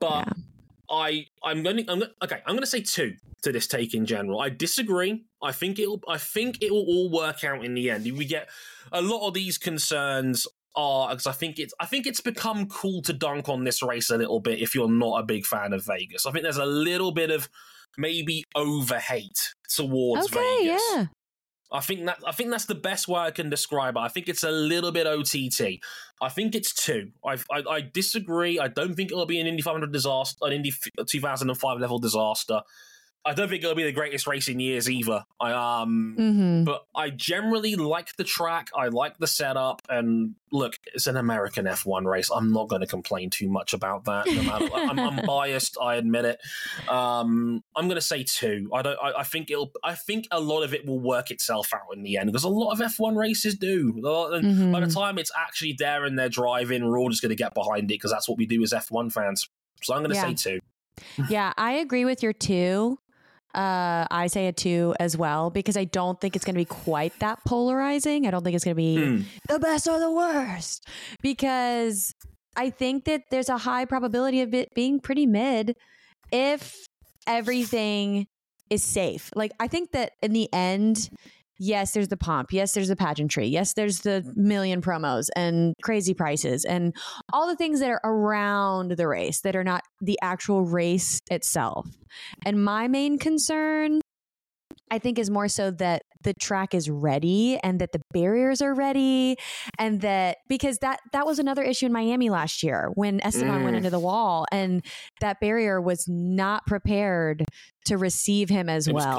But 0.00 0.26
yeah. 0.26 0.42
I 0.90 1.26
I'm 1.42 1.62
going 1.62 1.78
to 1.78 1.92
I'm 1.92 2.00
gonna, 2.00 2.12
okay 2.22 2.40
I'm 2.46 2.54
going 2.54 2.60
to 2.60 2.66
say 2.66 2.80
two 2.80 3.14
to 3.42 3.52
this 3.52 3.66
take 3.66 3.94
in 3.94 4.06
general. 4.06 4.40
I 4.40 4.48
disagree. 4.48 5.24
I 5.42 5.52
think 5.52 5.78
it'll 5.78 6.00
I 6.08 6.18
think 6.18 6.62
it 6.62 6.72
will 6.72 6.84
all 6.86 7.10
work 7.10 7.44
out 7.44 7.64
in 7.64 7.74
the 7.74 7.90
end. 7.90 8.04
We 8.04 8.24
get 8.24 8.48
a 8.92 9.02
lot 9.02 9.26
of 9.26 9.34
these 9.34 9.58
concerns 9.58 10.46
are 10.74 11.10
because 11.10 11.26
I 11.26 11.32
think 11.32 11.58
it's 11.58 11.74
I 11.80 11.86
think 11.86 12.06
it's 12.06 12.20
become 12.20 12.66
cool 12.66 13.02
to 13.02 13.12
dunk 13.12 13.48
on 13.48 13.64
this 13.64 13.82
race 13.82 14.10
a 14.10 14.16
little 14.16 14.40
bit 14.40 14.60
if 14.60 14.74
you're 14.74 14.90
not 14.90 15.20
a 15.20 15.26
big 15.26 15.44
fan 15.44 15.72
of 15.72 15.84
Vegas. 15.84 16.26
I 16.26 16.30
think 16.30 16.42
there's 16.42 16.56
a 16.56 16.66
little 16.66 17.12
bit 17.12 17.30
of 17.30 17.48
maybe 17.96 18.44
over 18.54 18.98
hate 18.98 19.54
towards 19.68 20.26
okay, 20.26 20.58
Vegas. 20.60 20.82
Yeah. 20.94 21.06
I 21.70 21.80
think 21.80 22.06
that 22.06 22.18
I 22.26 22.32
think 22.32 22.50
that's 22.50 22.64
the 22.64 22.74
best 22.74 23.08
way 23.08 23.20
I 23.20 23.30
can 23.30 23.50
describe 23.50 23.96
it. 23.96 24.00
I 24.00 24.08
think 24.08 24.28
it's 24.28 24.42
a 24.42 24.50
little 24.50 24.90
bit 24.90 25.06
OTT. 25.06 25.80
I 26.20 26.28
think 26.28 26.54
it's 26.54 26.72
two. 26.72 27.10
I, 27.24 27.36
I, 27.50 27.62
I 27.70 27.80
disagree. 27.80 28.58
I 28.58 28.68
don't 28.68 28.94
think 28.94 29.10
it'll 29.10 29.26
be 29.26 29.40
an 29.40 29.46
Indy 29.46 29.62
500 29.62 29.92
disaster, 29.92 30.38
an 30.42 30.52
Indy 30.52 30.72
2005 31.06 31.80
level 31.80 31.98
disaster. 31.98 32.62
I 33.24 33.34
don't 33.34 33.48
think 33.48 33.62
it'll 33.62 33.74
be 33.74 33.84
the 33.84 33.92
greatest 33.92 34.26
race 34.26 34.48
in 34.48 34.58
years 34.58 34.88
either. 34.88 35.24
I 35.38 35.52
um, 35.52 36.16
mm-hmm. 36.18 36.64
but 36.64 36.86
I 36.94 37.10
generally 37.10 37.76
like 37.76 38.16
the 38.16 38.24
track. 38.24 38.70
I 38.74 38.88
like 38.88 39.18
the 39.18 39.26
setup, 39.26 39.82
and 39.88 40.34
look, 40.50 40.78
it's 40.94 41.06
an 41.06 41.16
American 41.16 41.66
F1 41.66 42.06
race. 42.06 42.30
I'm 42.30 42.52
not 42.52 42.68
going 42.68 42.80
to 42.80 42.86
complain 42.86 43.28
too 43.28 43.48
much 43.48 43.74
about 43.74 44.04
that. 44.04 44.26
No 44.26 44.42
matter, 44.42 44.68
I'm, 44.72 44.98
I'm, 44.98 45.16
biased. 45.26 45.76
I 45.80 45.96
admit 45.96 46.24
it. 46.24 46.40
Um, 46.88 47.62
I'm 47.76 47.86
going 47.86 47.96
to 47.96 48.00
say 48.00 48.22
two. 48.22 48.70
I 48.72 48.82
don't. 48.82 48.98
I, 49.02 49.18
I, 49.18 49.24
think 49.24 49.50
it'll. 49.50 49.72
I 49.84 49.94
think 49.94 50.26
a 50.30 50.40
lot 50.40 50.62
of 50.62 50.72
it 50.72 50.86
will 50.86 51.00
work 51.00 51.30
itself 51.30 51.74
out 51.74 51.94
in 51.94 52.02
the 52.02 52.16
end 52.16 52.28
because 52.28 52.44
a 52.44 52.48
lot 52.48 52.72
of 52.72 52.78
F1 52.78 53.16
races 53.16 53.56
do. 53.56 53.92
Mm-hmm. 53.92 54.72
By 54.72 54.80
the 54.80 54.86
time 54.86 55.18
it's 55.18 55.32
actually 55.36 55.74
there 55.78 56.04
and 56.04 56.18
they're 56.18 56.28
driving, 56.28 56.86
we're 56.86 56.98
all 56.98 57.10
just 57.10 57.20
going 57.20 57.30
to 57.30 57.36
get 57.36 57.52
behind 57.52 57.84
it 57.84 57.94
because 57.94 58.10
that's 58.10 58.28
what 58.28 58.38
we 58.38 58.46
do 58.46 58.62
as 58.62 58.72
F1 58.72 59.12
fans. 59.12 59.48
So 59.82 59.94
I'm 59.94 60.00
going 60.00 60.10
to 60.10 60.16
yeah. 60.16 60.34
say 60.34 60.34
two. 60.34 60.60
yeah, 61.28 61.52
I 61.56 61.72
agree 61.72 62.04
with 62.04 62.22
your 62.22 62.32
two. 62.32 62.98
Uh, 63.54 64.06
I 64.10 64.26
say 64.26 64.46
a 64.46 64.52
two 64.52 64.94
as 65.00 65.16
well 65.16 65.50
because 65.50 65.76
I 65.76 65.84
don't 65.84 66.20
think 66.20 66.36
it's 66.36 66.44
going 66.44 66.54
to 66.54 66.60
be 66.60 66.66
quite 66.66 67.18
that 67.20 67.38
polarizing. 67.46 68.26
I 68.26 68.30
don't 68.30 68.44
think 68.44 68.54
it's 68.54 68.64
going 68.64 68.76
to 68.76 68.82
be 68.82 68.96
mm. 68.96 69.24
the 69.48 69.58
best 69.58 69.88
or 69.88 69.98
the 69.98 70.10
worst 70.10 70.86
because 71.22 72.14
I 72.56 72.70
think 72.70 73.04
that 73.04 73.22
there's 73.30 73.48
a 73.48 73.56
high 73.56 73.84
probability 73.84 74.42
of 74.42 74.52
it 74.52 74.74
being 74.74 75.00
pretty 75.00 75.26
mid 75.26 75.76
if 76.30 76.76
everything 77.26 78.26
is 78.68 78.82
safe. 78.82 79.30
Like, 79.34 79.52
I 79.58 79.68
think 79.68 79.92
that 79.92 80.12
in 80.22 80.32
the 80.32 80.52
end, 80.52 81.08
yes, 81.58 81.92
there's 81.92 82.08
the 82.08 82.16
pomp. 82.16 82.52
Yes, 82.52 82.72
there's 82.72 82.88
the 82.88 82.96
pageantry. 82.96 83.46
Yes, 83.46 83.74
there's 83.74 84.00
the 84.00 84.22
mm. 84.24 84.36
million 84.36 84.80
promos 84.80 85.28
and 85.36 85.74
crazy 85.82 86.14
prices 86.14 86.64
and 86.64 86.94
all 87.32 87.46
the 87.46 87.56
things 87.56 87.80
that 87.80 87.90
are 87.90 88.00
around 88.04 88.92
the 88.92 89.08
race 89.08 89.40
that 89.42 89.56
are 89.56 89.64
not 89.64 89.82
the 90.00 90.18
actual 90.22 90.64
race 90.64 91.20
itself. 91.30 91.86
And 92.44 92.64
my 92.64 92.88
main 92.88 93.18
concern 93.18 94.00
I 94.90 94.98
think 94.98 95.18
is 95.18 95.30
more 95.30 95.48
so 95.48 95.70
that 95.72 96.02
the 96.22 96.34
track 96.34 96.74
is 96.74 96.90
ready 96.90 97.58
and 97.62 97.80
that 97.80 97.92
the 97.92 98.00
barriers 98.12 98.60
are 98.60 98.74
ready 98.74 99.36
and 99.78 100.00
that 100.00 100.38
because 100.48 100.78
that 100.78 101.00
that 101.12 101.26
was 101.26 101.38
another 101.38 101.62
issue 101.62 101.86
in 101.86 101.92
Miami 101.92 102.30
last 102.30 102.62
year 102.62 102.90
when 102.94 103.20
Esteban 103.20 103.60
mm. 103.60 103.64
went 103.64 103.76
into 103.76 103.90
the 103.90 104.00
wall 104.00 104.46
and 104.50 104.84
that 105.20 105.40
barrier 105.40 105.80
was 105.80 106.06
not 106.08 106.66
prepared 106.66 107.44
to 107.86 107.96
receive 107.96 108.48
him 108.48 108.68
as 108.68 108.88
it 108.88 108.94
well. 108.94 109.16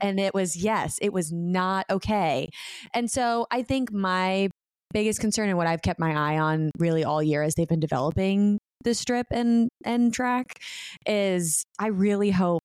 And 0.00 0.20
it 0.20 0.34
was 0.34 0.56
yes, 0.56 0.98
it 1.00 1.12
was 1.12 1.32
not 1.32 1.86
okay. 1.90 2.48
And 2.94 3.10
so 3.10 3.46
I 3.50 3.62
think 3.62 3.92
my 3.92 4.48
biggest 4.92 5.20
concern 5.20 5.48
and 5.48 5.56
what 5.56 5.66
I've 5.66 5.82
kept 5.82 5.98
my 5.98 6.12
eye 6.14 6.38
on 6.38 6.70
really 6.78 7.02
all 7.02 7.22
year 7.22 7.42
as 7.42 7.54
they've 7.54 7.68
been 7.68 7.80
developing 7.80 8.58
the 8.84 8.94
strip 8.94 9.26
and 9.30 9.68
and 9.84 10.12
track 10.12 10.58
is 11.06 11.64
I 11.78 11.88
really 11.88 12.30
hope 12.30 12.60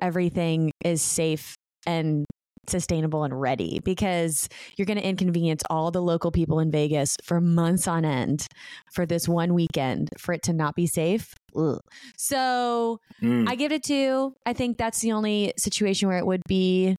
everything 0.00 0.70
is 0.84 1.02
safe 1.02 1.54
and 1.86 2.24
sustainable 2.72 3.22
and 3.22 3.40
ready 3.40 3.78
because 3.84 4.48
you're 4.76 4.86
going 4.86 4.98
to 4.98 5.06
inconvenience 5.06 5.62
all 5.70 5.92
the 5.92 6.02
local 6.02 6.32
people 6.32 6.58
in 6.58 6.70
Vegas 6.70 7.16
for 7.22 7.40
months 7.40 7.86
on 7.86 8.04
end 8.04 8.46
for 8.92 9.06
this 9.06 9.28
one 9.28 9.54
weekend 9.54 10.10
for 10.18 10.32
it 10.32 10.42
to 10.42 10.52
not 10.52 10.74
be 10.74 10.88
safe. 10.88 11.32
Ugh. 11.56 11.78
So 12.16 12.98
mm. 13.22 13.48
I 13.48 13.54
give 13.54 13.70
it 13.70 13.84
two. 13.84 14.34
I 14.44 14.52
think 14.52 14.78
that's 14.78 15.00
the 15.00 15.12
only 15.12 15.52
situation 15.56 16.08
where 16.08 16.18
it 16.18 16.26
would 16.26 16.42
be 16.48 16.96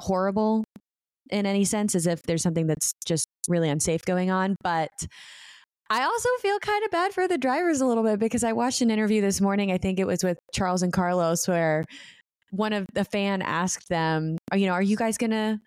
horrible 0.00 0.64
in 1.30 1.46
any 1.46 1.64
sense, 1.64 1.94
as 1.94 2.06
if 2.06 2.22
there's 2.22 2.42
something 2.42 2.66
that's 2.66 2.92
just 3.06 3.26
really 3.48 3.68
unsafe 3.68 4.04
going 4.04 4.30
on. 4.30 4.56
But 4.62 4.90
I 5.90 6.04
also 6.04 6.28
feel 6.40 6.58
kind 6.58 6.84
of 6.84 6.90
bad 6.90 7.12
for 7.12 7.28
the 7.28 7.38
drivers 7.38 7.80
a 7.80 7.86
little 7.86 8.02
bit 8.02 8.18
because 8.18 8.44
I 8.44 8.52
watched 8.52 8.80
an 8.80 8.90
interview 8.90 9.20
this 9.20 9.40
morning. 9.40 9.70
I 9.72 9.78
think 9.78 9.98
it 9.98 10.06
was 10.06 10.24
with 10.24 10.38
Charles 10.54 10.82
and 10.82 10.92
Carlos 10.92 11.46
where 11.46 11.84
one 12.52 12.72
of 12.72 12.86
the 12.94 13.04
fan 13.04 13.42
asked 13.42 13.88
them, 13.88 14.36
you 14.54 14.66
know, 14.66 14.72
are 14.72 14.82
you 14.82 14.96
guys 14.96 15.18
gonna 15.18 15.60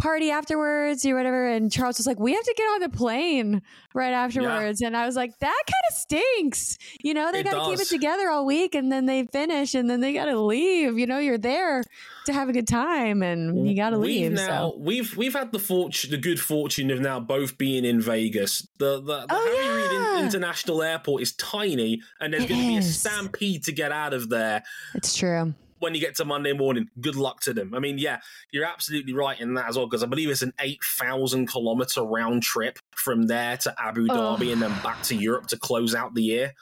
party 0.00 0.30
afterwards 0.30 1.04
or 1.06 1.14
whatever? 1.14 1.46
And 1.46 1.70
Charles 1.70 1.98
was 1.98 2.06
like, 2.06 2.18
we 2.18 2.32
have 2.32 2.42
to 2.42 2.54
get 2.56 2.64
on 2.64 2.80
the 2.80 2.88
plane 2.88 3.62
right 3.94 4.12
afterwards. 4.12 4.80
Yeah. 4.80 4.88
And 4.88 4.96
I 4.96 5.06
was 5.06 5.14
like, 5.14 5.38
that 5.38 5.62
kind 5.66 5.84
of 5.90 5.96
stinks. 5.96 6.78
You 7.02 7.14
know, 7.14 7.30
they 7.30 7.42
got 7.42 7.64
to 7.64 7.70
keep 7.70 7.80
it 7.80 7.88
together 7.88 8.28
all 8.30 8.44
week 8.44 8.74
and 8.74 8.90
then 8.90 9.06
they 9.06 9.26
finish 9.26 9.74
and 9.74 9.88
then 9.88 10.00
they 10.00 10.12
got 10.12 10.24
to 10.24 10.40
leave. 10.40 10.98
You 10.98 11.06
know, 11.06 11.18
you're 11.18 11.38
there 11.38 11.84
to 12.26 12.32
have 12.32 12.48
a 12.48 12.52
good 12.52 12.66
time 12.66 13.22
and 13.22 13.68
you 13.68 13.76
got 13.76 13.90
to 13.90 13.98
leave. 13.98 14.32
Now 14.32 14.70
so. 14.70 14.78
we've 14.78 15.16
we've 15.16 15.34
had 15.34 15.52
the 15.52 15.58
fortune, 15.58 16.10
the 16.10 16.18
good 16.18 16.40
fortune 16.40 16.90
of 16.90 17.00
now 17.00 17.20
both 17.20 17.58
being 17.58 17.84
in 17.84 18.00
Vegas. 18.00 18.66
The 18.78 19.00
the, 19.00 19.26
the 19.26 19.26
oh, 19.30 19.56
Harry 19.56 19.94
yeah. 19.94 20.14
Reid 20.14 20.24
International 20.24 20.82
Airport 20.82 21.22
is 21.22 21.32
tiny, 21.34 22.00
and 22.20 22.32
there's 22.32 22.46
going 22.46 22.60
to 22.60 22.66
be 22.66 22.76
a 22.76 22.82
stampede 22.82 23.64
to 23.64 23.72
get 23.72 23.92
out 23.92 24.14
of 24.14 24.28
there. 24.28 24.62
It's 24.94 25.16
true 25.16 25.54
when 25.80 25.94
you 25.94 26.00
get 26.00 26.14
to 26.16 26.24
Monday 26.24 26.52
morning, 26.52 26.88
good 27.00 27.16
luck 27.16 27.40
to 27.40 27.52
them. 27.52 27.74
I 27.74 27.80
mean, 27.80 27.98
yeah, 27.98 28.20
you're 28.52 28.64
absolutely 28.64 29.12
right 29.12 29.38
in 29.40 29.54
that 29.54 29.68
as 29.68 29.76
well, 29.76 29.86
because 29.86 30.02
I 30.02 30.06
believe 30.06 30.30
it's 30.30 30.42
an 30.42 30.52
8,000 30.60 31.46
kilometer 31.46 32.02
round 32.02 32.42
trip 32.42 32.78
from 32.94 33.26
there 33.26 33.56
to 33.58 33.74
Abu 33.78 34.06
Dhabi 34.06 34.52
and 34.52 34.62
then 34.62 34.72
back 34.82 35.02
to 35.04 35.16
Europe 35.16 35.48
to 35.48 35.58
close 35.58 35.94
out 35.94 36.14
the 36.14 36.22
year. 36.22 36.54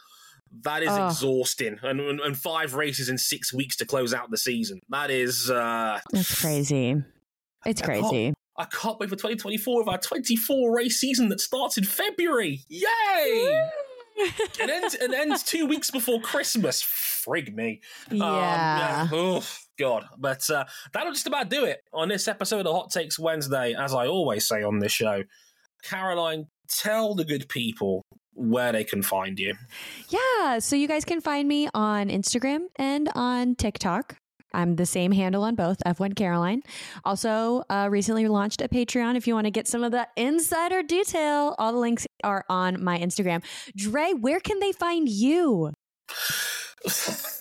That 0.63 0.83
is 0.83 0.97
exhausting. 0.97 1.79
And, 1.83 2.01
and, 2.01 2.21
and, 2.21 2.37
five 2.37 2.75
races 2.75 3.11
in 3.11 3.19
six 3.19 3.53
weeks 3.53 3.77
to 3.77 3.87
close 3.87 4.15
out 4.15 4.31
the 4.31 4.39
season. 4.39 4.81
That 4.89 5.11
is. 5.11 5.51
Uh, 5.51 6.01
That's 6.11 6.41
crazy. 6.41 7.03
It's 7.67 7.83
crazy. 7.83 8.33
I 8.57 8.65
can't 8.65 8.99
wait 8.99 9.11
for 9.11 9.17
2024 9.17 9.83
of 9.83 9.89
our 9.89 9.99
24 9.99 10.75
race 10.75 10.99
season 10.99 11.29
that 11.29 11.41
starts 11.41 11.77
in 11.77 11.85
February. 11.85 12.61
Yay! 12.69 13.71
It 14.19 14.71
ends 14.71 14.95
it 14.95 15.13
ends 15.13 15.43
two 15.43 15.67
weeks 15.67 15.91
before 15.91 16.21
Christmas. 16.21 16.83
Frig 16.83 17.55
me. 17.55 17.81
Yeah. 18.11 18.25
Um, 18.25 18.29
yeah. 18.31 19.09
Oh 19.13 19.47
God. 19.79 20.07
But 20.19 20.49
uh, 20.51 20.65
that'll 20.93 21.13
just 21.13 21.27
about 21.27 21.49
do 21.49 21.65
it 21.65 21.81
on 21.93 22.09
this 22.09 22.29
episode 22.29 22.67
of 22.67 22.75
Hot 22.75 22.91
Takes 22.91 23.19
Wednesday. 23.19 23.75
As 23.75 23.95
I 23.95 24.07
always 24.07 24.47
say 24.47 24.63
on 24.63 24.79
this 24.79 24.93
show, 24.93 25.23
Caroline, 25.83 26.47
tell 26.69 27.15
the 27.15 27.25
good 27.25 27.49
people 27.49 28.03
where 28.35 28.73
they 28.73 28.85
can 28.85 29.03
find 29.03 29.39
you. 29.39 29.55
Yeah, 30.09 30.61
so 30.61 30.77
you 30.77 30.87
guys 30.87 31.05
can 31.05 31.21
find 31.21 31.49
me 31.49 31.69
on 31.75 32.09
Instagram 32.09 32.67
and 32.77 33.11
on 33.15 33.57
TikTok 33.57 34.17
I'm 34.53 34.77
the 34.77 34.87
same 34.87 35.13
handle 35.13 35.43
on 35.43 35.55
both, 35.55 35.79
F1 35.85 36.17
Caroline. 36.17 36.63
Also, 37.05 37.65
uh, 37.69 37.89
recently 37.91 38.29
launched 38.29 38.61
a 38.61 38.69
Patreon 38.69 39.17
if 39.17 39.27
you 39.27 39.35
want 39.35 39.47
to 39.47 39.51
get 39.51 39.69
some 39.69 39.85
of 39.85 39.93
the 39.93 40.09
insider 40.17 40.83
detail. 40.83 41.55
All 41.59 41.73
the 41.73 41.79
links 41.79 42.07
are 42.25 42.45
on 42.49 42.83
my 42.83 42.99
Instagram. 42.99 43.43
Dre, 43.77 44.13
where 44.13 44.41
can 44.41 44.61
they 44.61 44.73
find 44.73 45.09
you? 45.09 45.73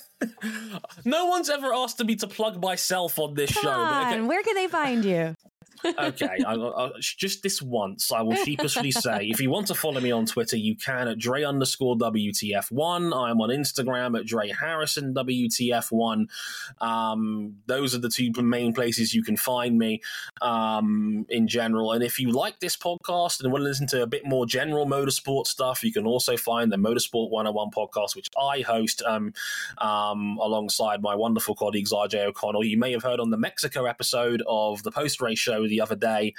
no 1.06 1.26
one's 1.26 1.50
ever 1.50 1.74
asked 1.74 2.04
me 2.04 2.16
to 2.16 2.28
plug 2.28 2.62
myself 2.62 3.20
on 3.20 3.34
this 3.34 3.54
Come 3.54 3.64
show. 3.64 3.70
On, 3.70 4.14
okay. 4.14 4.22
Where 4.22 4.44
can 4.44 4.56
they 4.56 4.68
find 4.68 5.06
you? 5.06 5.36
Okay, 5.86 6.40
I, 6.46 6.54
I, 6.54 6.92
just 7.00 7.44
this 7.44 7.62
once, 7.62 8.12
I 8.12 8.22
will 8.22 8.36
sheepishly 8.36 8.92
say, 8.92 9.28
if 9.28 9.42
you 9.42 9.50
want 9.50 9.68
to 9.68 9.76
follow 9.76 10.02
me 10.02 10.12
on 10.12 10.26
Twitter, 10.26 10.58
you 10.58 10.76
can 10.76 11.08
at 11.08 11.18
Dre 11.18 11.44
underscore 11.44 11.96
WTF1. 11.96 13.16
I'm 13.16 13.42
on 13.42 13.50
Instagram 13.50 14.18
at 14.20 14.26
Dre 14.26 14.50
Harrison 14.50 15.14
WTF1. 15.14 16.28
Um, 16.82 17.58
those 17.66 17.96
are 17.96 18.00
the 18.00 18.10
two 18.10 18.32
main 18.42 18.74
places 18.74 19.14
you 19.14 19.24
can 19.24 19.38
find 19.38 19.78
me 19.78 20.02
um, 20.42 21.26
in 21.30 21.48
general. 21.48 21.92
And 21.94 22.04
if 22.04 22.20
you 22.20 22.32
like 22.32 22.60
this 22.60 22.76
podcast 22.76 23.42
and 23.42 23.52
want 23.52 23.64
to 23.64 23.68
listen 23.68 23.88
to 23.88 24.04
a 24.04 24.08
bit 24.08 24.26
more 24.26 24.46
general 24.46 24.86
motorsport 24.86 25.48
stuff, 25.48 25.84
you 25.84 25.92
can 25.92 26.06
also 26.06 26.38
find 26.38 26.72
the 26.72 26.78
Motorsport 26.78 27.30
101 27.30 27.72
podcast, 27.72 28.16
which 28.16 28.30
I 28.40 28.62
host 28.62 29.02
um, 29.04 29.34
um, 29.78 30.38
alongside 30.42 31.02
my 31.02 31.16
wonderful 31.16 31.56
colleagues 31.56 31.92
RJ 31.92 32.26
O'Connell. 32.28 32.64
You 32.64 32.78
may 32.78 32.92
have 32.92 33.04
heard 33.04 33.20
on 33.20 33.30
the 33.30 33.38
Mexico 33.38 33.86
episode 33.86 34.44
of 34.48 34.84
the 34.84 34.92
post 34.92 35.22
race 35.22 35.40
show 35.40 35.67
the 35.68 35.82
other 35.82 35.96
day 35.96 36.34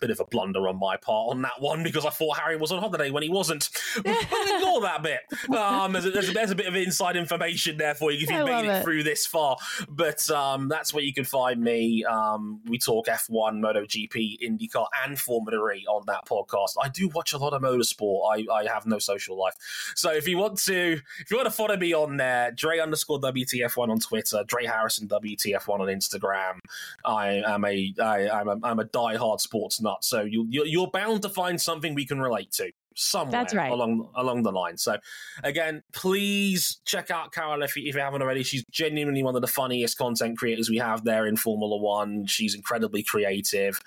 bit 0.00 0.10
of 0.10 0.20
a 0.20 0.24
blunder 0.24 0.68
on 0.68 0.78
my 0.78 0.96
part 0.96 1.30
on 1.30 1.42
that 1.42 1.60
one 1.60 1.82
because 1.82 2.04
I 2.04 2.10
thought 2.10 2.38
Harry 2.38 2.56
was 2.56 2.72
on 2.72 2.80
holiday 2.80 3.10
when 3.10 3.22
he 3.22 3.28
wasn't. 3.28 3.68
but 3.96 4.06
ignore 4.06 4.80
that 4.82 5.02
bit. 5.02 5.20
Um, 5.56 5.92
there's, 5.92 6.06
a, 6.06 6.10
there's, 6.10 6.28
a, 6.28 6.32
there's, 6.32 6.50
a, 6.50 6.54
bit 6.54 6.66
of 6.66 6.76
inside 6.76 7.16
information 7.16 7.76
there 7.76 7.94
for 7.94 8.10
you 8.10 8.22
if 8.22 8.30
you've 8.30 8.46
made 8.46 8.66
it, 8.66 8.68
it, 8.68 8.84
through 8.84 9.02
this 9.02 9.26
far. 9.26 9.56
But 9.88 10.28
um, 10.30 10.68
that's 10.68 10.92
where 10.92 11.02
you 11.02 11.12
can 11.12 11.24
find 11.24 11.62
me. 11.62 12.04
Um, 12.04 12.60
we 12.66 12.78
talk 12.78 13.06
F1, 13.06 13.60
MotoGP, 13.60 14.40
IndyCar, 14.42 14.86
and 15.04 15.18
Formula 15.18 15.72
E 15.72 15.86
on 15.88 16.04
that 16.06 16.26
podcast. 16.26 16.74
I 16.80 16.88
do 16.88 17.08
watch 17.08 17.32
a 17.32 17.38
lot 17.38 17.52
of 17.52 17.62
motorsport. 17.62 18.22
I, 18.30 18.52
I 18.52 18.64
have 18.66 18.86
no 18.86 18.98
social 18.98 19.38
life. 19.38 19.54
So 19.94 20.12
if 20.12 20.28
you 20.28 20.38
want 20.38 20.58
to, 20.64 21.00
if 21.20 21.30
you 21.30 21.36
want 21.36 21.46
to 21.46 21.52
follow 21.52 21.76
me 21.76 21.94
on 21.94 22.16
there, 22.16 22.50
Dre 22.52 22.78
underscore 22.78 23.20
WTF1 23.20 23.88
on 23.88 23.98
Twitter, 24.00 24.44
Dre 24.46 24.66
Harrison 24.66 25.08
WTF1 25.08 25.80
on 25.80 25.86
Instagram. 25.86 26.58
I 27.04 27.42
am 27.46 27.64
a 27.64 27.94
I, 28.00 28.28
I'm 28.28 28.48
a 28.48 28.58
I'm 28.62 28.78
a 28.78 28.84
diehard 28.84 29.40
sports 29.40 29.80
nut. 29.86 30.04
So 30.04 30.22
you, 30.22 30.46
you're 30.50 30.90
bound 30.90 31.22
to 31.22 31.28
find 31.28 31.60
something 31.60 31.94
we 31.94 32.06
can 32.06 32.20
relate 32.20 32.52
to 32.52 32.72
somewhere 32.96 33.30
That's 33.30 33.54
right. 33.54 33.70
along 33.70 34.08
along 34.16 34.42
the 34.42 34.50
line. 34.50 34.76
So 34.78 34.96
again, 35.44 35.82
please 35.92 36.80
check 36.84 37.10
out 37.10 37.32
Carol 37.32 37.62
if 37.62 37.76
you, 37.76 37.88
if 37.88 37.94
you 37.94 38.00
haven't 38.00 38.22
already. 38.22 38.42
She's 38.42 38.64
genuinely 38.70 39.22
one 39.22 39.36
of 39.36 39.42
the 39.42 39.48
funniest 39.48 39.96
content 39.98 40.38
creators 40.38 40.68
we 40.68 40.78
have 40.78 41.04
there 41.04 41.26
in 41.26 41.36
Formula 41.36 41.76
One. 41.76 42.26
She's 42.26 42.54
incredibly 42.54 43.02
creative. 43.02 43.80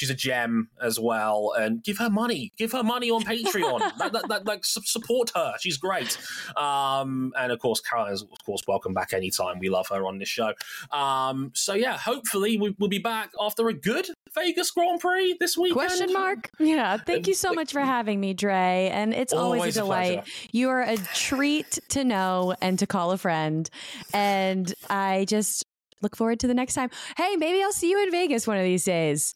She's 0.00 0.08
a 0.08 0.14
gem 0.14 0.70
as 0.80 0.98
well, 0.98 1.52
and 1.58 1.84
give 1.84 1.98
her 1.98 2.08
money. 2.08 2.52
Give 2.56 2.72
her 2.72 2.82
money 2.82 3.10
on 3.10 3.22
Patreon. 3.22 3.80
that, 3.98 4.12
that, 4.14 4.28
that, 4.30 4.46
like 4.46 4.64
support 4.64 5.30
her. 5.34 5.52
She's 5.60 5.76
great. 5.76 6.16
Um, 6.56 7.34
and 7.38 7.52
of 7.52 7.58
course, 7.58 7.82
Carol 7.82 8.06
is 8.06 8.22
of 8.22 8.42
course 8.46 8.62
welcome 8.66 8.94
back 8.94 9.12
anytime. 9.12 9.58
We 9.58 9.68
love 9.68 9.88
her 9.88 10.06
on 10.06 10.16
this 10.16 10.30
show. 10.30 10.54
Um, 10.90 11.52
so 11.54 11.74
yeah, 11.74 11.98
hopefully 11.98 12.56
we, 12.56 12.74
will 12.78 12.88
be 12.88 12.98
back 12.98 13.32
after 13.38 13.68
a 13.68 13.74
good 13.74 14.06
Vegas 14.34 14.70
Grand 14.70 15.00
Prix 15.00 15.36
this 15.38 15.58
week. 15.58 15.74
Question 15.74 16.14
mark? 16.14 16.48
Yeah. 16.58 16.96
Thank 16.96 17.26
you 17.26 17.34
so 17.34 17.52
much 17.52 17.70
for 17.70 17.80
having 17.80 18.20
me, 18.20 18.32
Dre. 18.32 18.88
And 18.90 19.12
it's 19.12 19.34
always, 19.34 19.60
always 19.60 19.76
a 19.76 19.80
delight. 19.80 20.18
A 20.18 20.24
you 20.52 20.70
are 20.70 20.80
a 20.80 20.96
treat 20.96 21.78
to 21.90 22.04
know 22.04 22.54
and 22.62 22.78
to 22.78 22.86
call 22.86 23.10
a 23.10 23.18
friend. 23.18 23.68
And 24.14 24.72
I 24.88 25.26
just 25.28 25.66
look 26.02 26.16
forward 26.16 26.40
to 26.40 26.46
the 26.46 26.54
next 26.54 26.72
time. 26.72 26.88
Hey, 27.18 27.36
maybe 27.36 27.62
I'll 27.62 27.72
see 27.72 27.90
you 27.90 28.02
in 28.02 28.10
Vegas 28.10 28.46
one 28.46 28.56
of 28.56 28.64
these 28.64 28.84
days. 28.84 29.34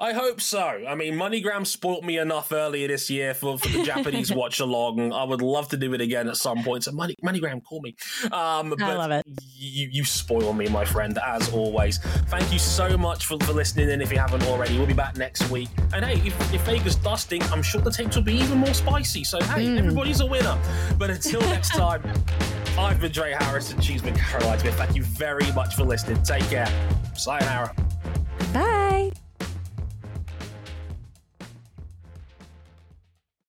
I 0.00 0.12
hope 0.12 0.40
so. 0.40 0.60
I 0.60 0.94
mean, 0.94 1.14
MoneyGram 1.14 1.66
spoilt 1.66 2.04
me 2.04 2.18
enough 2.18 2.52
earlier 2.52 2.86
this 2.86 3.10
year 3.10 3.34
for, 3.34 3.58
for 3.58 3.68
the 3.68 3.82
Japanese 3.82 4.32
watch 4.34 4.60
along. 4.60 5.12
I 5.12 5.24
would 5.24 5.42
love 5.42 5.68
to 5.70 5.76
do 5.76 5.92
it 5.92 6.00
again 6.00 6.28
at 6.28 6.36
some 6.36 6.62
point. 6.62 6.84
So, 6.84 6.92
Money, 6.92 7.16
MoneyGram, 7.24 7.64
call 7.64 7.80
me. 7.80 7.96
Um, 8.26 8.74
I 8.80 8.94
love 8.94 9.10
it. 9.10 9.26
You, 9.56 9.88
you 9.90 10.04
spoil 10.04 10.52
me, 10.52 10.68
my 10.68 10.84
friend, 10.84 11.18
as 11.18 11.52
always. 11.52 11.98
Thank 11.98 12.52
you 12.52 12.60
so 12.60 12.96
much 12.96 13.26
for, 13.26 13.38
for 13.40 13.52
listening 13.52 13.90
in 13.90 14.00
if 14.00 14.12
you 14.12 14.18
haven't 14.18 14.44
already. 14.44 14.78
We'll 14.78 14.86
be 14.86 14.92
back 14.92 15.16
next 15.16 15.50
week. 15.50 15.68
And 15.92 16.04
hey, 16.04 16.24
if, 16.24 16.54
if 16.54 16.60
Vegas 16.60 16.94
dusting, 16.94 17.42
I'm 17.44 17.62
sure 17.62 17.80
the 17.80 17.90
tapes 17.90 18.14
will 18.14 18.22
be 18.22 18.34
even 18.34 18.58
more 18.58 18.74
spicy. 18.74 19.24
So, 19.24 19.40
hey, 19.40 19.66
mm. 19.66 19.78
everybody's 19.78 20.20
a 20.20 20.26
winner. 20.26 20.56
But 20.96 21.10
until 21.10 21.40
next 21.40 21.70
time, 21.70 22.02
I've 22.78 23.00
been 23.00 23.10
Dre 23.10 23.32
Harrison. 23.32 23.80
She's 23.80 24.02
been 24.02 24.14
Caroline 24.14 24.60
Smith. 24.60 24.76
Thank 24.76 24.94
you 24.94 25.02
very 25.02 25.50
much 25.52 25.74
for 25.74 25.82
listening. 25.82 26.22
Take 26.22 26.44
care. 26.44 26.68
Sayonara. 27.16 27.74